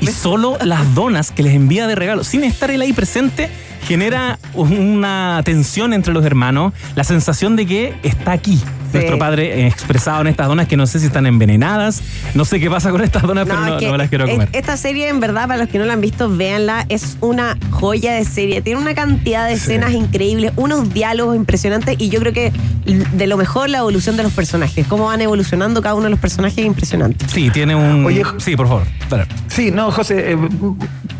Y 0.00 0.08
solo 0.08 0.58
las 0.62 0.94
donas 0.94 1.30
que 1.32 1.42
les 1.42 1.54
envía 1.54 1.86
de 1.86 1.94
regalo, 1.94 2.22
sin 2.22 2.44
estar 2.44 2.70
él 2.70 2.82
ahí 2.82 2.92
presente, 2.92 3.48
genera 3.86 4.38
una 4.54 5.40
tensión 5.44 5.92
entre 5.92 6.12
los 6.12 6.24
hermanos, 6.24 6.72
la 6.94 7.04
sensación 7.04 7.56
de 7.56 7.66
que 7.66 7.94
está 8.02 8.32
aquí. 8.32 8.60
Nuestro 8.92 9.18
padre 9.18 9.66
expresado 9.66 10.22
en 10.22 10.28
estas 10.28 10.46
donas 10.46 10.68
que 10.68 10.76
no 10.78 10.86
sé 10.86 10.98
si 11.00 11.06
están 11.06 11.26
envenenadas, 11.26 12.00
no 12.34 12.46
sé 12.46 12.58
qué 12.60 12.70
pasa 12.70 12.90
con 12.90 13.02
estas 13.02 13.24
donas, 13.24 13.44
pero 13.46 13.62
es 13.62 13.70
no, 13.72 13.76
que 13.78 13.86
no 13.86 13.92
me 13.92 13.98
las 13.98 14.08
quiero 14.08 14.24
es- 14.24 14.30
comer. 14.30 14.48
Esta 14.52 14.78
serie, 14.78 15.08
en 15.08 15.20
verdad, 15.20 15.42
para 15.48 15.58
los 15.58 15.68
que 15.68 15.78
no 15.78 15.84
la 15.84 15.92
han 15.92 16.00
visto, 16.00 16.34
véanla. 16.34 16.86
Es 16.88 17.18
una 17.20 17.58
joya 17.72 18.14
de 18.14 18.24
serie. 18.24 18.62
Tiene 18.62 18.80
una 18.80 18.94
cantidad 18.94 19.46
de 19.48 19.54
escenas 19.54 19.92
increíbles, 19.92 20.52
unos 20.56 20.94
diálogos 20.94 21.36
impresionantes. 21.36 21.96
Y 21.98 22.08
yo 22.08 22.20
creo 22.20 22.32
que 22.32 22.52
de 22.86 23.26
lo 23.26 23.36
mejor 23.36 23.68
la 23.68 23.78
evolución 23.78 24.16
de 24.16 24.22
los 24.22 24.32
personajes, 24.32 24.86
cómo 24.86 25.06
van 25.06 25.20
evolucionando 25.20 25.82
cada 25.82 25.94
uno 25.94 26.04
de 26.04 26.10
los 26.10 26.20
personajes 26.20 26.64
impresionante. 26.64 27.26
Sí, 27.28 27.50
tiene 27.50 27.74
un. 27.74 28.06
Oye, 28.06 28.22
sí, 28.38 28.56
por 28.56 28.66
favor. 28.66 28.84
dale. 29.10 29.26
Sí, 29.48 29.70
no, 29.72 29.90
José, 29.90 30.32
eh, 30.32 30.38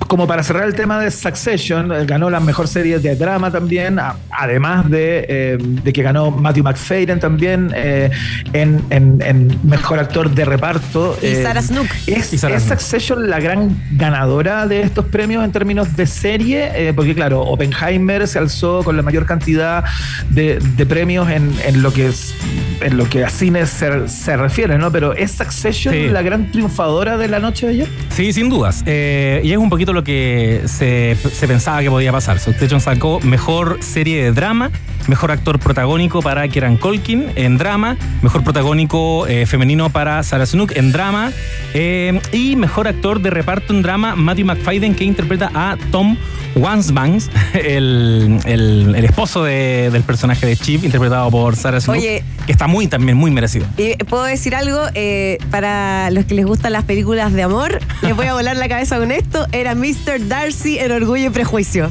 como 0.09 0.27
para 0.27 0.43
cerrar 0.43 0.65
el 0.65 0.75
tema 0.75 1.01
de 1.01 1.11
Succession, 1.11 1.91
eh, 1.93 2.05
ganó 2.07 2.31
la 2.31 2.41
mejor 2.41 2.69
serie 2.69 2.99
de 2.99 3.17
drama 3.17 3.51
también, 3.51 3.99
además 4.31 4.89
de, 4.91 5.27
eh, 5.29 5.59
de 5.61 5.93
que 5.93 6.03
ganó 6.03 6.31
Matthew 6.31 6.65
McFadden 6.65 7.19
también 7.21 7.73
eh, 7.75 8.11
en, 8.53 8.83
en- 8.91 9.23
en 9.23 9.59
mejor 9.65 9.99
actor 9.99 10.31
de 10.31 10.45
reparto. 10.45 11.17
Y 11.23 11.27
Eh, 11.27 11.43
Sarah 11.43 11.63
Snook. 11.63 11.87
¿Es, 12.07 12.33
Y 12.33 12.39
Sarah 12.39 12.57
es 12.57 12.63
Snook. 12.65 12.79
Succession 12.79 13.29
la 13.31 13.41
gran 13.41 13.77
ganadora 13.93 14.67
de 14.67 14.83
estos 14.83 15.07
premios 15.07 15.45
en 15.45 15.53
términos 15.53 15.97
de 15.97 16.07
serie? 16.07 16.71
Eh, 16.75 16.93
porque 16.95 17.15
claro, 17.15 17.41
Oppenheimer 17.43 18.27
se 18.29 18.39
alzó 18.39 18.83
con 18.85 18.97
la 18.97 19.03
mayor 19.03 19.27
cantidad 19.27 19.85
de, 20.31 20.59
de 20.77 20.87
premios 20.87 21.29
en, 21.31 21.53
en 21.67 21.83
lo 21.83 21.93
que 21.93 22.07
es, 22.09 22.35
en 22.81 22.97
lo 22.97 23.09
que 23.09 23.25
a 23.25 23.31
cine 23.31 23.67
se, 23.67 24.09
se 24.09 24.37
refiere, 24.37 24.79
¿no? 24.79 24.91
Pero 24.93 25.13
¿es 25.15 25.33
Succession 25.33 25.93
Sí. 25.95 26.09
la 26.09 26.23
gran 26.23 26.51
triunfadora 26.51 27.17
de 27.17 27.29
la 27.29 27.39
noche 27.39 27.67
de 27.67 27.73
ayer? 27.73 27.89
Sí, 28.11 28.33
sin 28.33 28.49
dudas. 28.49 28.83
Eh, 28.87 29.41
y 29.45 29.53
es 29.53 29.59
un 29.59 29.69
poquito 29.71 29.93
lo 29.97 30.05
que 30.05 30.63
se, 30.67 31.17
se 31.33 31.49
pensaba 31.49 31.81
que 31.83 31.91
podía 31.91 32.13
pasar. 32.13 32.39
Succession 32.39 32.81
sacó 32.81 33.19
mejor 33.21 33.79
serie 33.83 34.23
de 34.23 34.31
drama, 34.33 34.71
mejor 35.09 35.31
actor 35.33 35.59
protagónico 35.59 36.21
para 36.23 36.47
Kieran 36.49 36.77
Culkin 36.77 37.27
en 37.35 37.59
drama, 37.59 37.97
mejor 38.23 38.45
protagónico 38.45 39.27
eh, 39.27 39.47
femenino 39.47 39.91
para 39.91 40.23
Sarah 40.23 40.47
Snook 40.47 40.77
en 40.77 40.93
drama 40.93 41.33
eh, 41.75 42.21
y 42.33 42.57
mejor 42.57 42.87
actor 42.89 43.21
de 43.21 43.31
reparto 43.31 43.73
en 43.73 43.83
drama 43.83 44.15
Matthew 44.17 44.47
McFadden 44.47 44.95
que 44.95 45.05
interpreta 45.05 45.51
a 45.55 45.77
Tom 45.91 46.17
Wansbanks, 46.57 47.31
el, 47.55 48.39
el- 48.45 48.95
el 48.97 49.05
esposo 49.05 49.45
de- 49.45 49.91
del 49.91 50.03
personaje 50.03 50.47
de 50.47 50.57
Chief 50.57 50.83
interpretado 50.85 51.31
por 51.31 51.57
Sarah 51.57 51.81
Snook, 51.81 51.99
Oye. 51.99 52.23
que 52.47 52.53
está 52.53 52.67
muy 52.67 52.87
también 52.87 53.17
muy 53.17 53.31
merecido. 53.31 53.67
Y 53.77 53.95
puedo 54.05 54.25
decir 54.25 54.55
algo, 54.55 54.81
eh, 54.95 55.39
para 55.51 56.11
los 56.11 56.25
que 56.25 56.35
les 56.35 56.47
gustan 56.47 56.73
las 56.73 56.85
películas 56.85 57.33
de 57.33 57.43
amor, 57.43 57.79
les 58.03 58.15
voy 58.17 58.27
a 58.27 58.33
volar 58.35 58.57
la 58.57 58.69
cabeza 58.69 58.99
con 58.99 59.11
esto, 59.13 59.47
era 59.53 59.75
Mr. 59.87 60.27
Darcy 60.27 60.79
en 60.79 60.91
Orgullo 60.93 61.27
y 61.27 61.31
Prejuicio. 61.31 61.91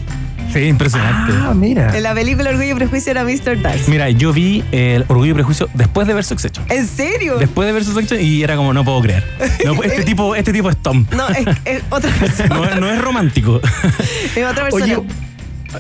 Sí, 0.52 0.60
impresionante. 0.64 1.34
Ah, 1.41 1.54
mira. 1.54 1.96
En 1.98 2.04
la 2.04 2.14
película 2.14 2.50
Orgullo 2.50 2.72
y 2.72 2.76
Prejuicio 2.76 3.12
era 3.12 3.24
Mr. 3.24 3.62
Darcy. 3.62 3.89
Mira, 3.91 4.10
yo 4.10 4.32
vi 4.34 4.64
el 4.72 5.04
Orgullo 5.08 5.32
y 5.32 5.34
Prejuicio 5.34 5.70
después 5.74 6.08
de 6.08 6.14
ver 6.14 6.24
Succession. 6.24 6.66
¿En 6.70 6.88
serio? 6.88 7.38
Después 7.38 7.66
de 7.68 7.74
ver 7.74 7.84
Succession 7.84 8.20
y 8.22 8.41
era 8.43 8.56
como, 8.56 8.74
no 8.74 8.84
puedo 8.86 9.02
creer. 9.02 9.24
No, 9.66 9.74
este, 9.84 10.04
tipo, 10.04 10.36
este 10.36 10.52
tipo 10.54 10.70
es 10.70 10.78
Tom. 10.78 11.06
No, 11.16 11.28
es, 11.30 11.46
es 11.66 11.84
otra 11.89 12.12
persona. 12.20 12.56
No, 12.56 12.64
es- 12.66 12.80
no 12.80 12.89
es 12.91 13.02
romántico. 13.02 13.60
Es 14.36 14.46
otra 14.46 14.64
persona. 14.70 14.86
Oye, 14.86 14.98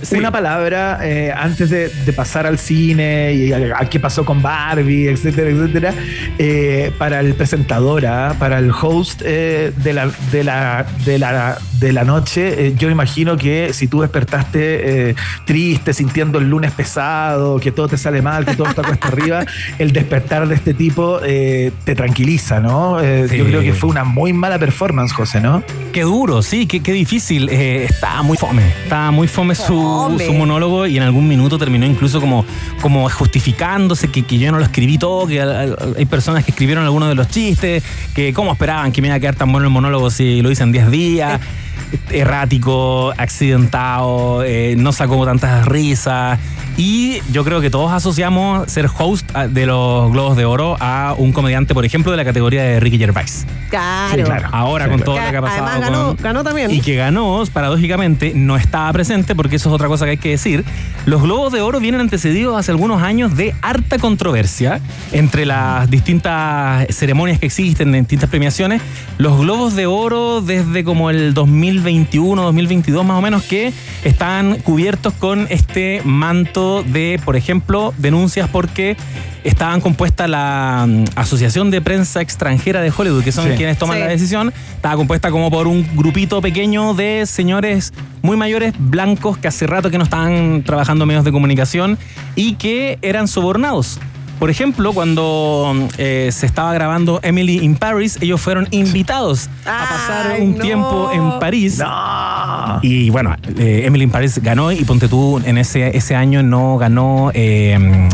Sí. 0.01 0.15
una 0.17 0.31
palabra 0.31 0.99
eh, 1.03 1.33
antes 1.35 1.69
de, 1.69 1.89
de 1.89 2.13
pasar 2.13 2.45
al 2.47 2.57
cine 2.59 3.33
y 3.33 3.51
a, 3.51 3.77
a 3.79 3.89
qué 3.89 3.99
pasó 3.99 4.25
con 4.25 4.41
Barbie, 4.41 5.07
etcétera, 5.09 5.49
etcétera, 5.49 5.93
eh, 6.37 6.91
para 6.97 7.19
el 7.19 7.33
presentador, 7.35 8.05
¿ah? 8.05 8.35
para 8.39 8.59
el 8.59 8.71
host 8.71 9.21
eh, 9.25 9.71
de, 9.77 9.93
la, 9.93 10.09
de, 10.31 10.43
la, 10.43 10.85
de, 11.05 11.19
la, 11.19 11.57
de 11.79 11.93
la 11.93 12.03
noche. 12.03 12.67
eh, 12.67 12.73
yo 12.77 12.89
imagino 12.89 13.37
que 13.37 13.71
si 13.73 13.87
tú 13.87 14.01
despertaste 14.01 15.15
triste, 15.45 15.93
sintiendo 15.93 16.39
el 16.39 16.49
lunes 16.49 16.71
pesado, 16.71 17.59
que 17.59 17.71
todo 17.71 17.87
te 17.87 17.97
sale 17.97 18.21
mal, 18.21 18.45
que 18.45 18.55
todo 18.55 18.67
está 18.67 18.81
cuesta 18.83 19.07
arriba, 19.07 19.45
el 19.79 19.91
despertar 19.91 20.47
de 20.47 20.55
este 20.55 20.73
tipo 20.73 21.19
te 21.19 21.95
tranquiliza, 21.95 22.59
¿no? 22.59 22.99
Sí. 22.99 23.37
Yo 23.37 23.45
creo 23.45 23.61
que 23.61 23.73
fue 23.73 23.89
una 23.89 24.03
muy 24.03 24.33
mala 24.33 24.59
performance, 24.59 25.11
José, 25.13 25.41
¿no? 25.41 25.63
Qué 25.91 26.01
duro, 26.01 26.41
sí, 26.41 26.65
qué, 26.67 26.81
qué 26.81 26.91
difícil. 26.93 27.49
Estaba 27.49 28.21
muy 28.23 28.37
fome. 28.37 28.67
Estaba 28.83 29.11
muy 29.11 29.27
fome 29.27 29.55
su, 29.55 29.63
Fome. 29.65 29.84
Su 30.25 30.33
monólogo 30.33 30.87
y 30.87 30.97
en 30.97 31.03
algún 31.03 31.27
minuto 31.27 31.57
terminó 31.57 31.85
incluso 31.85 32.19
como, 32.19 32.45
como 32.81 33.09
justificándose 33.09 34.09
que, 34.09 34.23
que 34.23 34.37
yo 34.37 34.51
no 34.51 34.59
lo 34.59 34.65
escribí 34.65 34.97
todo, 34.97 35.27
que 35.27 35.41
hay, 35.41 35.73
hay 35.97 36.05
personas 36.05 36.43
que 36.43 36.51
escribieron 36.51 36.83
algunos 36.83 37.09
de 37.09 37.15
los 37.15 37.27
chistes, 37.27 37.83
que 38.13 38.33
cómo 38.33 38.53
esperaban 38.53 38.91
que 38.91 39.01
me 39.01 39.07
iba 39.07 39.15
a 39.15 39.19
quedar 39.19 39.35
tan 39.35 39.51
bueno 39.51 39.67
el 39.67 39.73
monólogo 39.73 40.09
si 40.09 40.41
lo 40.41 40.51
hice 40.51 40.63
en 40.63 40.71
10 40.71 40.91
días. 40.91 41.41
Errático, 42.09 43.13
accidentado, 43.17 44.43
eh, 44.43 44.75
no 44.77 44.91
sacó 44.91 45.25
tantas 45.25 45.65
risas. 45.65 46.39
Y 46.77 47.21
yo 47.31 47.45
creo 47.45 47.61
que 47.61 47.69
todos 47.69 47.93
asociamos 47.93 48.69
ser 48.69 48.89
host 48.97 49.29
ah, 49.33 49.47
de 49.47 49.65
los 49.65 50.11
Globos 50.11 50.35
de 50.35 50.43
Oro 50.43 50.75
a 50.81 51.15
un 51.17 51.31
comediante, 51.31 51.73
por 51.73 51.85
ejemplo, 51.85 52.11
de 52.11 52.17
la 52.17 52.25
categoría 52.25 52.63
de 52.63 52.81
Ricky 52.81 52.97
Gervais. 52.97 53.45
Claro. 53.69 54.13
Sí, 54.17 54.23
claro. 54.23 54.49
Ahora 54.51 54.85
Sí, 54.85 54.91
con 54.91 54.99
claro. 54.99 55.13
todo 55.13 55.25
lo 55.25 55.31
que 55.31 55.37
ha 55.37 55.41
pasado. 55.41 55.67
Además 55.67 55.89
ganó, 55.89 56.05
con- 56.07 56.17
ganó 56.23 56.43
también. 56.43 56.71
y 56.71 56.81
que 56.81 56.95
ganó, 56.95 57.41
paradójicamente, 57.53 58.33
no 58.35 58.57
estaba 58.57 58.91
presente, 58.91 59.35
porque 59.35 59.55
eso 59.55 59.69
es 59.69 59.75
otra 59.75 59.87
cosa 59.87 60.03
que 60.03 60.11
hay 60.11 60.17
que 60.17 60.29
decir. 60.31 60.65
Los 61.05 61.21
Globos 61.21 61.53
de 61.53 61.61
Oro 61.61 61.79
vienen 61.79 62.01
antecedidos 62.01 62.57
hace 62.57 62.71
algunos 62.71 63.01
años 63.01 63.37
de 63.37 63.55
harta 63.61 63.97
controversia 63.97 64.81
entre 65.13 65.45
las 65.45 65.89
distintas 65.89 66.87
ceremonias 66.93 67.39
que 67.39 67.45
existen, 67.45 67.93
de 67.93 67.99
distintas 67.99 68.29
premiaciones. 68.29 68.81
Los 69.17 69.39
Globos 69.39 69.75
de 69.75 69.85
Oro, 69.85 70.41
desde 70.41 70.83
como 70.83 71.09
el 71.09 71.33
2021, 71.73 72.41
2022 72.43 73.05
más 73.05 73.17
o 73.17 73.21
menos, 73.21 73.43
que 73.43 73.73
están 74.03 74.57
cubiertos 74.59 75.13
con 75.13 75.47
este 75.49 76.01
manto 76.03 76.83
de, 76.83 77.19
por 77.25 77.35
ejemplo, 77.35 77.93
denuncias 77.97 78.49
porque 78.49 78.95
estaban 79.43 79.81
compuesta 79.81 80.27
la 80.27 80.85
mm, 80.87 81.03
Asociación 81.15 81.71
de 81.71 81.81
Prensa 81.81 82.21
Extranjera 82.21 82.81
de 82.81 82.91
Hollywood, 82.95 83.23
que 83.23 83.31
son 83.31 83.49
Sí. 83.49 83.55
quienes 83.57 83.77
toman 83.77 83.97
Sí. 83.97 84.03
la 84.03 84.09
decisión, 84.09 84.53
estaba 84.75 84.95
compuesta 84.95 85.31
como 85.31 85.49
por 85.51 85.67
un 85.67 85.87
grupito 85.95 86.41
pequeño 86.41 86.93
de 86.93 87.25
señores 87.25 87.93
muy 88.21 88.37
mayores, 88.37 88.73
blancos, 88.77 89.37
que 89.37 89.47
hace 89.47 89.67
rato 89.67 89.91
que 89.91 89.97
no 89.97 90.03
estaban 90.03 90.63
trabajando 90.63 91.03
en 91.03 91.07
medios 91.09 91.25
de 91.25 91.31
comunicación 91.31 91.97
y 92.35 92.53
que 92.55 92.97
eran 93.01 93.27
sobornados. 93.27 93.99
Por 94.39 94.49
ejemplo, 94.49 94.91
cuando 94.93 95.73
eh, 95.97 96.29
se 96.31 96.45
estaba 96.45 96.73
grabando 96.73 97.19
Emily 97.23 97.59
in 97.63 97.75
Paris, 97.75 98.17
ellos 98.21 98.41
fueron 98.41 98.67
invitados 98.71 99.49
a 99.65 99.87
pasar 99.89 100.31
Ay, 100.33 100.41
un 100.41 100.57
no. 100.57 100.61
tiempo 100.63 101.09
en 101.13 101.39
París. 101.39 101.77
No. 101.79 102.79
Y 102.81 103.09
bueno, 103.09 103.35
eh, 103.57 103.83
Emily 103.85 104.03
in 104.03 104.11
Paris 104.11 104.39
ganó 104.43 104.71
y 104.71 104.83
ponte 104.83 105.07
tú, 105.07 105.41
en 105.45 105.57
ese, 105.57 105.95
ese 105.95 106.15
año 106.15 106.43
no 106.43 106.77
ganó 106.77 107.31
eh, 107.33 108.09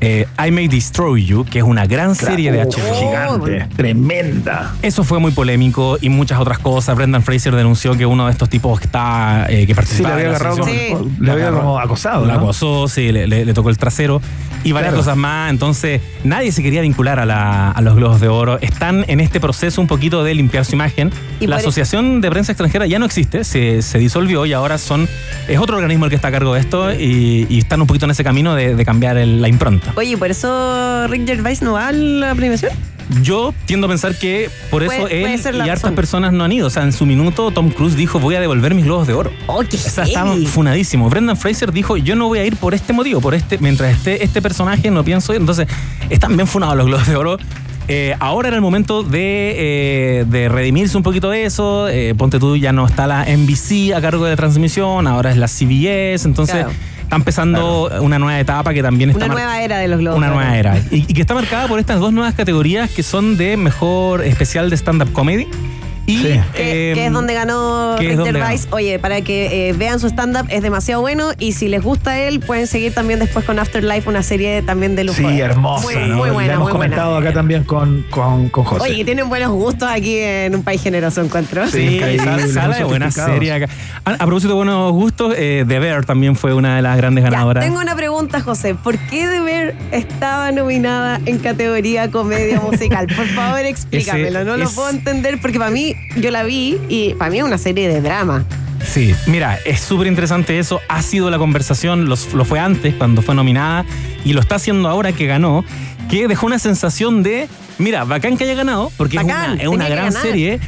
eh, 0.00 0.26
I 0.44 0.50
May 0.50 0.68
Destroy 0.68 1.24
You, 1.24 1.44
que 1.44 1.58
es 1.58 1.64
una 1.64 1.86
gran 1.86 2.14
serie 2.14 2.50
de 2.52 2.64
HBO. 2.64 2.94
Gigante, 2.94 3.68
tremenda. 3.76 4.74
Eso 4.82 5.04
fue 5.04 5.18
muy 5.18 5.32
polémico 5.32 5.98
y 6.00 6.08
muchas 6.08 6.40
otras 6.40 6.58
cosas. 6.58 6.96
Brendan 6.96 7.22
Fraser 7.22 7.54
denunció 7.54 7.96
que 7.96 8.06
uno 8.06 8.26
de 8.26 8.32
estos 8.32 8.48
tipos 8.48 8.78
que 8.80 8.86
está 8.86 9.46
eh, 9.48 9.60
que 9.60 9.60
Sí, 9.60 9.66
le 9.68 9.74
participaba 9.74 10.14
había 10.14 10.26
en 10.26 10.30
la 10.32 10.36
agarrado 10.38 10.58
como, 10.58 10.70
Sí. 10.72 11.16
le 11.20 11.30
había 11.32 11.50
como 11.50 11.78
acosado. 11.78 12.26
la 12.26 12.34
¿no? 12.34 12.40
acosó, 12.40 12.88
sí, 12.88 13.12
le, 13.12 13.26
le- 13.26 13.44
le 13.44 13.54
tocó 13.54 13.68
el 13.70 13.78
trasero 13.78 14.20
y 14.64 14.72
varias 14.72 14.90
Claro. 14.92 15.02
cosas 15.04 15.16
más. 15.16 15.50
Entonces, 15.50 16.00
nadie 16.24 16.52
se 16.52 16.62
quería 16.62 16.80
vincular 16.82 17.18
a, 17.18 17.26
la- 17.26 17.70
a 17.70 17.80
los 17.82 17.94
Globos 17.96 18.20
de 18.20 18.28
Oro. 18.28 18.58
Están 18.60 19.04
en 19.08 19.20
este 19.20 19.40
proceso 19.40 19.80
un 19.80 19.86
poquito 19.86 20.24
de 20.24 20.34
limpiar 20.34 20.64
su 20.64 20.74
imagen. 20.74 21.10
Y 21.40 21.46
La 21.46 21.56
por- 21.56 21.60
Asociación 21.60 22.20
de 22.20 22.30
Prensa 22.30 22.52
Extranjera 22.52 22.86
ya 22.86 22.98
no 22.98 23.06
existe, 23.06 23.44
se, 23.44 23.82
se 23.82 23.98
disolvió 23.98 24.44
y 24.46 24.52
ahora 24.52 24.78
son 24.78 25.08
es 25.48 25.58
otro 25.58 25.76
organismo 25.76 26.04
el 26.04 26.10
que 26.10 26.16
está 26.16 26.28
a 26.28 26.30
cargo 26.30 26.54
de 26.54 26.60
esto 26.60 26.92
y, 26.92 27.46
y 27.48 27.58
están 27.58 27.80
un 27.80 27.86
poquito 27.86 28.04
en 28.04 28.10
ese 28.12 28.22
camino 28.24 28.54
de, 28.54 28.74
de 28.76 28.84
cambiar 28.84 29.16
el- 29.16 29.40
la 29.40 29.48
impronta. 29.48 29.89
Oye, 29.96 30.16
¿por 30.16 30.30
eso 30.30 31.06
Rick 31.08 31.26
Gervais 31.26 31.62
no 31.62 31.72
va 31.74 31.88
a 31.88 31.92
la 31.92 32.34
premiación? 32.34 32.72
Yo 33.22 33.52
tiendo 33.66 33.86
a 33.86 33.90
pensar 33.90 34.16
que 34.16 34.48
por 34.70 34.84
eso 34.84 34.92
Puede- 35.00 35.24
él 35.24 35.40
y 35.40 35.42
la 35.56 35.64
hartas 35.64 35.82
razón. 35.82 35.94
personas 35.96 36.32
no 36.32 36.44
han 36.44 36.52
ido. 36.52 36.68
O 36.68 36.70
sea, 36.70 36.84
en 36.84 36.92
su 36.92 37.06
minuto 37.06 37.50
Tom 37.50 37.70
Cruise 37.70 37.96
dijo 37.96 38.20
voy 38.20 38.36
a 38.36 38.40
devolver 38.40 38.72
mis 38.74 38.84
globos 38.84 39.08
de 39.08 39.14
oro. 39.14 39.32
Oh, 39.48 39.64
qué 39.68 39.76
O 39.76 39.80
sea, 39.80 40.04
estaba 40.04 40.36
funadísimo. 40.46 41.10
Brendan 41.10 41.36
Fraser 41.36 41.72
dijo, 41.72 41.96
yo 41.96 42.14
no 42.14 42.28
voy 42.28 42.38
a 42.38 42.44
ir 42.46 42.54
por 42.56 42.72
este 42.72 42.92
motivo, 42.92 43.20
por 43.20 43.34
este, 43.34 43.58
mientras 43.58 43.96
esté 43.96 44.22
este 44.22 44.40
personaje 44.40 44.92
no 44.92 45.02
pienso 45.02 45.32
ir. 45.34 45.40
Entonces, 45.40 45.66
están 46.08 46.36
bien 46.36 46.46
funados 46.46 46.76
los 46.76 46.86
Globos 46.86 47.08
de 47.08 47.16
Oro. 47.16 47.36
Eh, 47.88 48.14
ahora 48.20 48.46
era 48.46 48.56
el 48.56 48.62
momento 48.62 49.02
de, 49.02 50.20
eh, 50.20 50.24
de 50.28 50.48
redimirse 50.48 50.96
un 50.96 51.02
poquito 51.02 51.30
de 51.30 51.44
eso. 51.46 51.88
Eh, 51.88 52.14
ponte 52.16 52.38
tú, 52.38 52.56
ya 52.56 52.72
no 52.72 52.86
está 52.86 53.08
la 53.08 53.24
NBC 53.24 53.92
a 53.92 54.00
cargo 54.00 54.22
de 54.24 54.30
la 54.30 54.36
transmisión, 54.36 55.08
ahora 55.08 55.32
es 55.32 55.36
la 55.36 55.48
CBS. 55.48 56.24
Entonces, 56.28 56.54
Claro. 56.54 56.70
Está 57.10 57.16
empezando 57.16 57.90
una 58.02 58.20
nueva 58.20 58.38
etapa 58.38 58.72
que 58.72 58.84
también 58.84 59.10
está 59.10 59.24
Una 59.24 59.34
nueva 59.34 59.60
era 59.60 59.78
de 59.78 59.88
los 59.88 59.98
globos. 59.98 60.16
una 60.18 60.28
nueva 60.28 60.56
era. 60.56 60.78
Y, 60.92 60.98
y 61.08 61.12
que 61.12 61.22
está 61.22 61.34
marcada 61.34 61.66
por 61.66 61.80
estas 61.80 61.98
dos 61.98 62.12
nuevas 62.12 62.34
categorías 62.34 62.88
que 62.88 63.02
son 63.02 63.36
de 63.36 63.56
mejor 63.56 64.22
especial 64.24 64.70
de 64.70 64.76
stand-up 64.76 65.12
comedy. 65.12 65.48
Y, 66.10 66.16
Sí. 66.18 66.40
Que, 66.54 66.90
eh, 66.90 66.94
que 66.94 67.06
es 67.06 67.12
donde 67.12 67.34
ganó 67.34 67.96
donde 67.96 68.16
Gervais. 68.24 68.68
Oye, 68.70 68.98
para 68.98 69.20
que 69.22 69.68
eh, 69.68 69.72
vean 69.72 70.00
su 70.00 70.06
stand-up, 70.08 70.46
es 70.48 70.62
demasiado 70.62 71.00
bueno. 71.00 71.30
Y 71.38 71.52
si 71.52 71.68
les 71.68 71.82
gusta 71.82 72.18
él, 72.20 72.40
pueden 72.40 72.66
seguir 72.66 72.92
también 72.94 73.18
después 73.20 73.44
con 73.44 73.58
Afterlife, 73.58 74.08
una 74.08 74.22
serie 74.22 74.62
también 74.62 74.96
de 74.96 75.04
lujo. 75.04 75.16
Sí, 75.18 75.40
hermosa. 75.40 75.84
Muy, 75.84 75.94
¿no? 76.08 76.16
muy 76.16 76.26
La 76.28 76.32
buena, 76.32 76.52
hemos 76.54 76.64
muy 76.70 76.76
buena. 76.76 76.96
comentado 76.96 77.16
acá 77.16 77.32
también 77.32 77.64
con, 77.64 78.04
con, 78.10 78.48
con 78.48 78.64
José. 78.64 78.82
Oye, 78.90 79.04
tienen 79.04 79.28
buenos 79.28 79.50
gustos 79.50 79.88
aquí 79.90 80.18
en 80.18 80.54
un 80.54 80.62
país 80.62 80.82
generoso, 80.82 81.20
encuentro. 81.22 81.66
Sí, 81.68 82.00
sala, 82.52 82.76
de 82.76 82.84
buena 82.84 83.10
serie 83.10 83.52
acá. 83.52 83.68
A, 84.04 84.10
a 84.12 84.16
propósito 84.26 84.48
de 84.52 84.56
buenos 84.56 84.92
gustos, 84.92 85.34
eh, 85.36 85.64
The 85.66 85.78
Bear 85.78 86.04
también 86.04 86.36
fue 86.36 86.54
una 86.54 86.76
de 86.76 86.82
las 86.82 86.96
grandes 86.96 87.24
Ya, 87.24 87.30
ganadoras. 87.30 87.64
tengo 87.64 87.78
una 87.80 87.94
pregunta, 87.94 88.40
José. 88.40 88.74
¿Por 88.74 88.98
qué 88.98 89.26
The 89.26 89.40
Bear 89.40 89.74
estaba 89.92 90.50
nominada 90.52 91.20
en 91.26 91.38
categoría 91.38 92.10
comedia 92.10 92.60
musical? 92.60 93.06
Por 93.14 93.26
favor, 93.26 93.60
explícamelo. 93.64 94.40
Ese 94.40 94.44
no 94.44 94.56
lo 94.56 94.64
es- 94.64 94.70
puedo 94.74 94.90
entender 94.90 95.38
porque 95.40 95.58
para 95.58 95.70
mí, 95.70 95.94
yo 96.16 96.30
la 96.30 96.42
vi 96.42 96.78
y 96.88 97.14
para 97.14 97.30
mí 97.30 97.38
es 97.38 97.44
una 97.44 97.58
serie 97.58 97.88
de 97.88 98.00
drama. 98.00 98.44
Sí, 98.84 99.14
mira, 99.26 99.58
es 99.66 99.80
súper 99.80 100.06
interesante 100.06 100.58
eso. 100.58 100.80
Ha 100.88 101.02
sido 101.02 101.30
la 101.30 101.38
conversación, 101.38 102.08
los- 102.08 102.32
lo 102.32 102.44
fue 102.44 102.58
antes, 102.58 102.94
cuando 102.94 103.20
fue 103.22 103.34
nominada, 103.34 103.84
y 104.24 104.32
lo 104.32 104.40
está 104.40 104.54
haciendo 104.56 104.88
ahora 104.88 105.12
que 105.12 105.26
ganó, 105.26 105.64
que 106.08 106.26
dejó 106.28 106.46
una 106.46 106.58
sensación 106.58 107.22
de, 107.22 107.46
mira, 107.78 108.04
bacán 108.04 108.36
que 108.38 108.44
haya 108.44 108.54
ganado, 108.54 108.90
porque 108.96 109.18
es 109.18 109.22
una, 109.24 109.54
es 109.54 109.68
una 109.68 109.88
gran 109.88 110.06
ganar. 110.06 110.22
serie, 110.22 110.60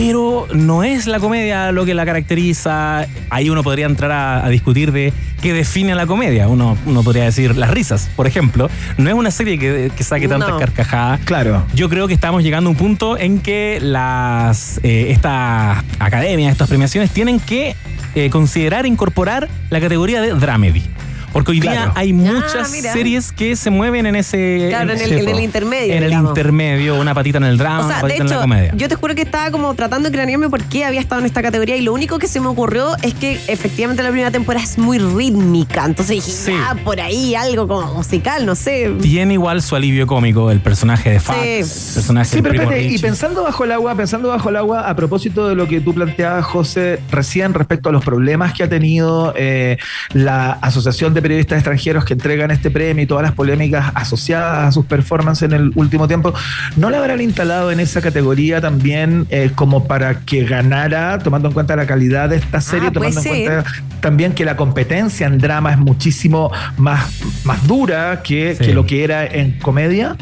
pero 0.00 0.46
no 0.54 0.82
es 0.82 1.06
la 1.06 1.20
comedia 1.20 1.72
lo 1.72 1.84
que 1.84 1.92
la 1.92 2.06
caracteriza. 2.06 3.06
Ahí 3.28 3.50
uno 3.50 3.62
podría 3.62 3.84
entrar 3.84 4.10
a, 4.10 4.46
a 4.46 4.48
discutir 4.48 4.92
de 4.92 5.12
qué 5.42 5.52
define 5.52 5.92
a 5.92 5.94
la 5.94 6.06
comedia. 6.06 6.48
Uno, 6.48 6.78
uno 6.86 7.02
podría 7.02 7.24
decir 7.24 7.54
las 7.54 7.70
risas, 7.70 8.08
por 8.16 8.26
ejemplo. 8.26 8.70
No 8.96 9.10
es 9.10 9.14
una 9.14 9.30
serie 9.30 9.58
que, 9.58 9.92
que 9.94 10.02
saque 10.02 10.26
tantas 10.26 10.48
No. 10.48 10.58
carcajadas. 10.58 11.20
Claro. 11.26 11.66
Yo 11.74 11.90
creo 11.90 12.08
que 12.08 12.14
estamos 12.14 12.42
llegando 12.42 12.68
a 12.68 12.70
un 12.70 12.78
punto 12.78 13.18
en 13.18 13.40
que 13.40 13.78
las 13.82 14.80
eh, 14.82 15.08
estas 15.10 15.84
academias, 15.98 16.50
estas 16.52 16.68
premiaciones 16.70 17.10
tienen 17.10 17.38
que 17.38 17.76
eh, 18.14 18.30
considerar 18.30 18.86
incorporar 18.86 19.48
la 19.68 19.80
categoría 19.82 20.22
de 20.22 20.32
dramedy. 20.32 20.82
Porque 21.32 21.52
hoy 21.52 21.60
día 21.60 21.92
hay 21.94 22.12
muchas 22.12 22.68
Ah, 22.68 22.68
mira. 22.72 22.92
series 22.92 23.32
que 23.32 23.54
se 23.56 23.70
mueven 23.70 24.06
en 24.06 24.16
ese 24.16 24.66
Claro, 24.68 24.90
en 24.92 24.98
el- 24.98 25.02
ese- 25.12 25.20
en 25.20 25.28
el 25.28 25.40
intermedio, 25.40 25.94
En 25.94 26.02
el 26.02 26.10
digamos. 26.10 26.30
intermedio, 26.30 26.98
una 27.00 27.14
patita 27.14 27.38
en 27.38 27.44
el 27.44 27.56
drama, 27.58 27.78
O 27.78 27.82
sea, 27.82 27.86
una 27.86 27.96
de 27.96 28.02
patita 28.02 28.22
en 28.22 28.26
la 28.28 28.34
hecho, 28.34 28.40
comedia. 28.42 28.72
yo 28.76 28.88
te 28.88 28.94
juro 28.96 29.14
que 29.14 29.22
estaba 29.22 29.50
como 29.50 29.74
tratando 29.74 30.08
de 30.08 30.14
cranearme 30.14 30.48
por 30.48 30.62
qué 30.64 30.84
había 30.84 31.00
estado 31.00 31.20
en 31.20 31.26
esta 31.26 31.42
categoría 31.42 31.76
y 31.76 31.82
lo 31.82 31.92
único 31.92 32.18
que 32.18 32.26
se 32.26 32.40
me 32.40 32.48
ocurrió 32.48 32.96
es 33.02 33.14
que 33.14 33.38
efectivamente 33.46 34.02
la 34.02 34.08
primera 34.10 34.30
temporada 34.30 34.64
es 34.64 34.76
muy 34.78 34.98
rítmica. 34.98 35.84
Entonces 35.84 36.16
dije, 36.16 36.30
Sí. 36.30 36.52
ah, 36.54 36.74
por 36.84 37.00
ahí 37.00 37.34
algo 37.34 37.68
como 37.68 37.94
musical, 37.94 38.44
no 38.46 38.54
sé. 38.54 38.90
Tiene 39.00 39.34
igual 39.34 39.62
su 39.62 39.76
alivio 39.76 40.06
cómico 40.06 40.50
el 40.50 40.60
personaje 40.60 41.10
de 41.10 41.20
Fax, 41.20 41.38
Sí. 41.40 41.48
el 41.88 41.94
personaje 41.94 42.30
Sí, 42.30 42.42
pero 42.42 42.50
primo 42.54 42.64
espérate, 42.70 42.94
y 42.94 42.98
pensando 42.98 43.42
bajo 43.44 43.64
el 43.64 43.72
agua, 43.72 43.94
pensando 43.94 44.28
bajo 44.28 44.48
el 44.48 44.56
agua, 44.56 44.88
a 44.88 44.96
propósito 44.96 45.48
de 45.48 45.54
lo 45.54 45.68
que 45.68 45.80
tú 45.80 45.94
planteabas, 45.94 46.44
José, 46.44 47.00
recién 47.10 47.54
respecto 47.54 47.88
a 47.88 47.92
los 47.92 48.04
problemas 48.04 48.52
que 48.54 48.62
ha 48.64 48.68
tenido 48.68 49.32
eh, 49.36 49.76
la 50.12 50.52
Asociación 50.60 51.14
de 51.14 51.19
Periodistas 51.22 51.58
Extranjeros 51.58 52.04
que 52.04 52.14
entregan 52.14 52.50
este 52.50 52.70
premio 52.70 53.04
y 53.04 53.06
todas 53.06 53.22
las 53.22 53.32
polémicas 53.32 53.92
asociadas 53.94 54.68
a 54.68 54.72
sus 54.72 54.84
performances 54.86 55.44
en 55.44 55.52
el 55.52 55.72
último 55.74 56.06
tiempo, 56.08 56.32
¿no 56.76 56.90
le 56.90 56.96
habrán 56.96 57.20
instalado 57.20 57.70
en 57.72 57.80
esa 57.80 58.00
categoría 58.00 58.60
también 58.60 59.26
eh, 59.30 59.50
como 59.54 59.86
para 59.86 60.20
que 60.20 60.44
ganara, 60.44 61.18
tomando 61.18 61.48
en 61.48 61.54
cuenta 61.54 61.76
la 61.76 61.86
calidad 61.86 62.28
de 62.28 62.36
esta 62.36 62.60
serie, 62.60 62.88
Ah, 62.88 62.92
tomando 62.92 63.20
en 63.20 63.26
cuenta 63.26 63.64
también 64.00 64.32
que 64.32 64.44
la 64.44 64.56
competencia 64.56 65.26
en 65.26 65.38
drama 65.38 65.72
es 65.72 65.78
muchísimo 65.78 66.50
más, 66.76 67.20
más 67.44 67.66
dura 67.66 68.22
que, 68.22 68.54
Sí. 68.58 68.64
que 68.66 68.74
lo 68.74 68.86
que 68.86 69.04
era 69.04 69.26
en 69.26 69.52
comedia? 69.58 70.16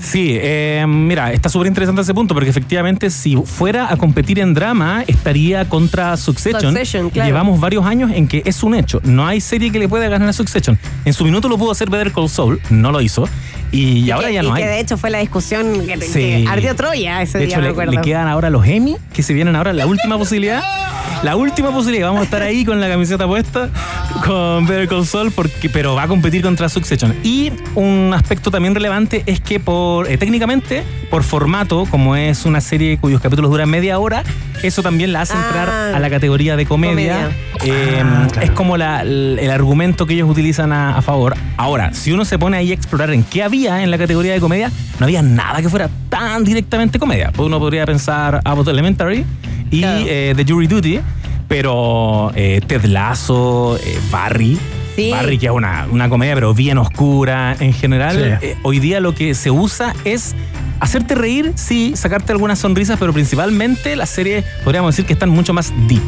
Sí, 0.00 0.36
eh, 0.40 0.84
mira, 0.86 1.32
está 1.32 1.48
súper 1.48 1.68
interesante 1.68 2.02
ese 2.02 2.14
punto, 2.14 2.34
porque 2.34 2.50
efectivamente 2.50 3.10
si 3.10 3.36
fuera 3.36 3.92
a 3.92 3.96
competir 3.96 4.38
en 4.38 4.54
drama, 4.54 5.04
estaría 5.06 5.68
contra 5.68 6.16
Succession. 6.16 6.72
Succession, 6.72 7.10
claro. 7.10 7.28
Llevamos 7.28 7.60
varios 7.60 7.84
años 7.86 8.10
en 8.12 8.28
que 8.28 8.42
es 8.44 8.62
un 8.62 8.74
hecho. 8.74 9.00
No 9.04 9.26
hay 9.26 9.40
serie 9.40 9.70
que 9.70 9.78
le 9.78 9.88
pueda 9.88 10.08
ganar 10.08 10.28
a 10.28 10.32
Succession. 10.32 10.78
En 11.04 11.12
su 11.12 11.24
minuto 11.24 11.48
lo 11.48 11.58
pudo 11.58 11.72
hacer 11.72 11.90
Better 11.90 12.12
Call 12.12 12.28
Saul, 12.28 12.60
no 12.70 12.92
lo 12.92 13.00
hizo. 13.00 13.28
Y, 13.74 14.10
ahora 14.10 14.28
que, 14.28 14.34
ya 14.34 14.42
no 14.42 14.50
y 14.50 14.52
hay. 14.52 14.62
que 14.62 14.68
de 14.68 14.80
hecho 14.80 14.96
fue 14.96 15.10
la 15.10 15.18
discusión 15.18 15.86
que, 15.86 15.96
Sí. 16.00 16.12
que 16.12 16.44
ardió 16.48 16.74
Troya 16.76 17.22
ese 17.22 17.38
De 17.38 17.46
día, 17.46 17.56
hecho, 17.56 17.62
me 17.62 17.70
acuerdo. 17.70 17.92
le 17.92 18.00
quedan 18.00 18.28
ahora 18.28 18.50
los 18.50 18.66
Emmy, 18.66 18.96
que 19.12 19.22
se 19.22 19.32
vienen 19.34 19.56
ahora, 19.56 19.72
la 19.72 19.86
última 19.86 20.16
posibilidad. 20.18 20.62
La 21.22 21.36
última 21.36 21.70
posibilidad. 21.72 22.08
Vamos 22.08 22.20
a 22.20 22.24
estar 22.24 22.42
ahí 22.42 22.64
con 22.66 22.80
la 22.80 22.88
camiseta 22.88 23.26
puesta, 23.26 23.70
con 24.26 24.66
Better 24.66 24.88
Call 24.88 25.06
Saul, 25.06 25.32
porque, 25.32 25.70
pero 25.70 25.94
va 25.94 26.02
a 26.02 26.08
competir 26.08 26.42
contra 26.42 26.68
Succession. 26.68 27.14
Y 27.22 27.50
un 27.74 28.12
aspecto 28.14 28.50
también 28.50 28.74
relevante 28.74 29.22
es 29.24 29.40
que 29.40 29.58
por 29.58 30.10
eh, 30.10 30.18
técnicamente, 30.18 30.82
por 31.10 31.22
formato, 31.22 31.86
como 31.90 32.14
es 32.14 32.44
una 32.44 32.60
serie 32.60 32.98
cuyos 32.98 33.22
capítulos 33.22 33.50
duran 33.50 33.70
media 33.70 33.98
hora, 33.98 34.22
eso 34.62 34.82
también 34.82 35.12
la 35.12 35.22
hace 35.22 35.34
entrar 35.34 35.68
Ah. 35.70 35.92
a 35.96 35.98
la 36.00 36.10
categoría 36.10 36.56
de 36.56 36.66
comedia. 36.66 37.30
Eh, 37.64 38.02
Ah, 38.04 38.26
claro. 38.30 38.46
Es 38.46 38.50
como 38.50 38.76
la- 38.76 39.00
el, 39.02 39.38
el 39.40 39.50
argumento 39.50 40.06
que 40.06 40.14
ellos 40.14 40.28
utilizan 40.28 40.72
a, 40.72 40.96
a 40.98 41.02
favor. 41.02 41.34
Ahora, 41.56 41.94
si 41.94 42.12
uno 42.12 42.24
se 42.26 42.38
pone 42.38 42.56
ahí 42.58 42.70
a 42.70 42.74
explorar 42.74 43.10
en 43.14 43.22
qué 43.24 43.42
había 43.42 43.63
en 43.66 43.90
la 43.90 43.98
categoría 43.98 44.32
de 44.32 44.40
comedia, 44.40 44.70
no 44.98 45.06
había 45.06 45.22
nada 45.22 45.60
que 45.62 45.68
fuera 45.68 45.88
tan 46.08 46.44
directamente 46.44 46.98
comedia. 46.98 47.32
Uno 47.38 47.58
podría 47.58 47.86
pensar 47.86 48.40
Abbott 48.44 48.68
Elementary 48.68 49.24
y 49.70 49.80
Claro. 49.80 50.04
eh, 50.08 50.32
The 50.36 50.44
Jury 50.46 50.66
Duty, 50.66 51.00
pero 51.48 52.32
eh, 52.34 52.60
Ted 52.66 52.84
Lasso, 52.84 53.78
eh, 53.84 53.98
Barry. 54.10 54.58
Sí. 54.96 55.10
Barry, 55.10 55.38
que 55.38 55.46
es 55.46 55.52
una, 55.52 55.86
una 55.90 56.08
comedia, 56.08 56.34
pero 56.34 56.54
bien 56.54 56.78
oscura 56.78 57.56
en 57.58 57.72
general. 57.72 58.38
Sí. 58.40 58.46
eh, 58.46 58.56
hoy 58.62 58.78
día 58.78 59.00
lo 59.00 59.14
que 59.14 59.34
se 59.34 59.50
usa 59.50 59.92
es 60.04 60.34
hacerte 60.80 61.14
reír, 61.14 61.52
sí, 61.56 61.94
sacarte 61.96 62.32
algunas 62.32 62.58
sonrisas, 62.58 62.96
pero 62.98 63.12
principalmente 63.12 63.96
las 63.96 64.10
series, 64.10 64.44
podríamos 64.62 64.94
decir 64.94 65.04
que 65.06 65.12
están 65.14 65.30
mucho 65.30 65.52
más 65.52 65.72
deep. 65.88 66.02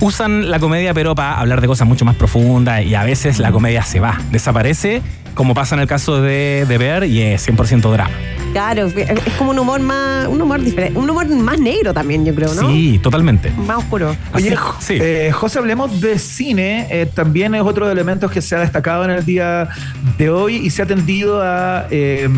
Usan 0.00 0.48
la 0.50 0.60
comedia, 0.60 0.94
pero 0.94 1.16
para 1.16 1.40
hablar 1.40 1.60
de 1.60 1.66
cosas 1.66 1.88
mucho 1.88 2.04
más 2.04 2.14
profundas 2.14 2.84
y 2.84 2.94
a 2.94 3.02
veces 3.02 3.40
la 3.40 3.50
comedia 3.50 3.82
se 3.82 3.98
va, 3.98 4.16
desaparece, 4.30 5.02
como 5.34 5.54
pasa 5.54 5.74
en 5.74 5.80
el 5.80 5.86
caso 5.86 6.20
de, 6.20 6.66
de 6.68 6.78
Bear 6.78 7.04
y 7.04 7.22
es 7.22 7.48
100% 7.48 7.90
drama. 7.90 8.37
Claro, 8.52 8.86
es 8.86 9.20
como 9.38 9.50
un 9.50 9.58
humor 9.58 9.80
más, 9.80 10.26
un 10.26 10.40
humor 10.40 10.60
diferente, 10.60 10.98
un 10.98 11.08
humor 11.08 11.28
más 11.28 11.58
negro 11.58 11.92
también, 11.92 12.24
yo 12.24 12.34
creo, 12.34 12.54
¿no? 12.54 12.68
Sí, 12.68 12.98
totalmente. 13.02 13.50
Más 13.66 13.78
oscuro. 13.78 14.16
Oye, 14.34 14.56
sí. 14.80 14.98
eh, 15.00 15.30
José, 15.32 15.58
hablemos 15.58 16.00
de 16.00 16.18
cine. 16.18 16.86
eh, 16.90 17.06
también 17.12 17.54
es 17.54 17.62
otro 17.62 17.86
de 17.86 17.94
los 17.94 17.98
elementos 18.00 18.30
que 18.30 18.40
se 18.40 18.56
ha 18.56 18.60
destacado 18.60 19.04
en 19.04 19.10
el 19.10 19.24
día 19.24 19.68
de 20.16 20.30
hoy 20.30 20.56
y 20.56 20.70
se 20.70 20.82
ha 20.82 20.86
tendido 20.86 21.40
a, 21.42 21.86
eh, 21.90 22.28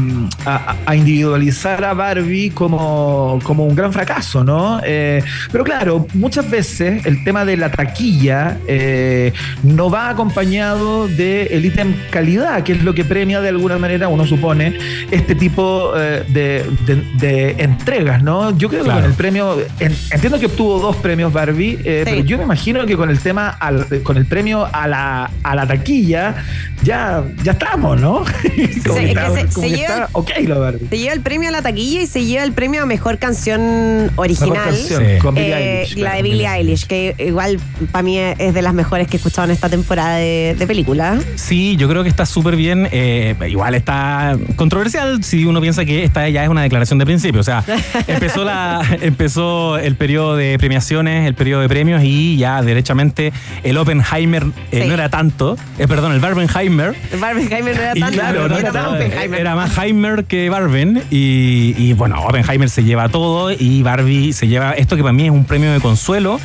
a, 0.45 0.77
a 0.85 0.97
individualizar 0.97 1.83
a 1.85 1.95
Barbie 1.95 2.51
como, 2.51 3.39
como 3.43 3.65
un 3.67 3.75
gran 3.75 3.93
fracaso, 3.93 4.45
¿no? 4.45 4.81
Eh, 4.85 5.23
pero 5.53 5.65
claro, 5.65 6.07
muchas 6.15 6.49
veces 6.51 7.07
el 7.07 7.23
tema 7.25 7.45
de 7.45 7.57
la 7.57 7.71
taquilla 7.71 8.59
eh, 8.67 9.33
no 9.63 9.91
va 9.91 10.09
acompañado 10.11 11.09
del 11.09 11.65
ítem 11.65 11.95
calidad, 12.11 12.63
que 12.63 12.73
es 12.73 12.83
lo 12.83 12.95
que 12.95 13.05
premia 13.05 13.41
de 13.41 13.49
alguna 13.49 13.79
manera, 13.79 14.09
uno 14.09 14.27
supone, 14.27 14.77
este 15.11 15.35
tipo 15.35 15.93
eh, 15.97 16.00
de, 16.01 16.65
de- 16.87 17.03
de 17.19 17.51
entregas, 17.63 18.23
¿no? 18.23 18.57
Yo 18.57 18.69
creo 18.69 18.85
que 18.85 18.91
con 18.91 19.05
el 19.05 19.13
premio, 19.15 19.57
en- 19.79 19.97
entiendo 20.11 20.39
que 20.39 20.47
obtuvo 20.47 20.79
dos 20.81 20.97
premios 20.97 21.33
Barbie, 21.33 21.79
eh, 21.85 22.03
Sí. 22.07 22.13
pero 22.13 22.21
yo 22.25 22.39
me 22.39 22.45
imagino 22.45 22.85
que 22.87 22.97
con 22.97 23.11
el 23.11 23.19
tema, 23.21 23.49
al- 23.49 23.87
con 24.03 24.17
el 24.17 24.27
premio 24.27 24.69
a 24.73 24.87
la, 24.89 25.31
a 25.43 25.55
la 25.55 25.67
taquilla, 25.67 26.35
ya, 26.83 27.23
ya 27.43 27.53
estamos, 27.53 28.01
¿no? 28.01 28.25
como 28.87 28.97
que 28.99 29.07
que 29.07 29.15
se- 29.15 29.15
como 29.15 29.45
se 29.45 29.61
que 29.61 29.77
lleva- 29.77 29.95
está 30.05 30.09
ok 30.13 30.31
la 30.47 30.59
Barbie. 30.59 30.87
Se 30.89 30.99
lleva 30.99 31.13
el 31.15 31.21
premio 31.21 31.49
a 31.49 31.53
la 31.53 31.63
taquilla 31.63 32.03
y 32.03 32.07
se 32.07 32.25
lleva 32.25 32.45
el 32.45 32.53
premio 32.53 32.83
a 32.83 32.87
mejor 32.87 33.19
canción 33.19 34.11
original. 34.17 34.51
Mejor 34.51 34.65
canción, 34.65 35.03
Sí. 35.05 35.19
con 35.21 35.35
Billie 35.35 35.53
Eh, 35.55 35.81
Eilish, 35.83 35.97
la 35.99 36.15
de 36.15 36.23
Billie 36.23 36.47
Eilish, 36.49 36.87
que 36.87 37.15
igual 37.19 37.59
para 37.93 38.03
mí 38.03 38.19
es 38.19 38.55
de 38.55 38.63
las 38.63 38.75
mejores 38.75 39.09
que 39.09 39.17
he 39.17 39.19
escuchado 39.19 39.47
en 39.47 39.51
esta 39.53 39.69
temporada 39.69 40.17
de, 40.17 40.57
de 40.59 40.67
película. 40.67 41.19
Sí, 41.37 41.77
yo 41.77 41.89
creo 41.89 42.03
que 42.03 42.09
está 42.09 42.25
súper 42.27 42.57
bien. 42.57 42.89
eh, 42.93 43.35
igual 43.49 43.75
está 43.75 44.37
controversial 44.57 45.23
si 45.25 45.45
uno 45.45 45.61
piensa 45.61 45.85
que 45.85 45.90
esta 45.99 46.29
ya 46.29 46.43
es 46.45 46.49
una 46.49 46.63
declaración 46.63 46.99
de 46.99 47.07
principio. 47.07 47.41
O 47.41 47.45
sea, 47.45 47.63
empezó, 48.07 48.45
la, 48.45 48.81
empezó 49.01 49.79
el 49.79 49.97
periodo 49.97 50.37
de 50.37 50.59
premiaciones, 50.59 51.27
el 51.27 51.35
periodo 51.35 51.61
de 51.63 51.69
premios 51.69 52.03
y 52.05 52.37
ya 52.37 52.63
derechamente 52.63 53.33
el 53.63 53.77
Oppenheimer 53.77 54.45
eh, 54.73 54.83
Sí. 54.83 54.89
no 54.89 54.95
era 54.95 55.09
tanto. 55.09 55.57
eh, 55.79 55.87
perdón, 55.89 56.13
el 56.13 56.21
Barbenheimer. 56.21 56.95
Barbenheimer 57.19 57.77
no 57.77 57.83
era 57.83 57.93
Y 57.97 58.01
tanto, 58.01 58.15
claro, 58.17 58.41
pero 58.43 58.49
no 58.49 58.59
era 58.59 58.89
Oppenheimer. 58.91 59.41
era 59.41 59.55
más 59.57 59.77
Heimer 59.79 60.25
que 60.25 60.49
Barben. 60.51 61.03
Y, 61.11 61.75
y, 61.77 61.93
bueno, 61.95 62.21
Oppenheimer 62.23 62.69
se 62.71 62.85
lleva 62.85 63.09
todo 63.09 63.51
y 63.53 63.83
Barbie 63.83 64.33
se 64.33 64.47
lleva 64.49 64.73
esto 64.73 64.97
que 64.97 65.03
para 65.03 65.13
mí 65.13 65.25
es 65.25 65.31
un 65.31 65.45
premio 65.45 65.73
de 65.73 65.81
consuelo. 65.81 66.41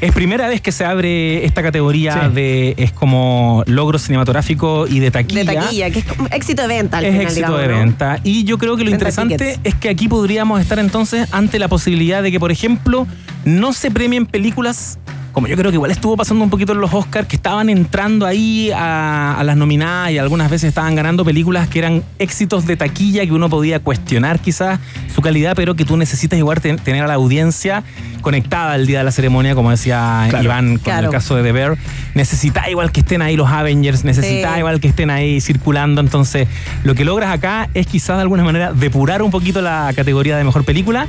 Es 0.00 0.12
primera 0.12 0.48
vez 0.48 0.60
que 0.60 0.72
se 0.72 0.84
abre 0.84 1.44
esta 1.44 1.62
categoría 1.62 2.28
Sí. 2.28 2.34
de 2.34 2.74
es 2.78 2.92
como 2.92 3.62
logro 3.66 3.98
cinematográfico 3.98 4.86
y 4.86 4.98
de 5.00 5.10
taquilla. 5.10 5.44
de 5.44 5.54
taquilla, 5.54 5.90
que 5.90 5.98
es 5.98 6.04
como 6.06 6.26
éxito 6.30 6.62
de 6.62 6.68
venta 6.68 6.98
al 6.98 7.04
Es 7.04 7.10
final, 7.10 7.26
éxito 7.26 7.36
digamos, 7.46 7.60
de 7.60 7.68
¿no? 7.68 7.78
venta. 7.80 8.20
Y 8.24 8.44
yo 8.44 8.56
creo 8.58 8.76
que 8.76 8.84
lo 8.84 8.90
Venta 8.90 9.08
interesante 9.08 9.36
tickets. 9.36 9.60
es 9.64 9.74
que 9.74 9.88
aquí 9.90 10.08
podríamos 10.08 10.60
estar 10.60 10.78
entonces 10.78 11.28
ante 11.32 11.58
la 11.58 11.68
posibilidad 11.68 12.22
de 12.22 12.30
que, 12.32 12.40
por 12.40 12.50
ejemplo, 12.52 13.06
no 13.44 13.72
se 13.72 13.90
premien 13.90 14.26
películas. 14.26 14.98
Como 15.32 15.46
yo 15.46 15.56
creo 15.56 15.70
que 15.70 15.76
igual 15.76 15.90
estuvo 15.92 16.16
pasando 16.16 16.42
un 16.42 16.50
poquito 16.50 16.72
en 16.72 16.80
los 16.80 16.92
Oscars, 16.92 17.26
que 17.28 17.36
estaban 17.36 17.68
entrando 17.70 18.26
ahí 18.26 18.70
a, 18.72 19.36
a 19.38 19.44
las 19.44 19.56
nominadas 19.56 20.10
y 20.10 20.18
algunas 20.18 20.50
veces 20.50 20.68
estaban 20.68 20.94
ganando 20.96 21.24
películas 21.24 21.68
que 21.68 21.78
eran 21.78 22.02
éxitos 22.18 22.66
de 22.66 22.76
taquilla 22.76 23.24
que 23.24 23.32
uno 23.32 23.48
podía 23.48 23.78
cuestionar 23.78 24.40
quizás 24.40 24.80
su 25.14 25.22
calidad, 25.22 25.54
pero 25.54 25.76
que 25.76 25.84
tú 25.84 25.96
necesitas 25.96 26.38
igual 26.38 26.60
ten- 26.60 26.78
tener 26.78 27.04
a 27.04 27.06
la 27.06 27.14
audiencia 27.14 27.84
conectada 28.22 28.72
al 28.72 28.86
día 28.86 28.98
de 28.98 29.04
la 29.04 29.12
ceremonia, 29.12 29.54
como 29.54 29.70
decía 29.70 30.26
Claro. 30.30 30.44
Iván 30.44 30.66
con 30.74 30.78
Claro. 30.84 31.06
el 31.06 31.12
caso 31.12 31.36
de 31.36 31.42
The 31.44 31.52
Bear. 31.52 31.78
Necesitas 32.14 32.68
igual 32.68 32.90
que 32.92 33.00
estén 33.00 33.22
ahí 33.22 33.36
los 33.36 33.48
Avengers, 33.48 34.04
necesitas 34.04 34.52
Sí. 34.54 34.58
igual 34.58 34.80
que 34.80 34.88
estén 34.88 35.10
ahí 35.10 35.40
circulando. 35.40 36.00
Entonces, 36.00 36.48
lo 36.84 36.94
que 36.94 37.04
logras 37.04 37.32
acá 37.32 37.68
es 37.72 37.86
quizás 37.86 38.16
de 38.16 38.22
alguna 38.22 38.42
manera 38.44 38.72
depurar 38.72 39.22
un 39.22 39.30
poquito 39.30 39.62
la 39.62 39.92
categoría 39.94 40.36
de 40.36 40.44
mejor 40.44 40.64
película 40.64 41.06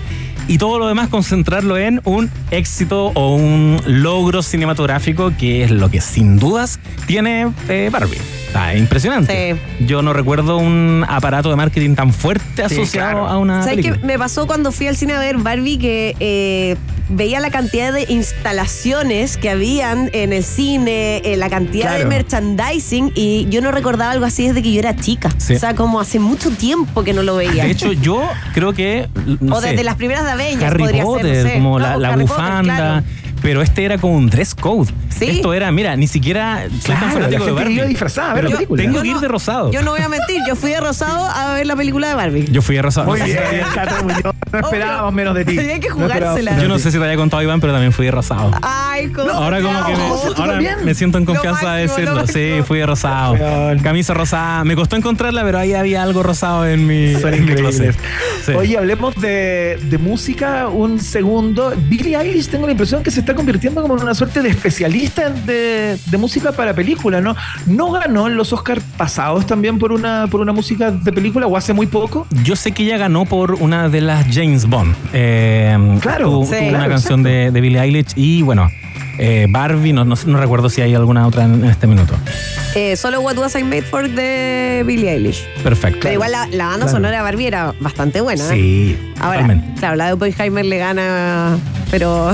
y 0.48 0.58
todo 0.58 0.80
lo 0.80 0.88
demás 0.88 1.10
concentrarlo 1.10 1.78
en 1.78 2.02
un 2.06 2.30
éxito 2.52 3.08
o 3.16 3.36
un 3.36 3.82
logro 3.86 4.42
cinematográfico 4.42 5.32
que 5.38 5.64
es 5.64 5.72
lo 5.72 5.90
que 5.90 6.02
sin 6.02 6.38
dudas 6.38 6.80
tiene 7.06 7.52
eh, 7.70 7.90
Barbie. 7.92 8.41
Está 8.52 8.76
impresionante. 8.76 9.56
Yo 9.88 10.02
no 10.02 10.12
recuerdo 10.12 10.58
un 10.58 11.06
aparato 11.08 11.50
de 11.50 11.56
marketing 11.56 11.96
tan 11.96 12.12
fuerte 12.12 12.44
Sí, 12.68 12.76
asociado 12.82 13.12
claro. 13.12 13.28
a 13.28 13.38
una 13.38 13.64
¿Sabes 13.64 13.86
qué 13.86 13.94
me 14.04 14.20
pasó 14.20 14.46
cuando 14.46 14.74
fui 14.74 14.88
al 14.88 14.98
cine 14.98 15.14
a 15.14 15.20
ver 15.20 15.38
Barbie? 15.38 15.78
Que 15.78 16.18
eh, 16.20 16.76
veía 17.08 17.40
la 17.40 17.50
cantidad 17.50 17.94
de 17.94 18.06
instalaciones 18.10 19.38
que 19.38 19.50
habían 19.50 20.10
en 20.12 20.34
el 20.34 20.44
cine, 20.44 21.22
eh, 21.24 21.38
la 21.38 21.50
cantidad 21.50 21.98
de 21.98 22.04
merchandising, 22.04 23.14
y 23.16 23.48
yo 23.50 23.62
no 23.62 23.72
recordaba 23.72 24.12
algo 24.12 24.26
así 24.26 24.48
desde 24.50 24.62
que 24.62 24.74
yo 24.74 24.80
era 24.80 24.98
chica. 24.98 25.30
Sí. 25.38 25.56
O 25.56 25.60
sea, 25.60 25.74
como 25.74 26.02
hace 26.02 26.20
mucho 26.20 26.50
tiempo 26.52 27.06
que 27.06 27.14
no 27.14 27.24
lo 27.24 27.38
veía. 27.38 27.64
De 27.64 27.72
hecho, 27.72 27.94
yo 27.94 28.22
creo 28.54 28.74
que. 28.74 29.08
no 29.40 29.56
o 29.56 29.62
sé, 29.62 29.70
desde 29.70 29.86
las 29.86 29.96
primeras 29.96 30.26
de 30.26 30.32
Avengers 30.32 30.64
Harry 30.72 30.84
podría 30.84 31.04
Potter, 31.04 31.26
ser, 31.36 31.44
no 31.44 31.50
sé. 31.50 31.54
como 31.56 31.80
No, 31.80 31.86
la, 31.86 31.96
la 31.98 32.10
Harry 32.10 32.26
Potter, 32.26 32.44
bufanda. 32.44 32.76
claro. 32.76 33.04
Pero 33.42 33.62
este 33.62 33.84
era 33.86 33.98
como 33.98 34.16
un 34.16 34.30
dress 34.30 34.54
code. 34.56 34.92
Sí. 35.10 35.26
Esto 35.26 35.54
era, 35.54 35.72
mira, 35.72 35.96
ni 35.96 36.08
siquiera 36.08 36.64
soy 36.70 36.80
Claro, 36.82 37.00
tan 37.02 37.08
la 37.10 37.14
fanático 37.14 37.44
de 37.44 37.50
gente 37.50 37.62
Barbie. 37.62 37.74
iba 37.76 37.86
disfrazada 37.86 38.32
a 38.32 38.34
ver 38.36 38.44
la 38.44 38.50
pero 38.50 38.58
película. 38.60 38.82
Tengo 38.84 38.96
Yo 38.98 39.02
que 39.02 39.08
ir 39.10 39.14
no- 39.16 39.22
de 39.22 39.28
rosado. 39.28 39.72
Yo 39.72 39.82
no 39.82 39.92
voy 39.92 40.02
a 40.02 40.10
mentir, 40.10 40.42
yo 40.48 40.56
fui 40.56 40.72
de 40.72 40.80
rosado 40.80 41.26
a 41.26 41.54
ver 41.54 41.66
la 41.66 41.76
película 41.76 42.08
de 42.10 42.16
Barbie. 42.16 42.46
Yo 42.52 42.62
fui 42.62 42.76
de 42.76 42.82
rosado. 42.82 43.08
Muy 43.08 43.20
No 43.22 43.26
bien, 43.26 43.40
Muñoz. 44.04 44.36
No 44.52 44.60
esperábamos 44.60 45.14
menos 45.14 45.36
de 45.36 45.46
ti. 45.46 45.58
Había 45.58 45.80
que 45.80 45.90
No 45.90 45.96
jugársela. 45.96 46.60
Yo 46.60 46.68
no 46.68 46.78
sé 46.80 46.92
si 46.92 46.98
te 46.98 47.04
había 47.04 47.16
contado 47.18 47.42
Iván, 47.44 47.62
pero 47.62 47.74
también 47.74 47.92
fui 47.94 48.06
de 48.06 48.12
rosado. 48.12 48.52
Ay, 48.62 49.10
cómo. 49.10 49.30
Ahora 49.32 49.62
como 49.62 49.86
que 49.86 49.92
me, 49.96 50.10
José, 50.10 50.28
¿tú 50.36 50.42
ahora 50.42 50.60
me 50.84 50.94
siento 50.96 51.18
en 51.18 51.26
confianza 51.26 51.74
de 51.74 51.82
decirlo. 51.84 52.28
Sí, 52.28 52.56
fui 52.66 52.80
de 52.80 52.86
rosado. 52.86 53.36
Camisa 53.84 54.14
rosada. 54.14 54.64
Me 54.64 54.76
costó 54.76 54.96
encontrarla, 54.96 55.44
pero 55.44 55.58
ahí 55.60 55.74
había 55.74 56.04
algo 56.04 56.24
rosado 56.24 56.68
en 56.68 56.86
mi, 56.86 57.14
Son 57.16 57.34
en 57.34 57.46
mi 57.46 57.54
closet. 57.56 57.96
Sí. 58.46 58.52
Oye, 58.54 58.78
hablemos 58.78 59.16
de, 59.16 59.80
de 59.84 59.98
música 59.98 60.68
un 60.68 61.00
segundo. 61.00 61.74
Billie 61.88 62.18
Eilish 62.18 62.48
tengo 62.50 62.66
la 62.66 62.72
impresión 62.72 63.04
que 63.04 63.12
se 63.12 63.20
está 63.22 63.31
convirtiendo 63.36 63.82
como 63.82 63.96
en 63.98 64.04
una 64.04 64.14
suerte 64.16 64.42
de 64.42 64.50
especialista 64.50 65.30
de, 65.30 65.98
de 66.06 66.18
música 66.18 66.52
para 66.52 66.74
película, 66.74 67.22
¿no? 67.22 67.36
¿No 67.66 67.92
ganó 67.92 68.28
en 68.28 68.36
los 68.38 68.54
Oscars 68.54 68.84
pasados 68.98 69.46
también 69.46 69.80
por 69.80 69.92
una, 69.92 70.28
por 70.30 70.42
una 70.42 70.52
música 70.54 70.92
de 70.92 71.12
película 71.12 71.48
o 71.48 71.58
hace 71.58 71.74
muy 71.74 71.88
poco? 71.88 72.28
Yo 72.44 72.56
sé 72.56 72.72
que 72.72 72.84
ella 72.84 72.98
ganó 72.98 73.26
por 73.26 73.54
una 73.56 73.90
de 73.90 74.02
las 74.02 74.26
James 74.34 74.66
Bond. 74.68 74.96
Eh, 75.14 75.98
Claro, 76.02 76.26
tuvo- 76.32 76.46
sí. 76.46 76.56
tuvo 76.60 76.70
una 76.78 76.88
canción 76.88 77.24
de, 77.24 77.52
de 77.52 77.62
Billie 77.62 77.80
Eilish 77.82 78.14
y 78.16 78.42
bueno, 78.42 78.70
eh, 79.18 79.46
Barbie, 79.50 79.94
no, 79.94 80.06
no, 80.06 80.16
recuerdo 80.40 80.70
si 80.70 80.82
hay 80.82 80.96
alguna 80.96 81.28
otra 81.28 81.44
en, 81.46 81.56
en 81.64 81.66
este 81.66 81.86
minuto. 81.88 82.16
Eh, 82.76 82.96
solo 82.96 83.20
What 83.22 83.38
Was 83.38 83.56
I 83.56 83.64
Made 83.64 83.82
For 83.84 84.10
de 84.10 84.84
Billie 84.86 85.12
Eilish. 85.12 85.44
Perfecto. 85.64 86.00
Pero 86.04 86.14
igual 86.14 86.32
la, 86.32 86.48
la 86.48 86.66
banda 86.68 86.86
Claro. 86.86 86.92
sonora 86.92 87.18
de 87.18 87.22
Barbie 87.24 87.48
era 87.48 87.74
bastante 87.82 88.22
buena. 88.22 88.44
¿eh? 88.46 88.50
Sí, 88.56 88.98
Ahora, 89.20 89.42
totalmente. 89.42 89.80
claro, 89.80 89.96
la 89.96 90.06
de 90.08 90.14
Oppenheimer 90.14 90.66
le 90.66 90.78
gana, 90.78 91.58
pero 91.92 92.32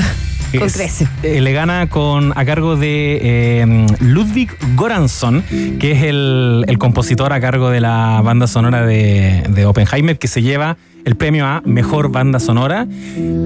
con 0.52 0.70
creces. 0.70 1.08
eh, 1.24 1.42
le 1.42 1.52
gana 1.54 1.88
con 1.90 2.34
a 2.38 2.46
cargo 2.46 2.76
de 2.76 3.20
eh, 3.22 3.88
Ludwig 4.00 4.50
Goransson, 4.76 5.44
que 5.80 5.92
es 5.92 6.04
el, 6.04 6.64
el 6.68 6.78
compositor 6.78 7.34
a 7.34 7.40
cargo 7.40 7.70
de 7.70 7.82
la 7.82 8.22
banda 8.24 8.48
sonora 8.48 8.86
de, 8.86 9.44
de 9.50 9.66
Oppenheimer, 9.66 10.18
que 10.18 10.28
se 10.28 10.42
lleva 10.42 10.78
el 11.06 11.16
premio 11.16 11.46
a 11.46 11.62
Mejor 11.64 12.12
Banda 12.12 12.38
Sonora. 12.40 12.86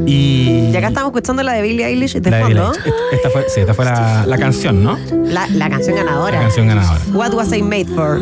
Y, 0.07 0.69
Y 0.71 0.75
acá 0.75 0.87
estamos 0.87 1.09
escuchando 1.09 1.43
la 1.43 1.53
de 1.53 1.61
Billie 1.61 1.85
Eilish 1.85 2.13
de 2.15 2.31
la 2.31 2.39
fondo. 2.41 2.71
Billie 2.71 2.81
Eilish. 2.85 2.93
Esta 3.13 3.29
fue, 3.29 3.45
sí, 3.49 3.59
esta 3.59 3.73
fue 3.75 3.85
la, 3.85 4.25
la 4.25 4.37
canción, 4.39 4.83
¿no? 4.83 4.97
La, 5.25 5.47
la 5.47 5.69
canción 5.69 5.95
ganadora. 5.95 6.37
La 6.37 6.41
canción 6.41 6.67
ganadora. 6.67 6.99
What 7.13 7.33
Was 7.35 7.53
I 7.55 7.61
Made 7.61 7.85
For. 7.85 8.19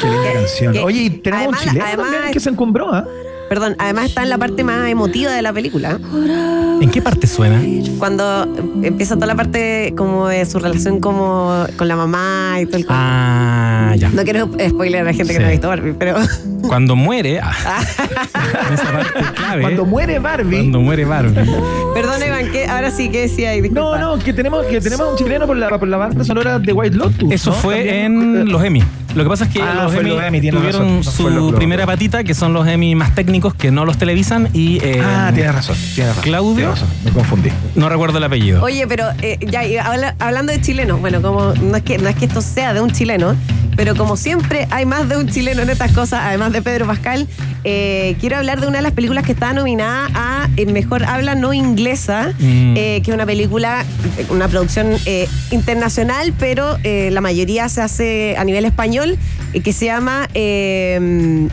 Qué 0.00 0.06
linda 0.08 0.32
canción. 0.34 0.72
que- 0.72 0.80
Oye, 0.80 1.02
y 1.02 1.10
tenemos 1.10 1.44
además- 1.46 1.62
un 1.62 1.68
chileno 1.68 1.86
además- 1.86 2.10
también 2.10 2.32
que 2.32 2.40
se 2.40 2.50
encumbró, 2.50 2.92
¿ah? 2.92 3.04
Perdón, 3.48 3.76
además 3.78 4.06
está 4.06 4.22
en 4.22 4.28
la 4.28 4.38
parte 4.38 4.62
más 4.62 4.88
emotiva 4.88 5.32
de 5.32 5.42
la 5.42 5.52
película. 5.52 5.98
¿En 6.80 6.90
qué 6.90 7.00
parte 7.00 7.26
suena? 7.26 7.62
Cuando 7.98 8.46
empieza 8.82 9.14
toda 9.14 9.26
la 9.26 9.34
parte 9.34 9.94
como 9.96 10.28
de 10.28 10.44
su 10.46 10.58
relación 10.58 11.00
como 11.00 11.66
con 11.76 11.88
la 11.88 11.96
mamá 11.96 12.58
y 12.60 12.66
todo 12.66 12.76
el. 12.76 12.86
Ah, 12.88 13.94
ya. 13.96 14.10
No 14.10 14.22
quiero 14.24 14.50
spoiler 14.68 15.00
a 15.00 15.04
la 15.04 15.12
gente 15.12 15.32
que 15.32 15.38
no 15.40 15.46
ha 15.46 15.50
visto 15.50 15.68
Barbie, 15.68 15.94
pero. 15.98 16.16
Cuando 16.66 16.96
muere, 16.96 17.40
ah, 17.40 17.52
en 18.68 18.74
esa 18.74 18.92
parte 18.92 19.32
clave. 19.34 19.62
Cuando 19.62 19.86
muere 19.86 20.18
Barbie. 20.18 20.58
cuando 20.58 20.80
muere 20.80 21.04
Barbie. 21.04 21.50
Perdón, 21.94 22.22
Iván, 22.26 22.50
¿qué? 22.52 22.66
ahora 22.66 22.90
sí, 22.90 23.08
¿qué 23.08 23.22
decía 23.22 23.50
ahí? 23.50 23.62
No, 23.70 23.96
no, 23.98 24.18
que 24.18 24.32
tenemos, 24.34 24.66
que 24.66 24.80
tenemos 24.80 25.12
un 25.12 25.16
chileno 25.16 25.46
por 25.46 25.56
la, 25.56 25.68
por 25.78 25.88
la 25.88 25.96
banda 25.96 26.24
sonora 26.24 26.58
de 26.58 26.72
White 26.72 26.96
Lotus. 26.96 27.32
Eso 27.32 27.50
¿no? 27.50 27.56
fue 27.56 27.76
También. 27.76 28.04
en 28.40 28.52
los 28.52 28.62
Emmy. 28.62 28.82
Lo 29.14 29.24
que 29.24 29.30
pasa 29.30 29.44
es 29.44 29.50
que 29.50 29.60
Ah, 29.62 29.82
los 29.84 29.94
Emmy 29.94 30.10
los 30.10 30.22
Emmy, 30.22 30.40
tiene 30.40 30.58
tuvieron 30.58 30.82
razón, 30.82 30.96
no 30.98 31.02
fue 31.02 31.30
su 31.32 31.40
los 31.50 31.52
primera 31.54 31.86
patita, 31.86 32.22
que 32.24 32.34
son 32.34 32.52
los 32.52 32.66
Emmy 32.68 32.94
más 32.94 33.14
técnicos 33.14 33.54
que 33.54 33.70
no 33.70 33.84
los 33.84 33.96
televisan. 33.98 34.48
Y 34.52 34.78
eh, 34.84 35.02
Ah, 35.04 35.30
tienes 35.34 35.54
razón, 35.54 35.76
tienes 35.94 36.10
razón. 36.14 36.22
Claudio. 36.24 36.54
tienes 36.56 36.80
razón, 36.80 36.88
me 37.04 37.10
confundí. 37.12 37.50
no 37.74 37.88
recuerdo 37.88 38.18
el 38.18 38.24
apellido. 38.24 38.62
Oye, 38.62 38.86
pero 38.86 39.06
eh, 39.22 39.38
ya 39.40 39.64
y 39.66 39.76
habla- 39.76 40.14
hablando 40.18 40.52
de 40.52 40.60
chilenos, 40.60 41.00
bueno, 41.00 41.20
como 41.22 41.52
no 41.54 41.76
es 41.76 41.82
que 41.82 41.98
no 41.98 42.08
es 42.08 42.16
que 42.16 42.26
esto 42.26 42.40
sea 42.42 42.74
de 42.74 42.80
un 42.80 42.90
chileno, 42.92 43.34
pero 43.78 43.94
como 43.94 44.16
siempre 44.16 44.66
hay 44.72 44.86
más 44.86 45.08
de 45.08 45.16
un 45.16 45.28
chileno 45.28 45.62
en 45.62 45.70
estas 45.70 45.92
cosas, 45.92 46.22
además 46.24 46.50
de 46.52 46.62
Pedro 46.62 46.84
Pascal, 46.84 47.28
eh, 47.62 48.16
quiero 48.18 48.36
hablar 48.36 48.60
de 48.60 48.66
una 48.66 48.78
de 48.78 48.82
las 48.82 48.90
películas 48.90 49.24
que 49.24 49.30
está 49.30 49.52
nominada 49.52 50.08
a 50.14 50.48
eh, 50.56 50.66
mejor 50.66 51.04
habla 51.04 51.36
no 51.36 51.52
inglesa, 51.54 52.32
Mm. 52.40 52.74
eh, 52.76 53.00
que 53.04 53.10
es 53.12 53.14
una 53.14 53.24
película, 53.24 53.84
eh, 54.18 54.26
una 54.30 54.48
producción 54.48 54.88
eh, 55.06 55.28
internacional, 55.52 56.34
pero 56.40 56.76
eh, 56.82 57.10
la 57.12 57.20
mayoría 57.20 57.68
se 57.68 57.80
hace 57.80 58.34
a 58.36 58.42
nivel 58.42 58.64
español, 58.64 59.16
eh, 59.52 59.60
que 59.60 59.72
se 59.72 59.84
llama 59.84 60.28
eh, 60.34 61.46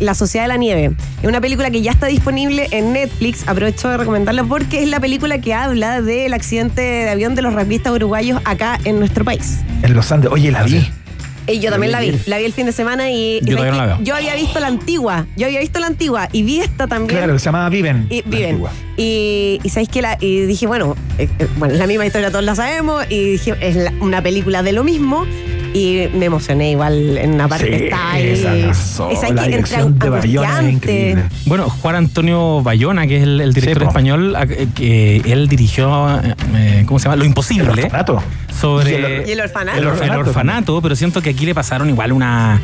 la 0.00 0.14
Sociedad 0.14 0.46
de 0.46 0.48
la 0.48 0.56
Nieve. 0.56 0.90
Es 1.22 1.28
una 1.28 1.40
película 1.40 1.70
que 1.70 1.80
ya 1.80 1.92
está 1.92 2.08
disponible 2.08 2.66
en 2.72 2.92
Netflix. 2.92 3.46
Aprovecho 3.46 3.88
de 3.88 3.98
recomendarla 3.98 4.42
porque 4.42 4.82
es 4.82 4.88
la 4.88 4.98
película 4.98 5.40
que 5.40 5.54
habla 5.54 6.02
del 6.02 6.34
accidente 6.34 6.80
de 6.82 7.08
avión 7.08 7.36
de 7.36 7.42
los 7.42 7.54
rugbyistas 7.54 7.92
uruguayos 7.92 8.40
acá 8.44 8.80
en 8.84 8.98
nuestro 8.98 9.24
país. 9.24 9.58
En 9.82 9.94
los 9.94 10.10
Andes. 10.10 10.28
Oye, 10.32 10.50
la 10.50 10.64
vi. 10.64 10.88
Y 11.48 11.60
yo 11.60 11.70
también 11.70 11.92
la 11.92 12.00
vi, 12.00 12.12
la 12.26 12.38
vi 12.38 12.44
el 12.44 12.52
fin 12.52 12.66
de 12.66 12.72
semana 12.72 13.10
y, 13.10 13.40
Yo 13.42 13.56
todavía 13.56 13.70
no 13.72 13.76
la 13.78 13.86
veo. 13.86 13.98
yo 14.02 14.14
había 14.14 14.34
visto 14.34 14.60
la 14.60 14.66
antigua, 14.66 15.26
yo 15.36 15.46
había 15.46 15.60
visto 15.60 15.80
la 15.80 15.86
antigua 15.86 16.28
y 16.32 16.42
vi 16.42 16.60
esta 16.60 16.86
también. 16.86 17.18
Claro, 17.18 17.32
que 17.32 17.38
se 17.38 17.44
llamaba 17.46 17.68
Viven. 17.70 18.06
Y, 18.10 18.22
viven. 18.22 18.62
Y, 18.96 19.60
y 19.62 19.68
sabéis 19.70 19.88
que 19.88 20.02
la. 20.02 20.16
Y 20.20 20.42
dije, 20.42 20.66
bueno, 20.66 20.96
eh, 21.18 21.28
eh, 21.38 21.46
bueno, 21.56 21.74
es 21.74 21.80
la 21.80 21.86
misma 21.86 22.04
historia, 22.06 22.30
todos 22.30 22.44
la 22.44 22.54
sabemos. 22.54 23.04
Y 23.08 23.32
dije, 23.32 23.54
es 23.60 23.76
la- 23.76 23.92
una 24.00 24.22
película 24.22 24.62
de 24.62 24.72
lo 24.72 24.84
mismo. 24.84 25.24
Y 25.74 26.08
me 26.14 26.26
emocioné 26.26 26.70
igual 26.70 27.18
en 27.18 27.34
una 27.34 27.46
parte 27.46 27.64
Sí, 27.66 27.70
que 27.70 27.84
está 27.84 28.10
ahí. 28.12 28.28
esa 28.30 28.54
Esa 29.10 29.28
la 29.32 29.42
que 29.44 29.48
dirección 29.50 29.98
de 29.98 30.08
Bayona 30.08 30.48
es 30.48 30.54
angustiante. 30.58 30.70
increíble. 31.10 31.24
Bueno, 31.46 31.68
Juan 31.70 31.94
Antonio 31.96 32.62
Bayona, 32.62 33.06
que 33.06 33.18
es 33.18 33.22
el, 33.22 33.40
el 33.40 33.52
director 33.52 33.82
Sí, 33.82 33.88
español, 33.88 34.36
eh, 34.48 34.68
que 34.74 35.16
él 35.26 35.46
dirigió, 35.48 36.20
eh, 36.20 36.34
eh, 36.54 36.82
¿cómo 36.86 36.98
se 36.98 37.04
llama? 37.04 37.16
Lo 37.16 37.22
El 37.22 37.28
imposible. 37.28 37.70
orfanato. 37.84 38.22
sobre 38.58 38.90
Y 38.90 38.94
el- 38.94 39.28
Y 39.28 39.32
el 39.32 39.40
orfanato. 39.40 39.78
el, 39.78 39.86
or- 39.86 40.02
el 40.02 40.10
orfanato, 40.10 40.82
pero 40.82 40.96
siento 40.96 41.22
que 41.22 41.30
aquí 41.30 41.46
le 41.46 41.54
pasaron 41.54 41.88
igual 41.90 42.12
una, 42.12 42.60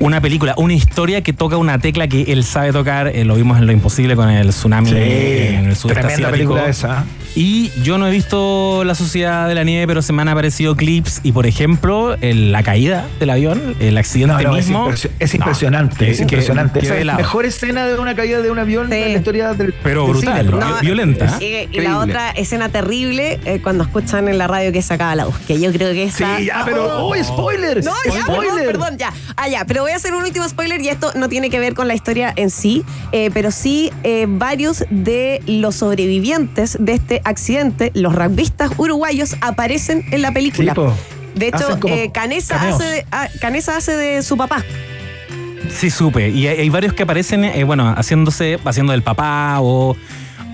una 0.00 0.20
película, 0.20 0.54
una 0.56 0.72
historia 0.74 1.22
que 1.22 1.32
toca 1.32 1.56
una 1.56 1.78
tecla 1.78 2.08
que 2.08 2.32
él 2.32 2.42
sabe 2.44 2.72
tocar. 2.72 3.08
eh, 3.08 3.24
lo 3.24 3.36
vimos 3.36 3.58
en 3.58 3.66
Lo 3.66 3.72
Imposible 3.72 4.16
con 4.16 4.28
el 4.28 4.48
tsunami 4.48 4.90
Sí, 4.90 4.96
en 4.96 5.66
el 5.66 5.76
sudeste 5.76 6.00
tremenda 6.02 6.28
asiático. 6.28 6.30
película 6.54 6.66
esa. 6.68 7.04
Y 7.36 7.70
yo 7.84 7.96
no 7.96 8.08
he 8.08 8.10
visto 8.10 8.82
La 8.84 8.96
Sociedad 8.96 9.46
de 9.46 9.54
la 9.54 9.62
Nieve, 9.62 9.86
pero 9.86 10.02
se 10.02 10.12
me 10.12 10.20
han 10.22 10.28
aparecido 10.28 10.74
clips. 10.74 11.20
Y 11.22 11.30
por 11.30 11.46
ejemplo, 11.46 12.16
el- 12.20 12.50
la 12.50 12.64
caída 12.64 13.06
del 13.20 13.30
avión, 13.30 13.76
el 13.78 13.96
accidente 13.98 14.42
No, 14.42 14.50
no, 14.50 14.56
es, 14.56 14.66
mismo. 14.66 14.86
impresio- 14.86 15.10
es 15.20 15.32
No, 15.34 15.36
impresionante, 15.36 15.96
que- 15.96 16.10
es 16.10 16.16
que- 16.16 16.22
impresionante. 16.24 16.80
que 16.80 16.86
Esa 16.86 16.98
es 16.98 17.06
la 17.06 17.14
mejor 17.16 17.44
escena 17.44 17.86
de 17.86 17.96
una 18.00 18.16
caída 18.16 18.40
de 18.40 18.50
un 18.50 18.58
avión 18.58 18.88
Sí. 18.88 18.94
en 18.96 19.12
la 19.12 19.18
historia 19.18 19.52
del 19.54 19.72
Pero 19.74 20.02
del 20.04 20.10
brutal, 20.12 20.46
cine, 20.46 20.58
¿no? 20.58 20.80
violenta. 20.80 21.38
Y, 21.40 21.68
y 21.70 21.80
la 21.82 21.98
otra 22.00 22.30
escena 22.30 22.68
terrible 22.68 23.38
eh, 23.44 23.60
cuando 23.62 23.84
escuchan 23.84 24.26
en 24.28 24.36
la 24.38 24.48
radio 24.48 24.72
que 24.72 24.82
sacaba 24.82 25.14
la 25.14 25.26
voz. 25.26 25.36
Que 25.46 25.60
yo 25.60 25.70
creo 25.72 25.92
que 25.92 26.04
esa. 26.04 26.36
Sí, 26.38 26.46
ya, 26.46 26.62
pero. 26.64 27.06
¡Oh, 27.06 27.14
spoilers! 27.22 27.84
No, 27.84 27.92
ya, 28.06 28.12
perdón, 28.24 28.34
¡Spoiler! 28.44 28.66
perdón, 28.66 28.98
ya. 28.98 29.12
Ah, 29.36 29.48
ya, 29.48 29.64
pero 29.66 29.86
voy 29.90 29.94
a 29.94 29.96
hacer 29.96 30.14
un 30.14 30.22
último 30.22 30.48
spoiler 30.48 30.80
y 30.80 30.88
esto 30.88 31.10
no 31.16 31.28
tiene 31.28 31.50
que 31.50 31.58
ver 31.58 31.74
con 31.74 31.88
la 31.88 31.94
historia 31.94 32.32
en 32.36 32.50
sí, 32.50 32.84
eh, 33.10 33.30
pero 33.34 33.50
sí 33.50 33.90
eh, 34.04 34.26
varios 34.28 34.84
de 34.90 35.42
los 35.46 35.74
sobrevivientes 35.76 36.76
de 36.78 36.92
este 36.92 37.20
accidente, 37.24 37.90
los 37.94 38.14
rugbyistas 38.14 38.70
uruguayos, 38.78 39.34
aparecen 39.40 40.04
en 40.12 40.22
la 40.22 40.32
película. 40.32 40.74
De 41.34 41.48
hecho, 41.48 41.76
eh, 41.88 42.10
Canesa, 42.12 42.56
cameos. 42.56 42.80
hace 42.80 42.84
de, 42.90 43.06
ah, 43.10 43.28
Canesa 43.40 43.76
hace 43.76 43.96
de 43.96 44.22
su 44.22 44.36
papá. 44.36 44.64
Sí, 45.76 45.90
supe. 45.90 46.28
Y 46.30 46.46
hay, 46.46 46.58
hay 46.60 46.68
varios 46.68 46.92
que 46.94 47.02
aparecen, 47.02 47.44
eh, 47.44 47.64
bueno, 47.64 47.92
haciéndose, 47.96 48.58
haciendo 48.64 48.92
del 48.92 49.02
papá 49.02 49.58
o, 49.60 49.96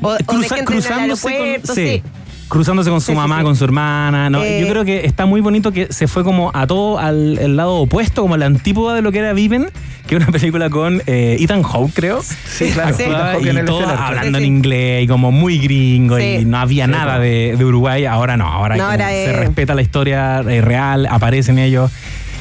O- 0.03 0.09
o 0.09 0.15
de 0.17 0.25
gente 0.25 0.55
en 0.55 0.59
el 0.61 0.65
cruzándose 0.65 1.29
aeropuerto, 1.29 1.67
con, 1.69 1.77
sí. 1.77 2.03
Cruzándose 2.49 2.91
con 2.91 3.01
su 3.01 3.13
Sí, 3.13 3.17
mamá, 3.17 3.39
sí. 3.39 3.45
con 3.45 3.57
su 3.57 3.65
hermana. 3.65 4.31
¿no? 4.31 4.43
Eh, 4.43 4.61
Yo 4.61 4.69
creo 4.69 4.85
que 4.85 5.05
está 5.07 5.27
muy 5.27 5.41
bonito 5.41 5.73
que 5.73 5.93
se 5.93 6.07
fue 6.09 6.25
como 6.25 6.51
a 6.55 6.67
todo 6.67 6.99
al 6.99 7.39
el 7.39 7.57
lado 7.57 7.75
opuesto, 7.77 8.23
como 8.23 8.37
la 8.37 8.47
antípoda 8.47 8.95
de 8.95 9.03
lo 9.03 9.13
que 9.13 9.19
era 9.19 9.33
Viven, 9.33 9.69
que 10.07 10.15
es 10.17 10.23
una 10.23 10.31
película 10.33 10.71
con 10.71 11.03
eh, 11.07 11.37
Ethan 11.41 11.63
Hawke, 11.63 11.93
creo. 11.95 12.23
Sí, 12.23 12.71
claro. 12.73 12.97
Sí. 12.97 13.03
Ethan 13.05 13.21
Hawke 13.33 13.47
en 13.49 13.57
y 13.57 13.59
el 13.61 13.67
todo 13.67 13.87
hablando 13.89 14.39
Sí, 14.39 14.45
en 14.45 14.55
inglés 14.57 15.05
y 15.05 15.07
como 15.09 15.33
muy 15.33 15.59
gringo 15.59 16.17
Sí. 16.19 16.39
y 16.41 16.45
no 16.45 16.59
había 16.59 16.85
Sí, 16.87 16.91
nada 16.93 17.19
de, 17.19 17.57
de 17.59 17.65
Uruguay. 17.65 18.05
Ahora 18.07 18.37
no, 18.37 18.47
ahora, 18.47 18.77
No, 18.77 18.85
ahora 18.91 19.09
se 19.09 19.31
es- 19.31 19.37
respeta 19.37 19.75
la 19.75 19.83
historia 19.83 20.41
eh, 20.41 20.61
real, 20.61 21.07
aparecen 21.07 21.59
ellos. 21.59 21.91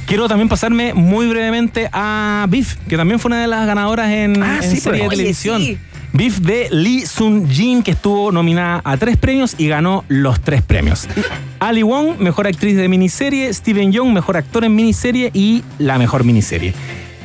Quiero 0.05 0.27
también 0.27 0.49
pasarme 0.49 0.93
muy 0.93 1.27
brevemente 1.27 1.89
a 1.91 2.45
Biff, 2.47 2.75
que 2.87 2.95
también 2.95 3.19
fue 3.19 3.29
una 3.29 3.41
de 3.41 3.47
las 3.47 3.65
ganadoras 3.65 4.11
en, 4.11 4.43
Ah, 4.43 4.59
en 4.61 4.69
sí, 4.69 4.77
serie 4.79 5.01
de 5.01 5.05
pues. 5.07 5.17
Oye, 5.17 5.17
televisión. 5.17 5.79
Beef 6.17 6.39
de 6.39 6.69
Lee 6.71 7.05
Sun 7.05 7.49
Jin, 7.49 7.83
que 7.83 7.91
estuvo 7.91 8.31
nominada 8.31 8.79
a 8.85 8.95
tres 8.95 9.17
premios 9.17 9.55
y 9.57 9.67
ganó 9.67 10.05
los 10.07 10.39
tres 10.39 10.61
premios. 10.61 11.07
Ali 11.59 11.83
Wong, 11.83 12.17
mejor 12.19 12.47
actriz 12.47 12.77
de 12.77 12.87
miniserie. 12.87 13.53
Steven 13.53 13.91
Young, 13.91 14.13
mejor 14.13 14.37
actor 14.37 14.63
en 14.63 14.73
miniserie 14.75 15.29
y 15.33 15.63
la 15.77 15.97
mejor 15.97 16.23
miniserie. 16.23 16.73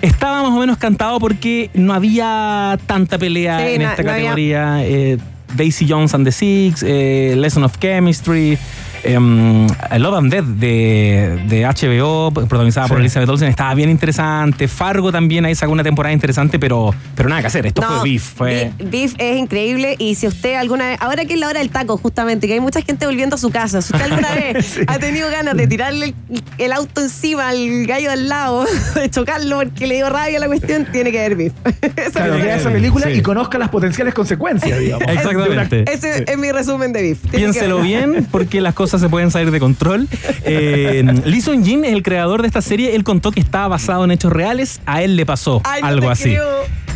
Estaba 0.02 0.42
más 0.42 0.50
o 0.52 0.58
menos 0.58 0.76
cantado 0.78 1.20
porque 1.20 1.70
no 1.74 1.92
había 1.94 2.78
tanta 2.86 3.16
pelea 3.18 3.58
Sí, 3.60 3.74
en 3.74 3.82
no- 3.82 3.90
esta 3.90 4.02
no 4.02 4.10
había- 4.10 4.24
categoría. 4.30 4.84
Eh, 4.84 5.18
Daisy 5.56 5.86
Jones 5.88 6.14
and 6.14 6.24
the 6.24 6.32
Six, 6.32 6.82
eh, 6.86 7.34
Lesson 7.36 7.62
of 7.64 7.76
Chemistry, 7.78 8.56
em, 9.04 9.66
Love 9.98 10.14
and 10.18 10.30
Death 10.32 10.44
de, 10.44 11.40
de 11.48 11.64
HBO, 11.66 12.30
protagonizada 12.32 12.88
por. 12.88 13.00
Elizabeth 13.00 13.28
Olsen, 13.28 13.48
estaba 13.48 13.74
bien 13.74 13.90
interesante. 13.90 14.68
Fargo 14.68 15.10
también 15.12 15.44
ahí 15.44 15.54
sacó 15.54 15.72
una 15.72 15.82
temporada 15.82 16.12
interesante, 16.12 16.58
pero, 16.58 16.94
pero 17.14 17.28
nada 17.28 17.40
que 17.40 17.46
hacer. 17.48 17.66
Esto 17.66 17.82
No, 17.82 17.88
fue 18.00 18.10
Beef. 18.10 18.22
Fue, 18.22 18.72
Beef, 18.78 19.14
es 19.18 19.36
increíble 19.38 19.96
y 19.98 20.14
si 20.14 20.26
usted 20.26 20.54
alguna 20.54 20.88
vez, 20.88 20.98
ahora 21.00 21.24
que 21.24 21.34
es 21.34 21.40
la 21.40 21.48
hora 21.48 21.60
del 21.60 21.70
taco 21.70 21.96
justamente, 21.96 22.46
que 22.46 22.54
hay 22.54 22.60
mucha 22.60 22.82
gente 22.82 23.06
volviendo 23.06 23.36
a 23.36 23.38
su 23.38 23.50
casa, 23.50 23.80
si 23.82 23.92
usted 23.94 24.10
alguna 24.10 24.30
vez 24.34 24.80
ha 24.86 24.98
tenido 24.98 25.30
ganas 25.30 25.56
de 25.56 25.66
tirarle 25.66 26.06
el, 26.30 26.42
el 26.58 26.72
auto 26.72 27.00
encima 27.02 27.48
al 27.48 27.86
gallo 27.86 28.10
al 28.10 28.28
lado, 28.28 28.64
de 28.94 29.10
chocarlo 29.10 29.58
porque 29.58 29.86
le 29.86 29.96
dio 29.96 30.08
rabia 30.10 30.38
la 30.38 30.46
cuestión, 30.46 30.86
tiene 30.92 31.10
que 31.12 31.18
ver 31.18 31.36
Beef. 31.36 31.52
Esa 31.96 32.10
Claro, 32.10 32.34
esa 32.34 32.70
película 32.70 33.06
Sí. 33.06 33.12
y 33.18 33.22
conozca 33.22 33.56
las 33.58 33.68
potenciales 33.70 34.12
consecuencias, 34.14 34.78
digamos. 34.78 35.06
Exactamente. 35.08 35.84
ese 35.90 36.24
es 36.26 36.38
mi 36.38 36.50
resumen 36.52 36.92
de 36.92 37.02
Beef. 37.02 37.20
Tiene 37.22 37.36
Piénselo 37.38 37.80
bien, 37.80 38.26
porque 38.30 38.60
las 38.60 38.74
cosas 38.74 38.89
se 38.98 39.08
pueden 39.08 39.30
salir 39.30 39.50
de 39.50 39.60
control. 39.60 40.08
Eh, 40.44 41.04
Lee 41.24 41.40
Sun 41.40 41.64
Jin 41.64 41.84
es 41.84 41.92
el 41.92 42.02
creador 42.02 42.42
de 42.42 42.48
esta 42.48 42.62
serie. 42.62 42.94
Él 42.96 43.04
contó 43.04 43.30
que 43.32 43.40
estaba 43.40 43.68
basado 43.68 44.04
en 44.04 44.10
hechos 44.10 44.32
reales. 44.32 44.80
A 44.86 45.02
él 45.02 45.16
le 45.16 45.26
pasó 45.26 45.60
Ay, 45.64 45.80
algo 45.84 46.10
así. 46.10 46.30
creo. 46.30 46.46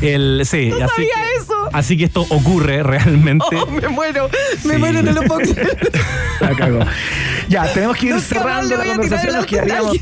El, 0.07 0.43
sí, 0.45 0.69
No 0.71 0.85
así 0.85 0.95
sabía 0.95 1.09
que, 1.15 1.43
eso. 1.43 1.55
Así 1.73 1.97
que 1.97 2.05
esto 2.05 2.23
ocurre 2.29 2.83
realmente. 2.83 3.45
Oh, 3.57 3.67
me 3.67 3.89
muero, 3.89 4.29
me 4.65 4.75
Sí. 4.75 4.79
muero, 4.79 5.03
no 5.03 5.13
lo 5.13 5.23
puedo 5.23 5.41
creer. 5.41 5.79
La. 6.41 6.87
Ya, 7.49 7.73
tenemos 7.73 7.97
que 7.97 8.07
ir 8.07 8.21
cerrando 8.21 8.77
la 8.77 8.85
conversación. 8.85 9.35
Nos 9.35 9.47
quedaríamos. 9.47 9.97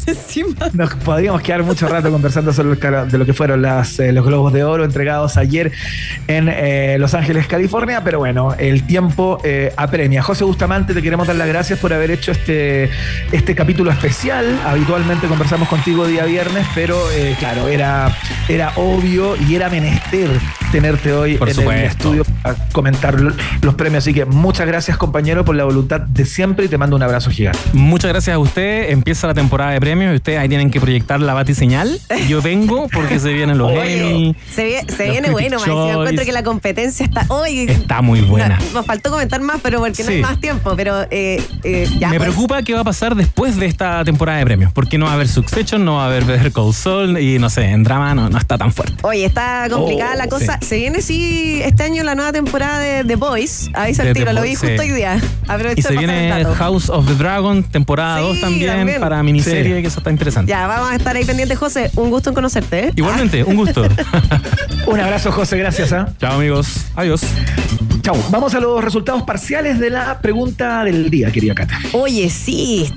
Nos 0.73 0.95
podríamos 0.97 1.43
quedar 1.43 1.63
mucho 1.63 1.87
rato 1.89 2.11
conversando 2.11 2.53
sobre 2.53 2.71
el 2.73 2.79
cara- 2.79 3.05
de 3.05 3.19
lo 3.19 3.25
que 3.27 3.33
fueron 3.35 3.63
las, 3.63 3.99
eh, 4.01 4.13
los 4.13 4.25
Globos 4.25 4.53
de 4.53 4.65
Oro 4.65 4.85
entregados 4.85 5.37
ayer 5.37 5.73
en 6.27 6.49
eh, 6.49 6.97
Los 6.99 7.15
Ángeles, 7.15 7.47
California, 7.47 8.03
pero 8.03 8.19
bueno, 8.19 8.55
el 8.59 8.85
tiempo 8.87 9.41
eh, 9.45 9.73
apremia. 9.77 10.23
José 10.23 10.45
Bustamante, 10.45 10.95
te 10.95 11.03
queremos 11.03 11.27
dar 11.27 11.37
las 11.37 11.49
gracias 11.49 11.79
por 11.79 11.93
haber 11.93 12.11
hecho 12.11 12.33
este, 12.33 12.91
este 13.31 13.55
capítulo 13.55 13.91
especial. 13.91 14.59
Habitualmente 14.65 15.27
conversamos 15.27 15.69
contigo 15.69 16.07
día 16.07 16.25
viernes, 16.25 16.67
pero 16.75 16.99
claro, 17.39 17.69
era, 17.69 18.17
era 18.49 18.73
obvio 18.77 19.37
y 19.37 19.55
era 19.55 19.69
menester 19.69 19.92
tenerte 20.71 21.13
hoy 21.13 21.37
Por 21.37 21.49
en 21.49 21.55
supuesto. 21.55 21.81
el 21.83 21.87
estudio 21.91 22.25
a 22.45 22.55
comentar 22.73 23.21
lo- 23.21 23.33
los 23.61 23.75
premios. 23.75 24.05
Así 24.05 24.15
que 24.15 24.25
muchas 24.25 24.67
gracias, 24.67 24.97
compañero, 24.97 25.45
por 25.45 25.55
la 25.57 25.65
voluntad 25.65 26.01
de 26.01 26.25
siempre 26.25 26.67
y 26.67 26.69
te 26.69 26.79
mando 26.79 26.97
un 26.97 27.03
abrazo 27.03 27.31
gigante. 27.31 27.59
Muchas 27.73 28.11
gracias 28.11 28.35
a 28.35 28.39
usted. 28.39 28.91
Empieza 28.91 29.27
la 29.27 29.35
temporada 29.35 29.73
de 29.73 29.81
premios 29.81 30.13
y 30.13 30.17
ustedes 30.17 30.39
ahí 30.39 30.49
tienen 30.49 30.71
que 30.71 30.81
proyectar 30.81 31.21
la 31.21 31.35
batiseñal. 31.35 31.99
Yo 32.29 32.43
vengo 32.43 32.89
porque 32.93 33.19
se 33.19 33.33
vienen 33.33 33.59
los 33.59 33.71
Emmy. 33.73 34.35
Se, 34.55 34.67
vie- 34.69 34.89
se 34.91 35.05
Los 35.07 35.13
viene 35.13 35.31
bueno, 35.31 35.57
encima 35.59 35.75
Choice. 35.75 35.93
encuentro 35.99 36.25
que 36.25 36.33
la 36.33 36.43
competencia 36.43 37.07
está 37.07 37.25
hoy. 37.29 37.61
Está 37.69 38.03
muy 38.03 38.21
buena. 38.21 38.59
nos 38.75 38.87
faltó 38.87 39.11
comentar 39.11 39.41
más, 39.41 39.61
pero 39.63 39.81
porque 39.81 40.03
no 40.05 40.11
hay 40.11 40.21
más 40.23 40.41
tiempo. 40.41 40.75
Pero 40.77 41.03
eh, 41.11 41.43
eh, 41.65 41.89
ya. 41.99 42.09
Me 42.09 42.17
pues. 42.19 42.29
preocupa 42.31 42.63
qué 42.63 42.75
va 42.75 42.81
a 42.81 42.85
pasar 42.85 43.15
después 43.15 43.57
de 43.57 43.67
esta 43.67 44.05
temporada 44.05 44.39
de 44.39 44.45
premios, 44.45 44.73
porque 44.73 44.99
no 44.99 45.07
va 45.07 45.13
a 45.13 45.15
haber 45.15 45.29
Succession, 45.29 45.85
no 45.85 45.97
va 45.97 46.05
a 46.05 46.07
haber 46.07 46.25
Better 46.25 46.53
Call 46.53 46.73
Saul 46.75 47.19
y 47.19 47.39
no 47.39 47.49
sé, 47.51 47.65
en 47.65 47.83
drama 47.85 48.15
no, 48.15 48.29
no 48.29 48.39
está 48.39 48.59
tan 48.59 48.73
fuerte. 48.73 48.95
Oye, 49.03 49.25
está 49.25 49.67
complicada 49.73 50.13
Oh, 50.15 50.17
la 50.19 50.27
cosa. 50.29 50.59
sí. 50.61 50.67
Se 50.69 50.77
viene 50.77 51.03
sí 51.03 51.61
este 51.65 51.83
año 51.85 52.03
la 52.05 52.15
nueva 52.15 52.33
temporada 52.33 52.79
de 52.79 53.05
The 53.05 53.17
Boys. 53.17 53.71
El 53.75 53.97
De 53.97 54.13
tiro, 54.15 54.33
lo 54.33 54.43
vi 54.43 54.55
justo 54.55 54.67
sí. 54.83 54.91
hoy 54.91 54.91
día. 54.91 55.21
Aprovecho 55.49 55.81
Y 55.81 55.83
se 55.83 55.97
viene. 55.97 56.45
House 56.57 56.89
of 56.91 57.07
the 57.07 57.15
Dragon, 57.15 57.63
temporada 57.65 58.19
Sí, 58.21 58.25
2 58.29 58.41
también, 58.41 58.77
también. 58.77 59.01
para 59.01 59.23
miniserie, 59.23 59.77
Sí. 59.77 59.83
que 59.83 59.89
eso 59.89 59.99
está 60.01 60.11
interesante. 60.11 60.51
Ya, 60.51 60.67
vamos 60.67 60.91
a 60.91 60.97
estar 60.97 61.17
ahí 61.17 61.25
pendientes, 61.25 61.59
José. 61.59 61.91
Un 61.97 62.11
gusto 62.11 62.31
en 62.31 62.35
conocerte. 62.35 62.87
¿eh? 62.89 62.93
Igualmente, 62.97 63.45
un 63.45 63.57
gusto. 63.57 63.87
Un 64.87 64.99
abrazo, 65.01 65.31
José, 65.31 65.57
gracias. 65.59 65.93
¿ah? 65.93 66.09
Chao 66.21 66.35
amigos, 66.35 66.87
adiós. 66.97 67.23
Chau. 68.03 68.17
Vamos 68.31 68.53
a 68.55 68.61
los 68.61 68.83
resultados 68.83 69.23
parciales 69.23 69.79
de 69.79 69.91
la 69.91 70.19
pregunta 70.21 70.83
del 70.83 71.09
día, 71.09 71.31
querida 71.31 71.55
Cata. 71.55 71.79
Oye, 71.93 72.29
sí, 72.31 72.83
está 72.91 72.97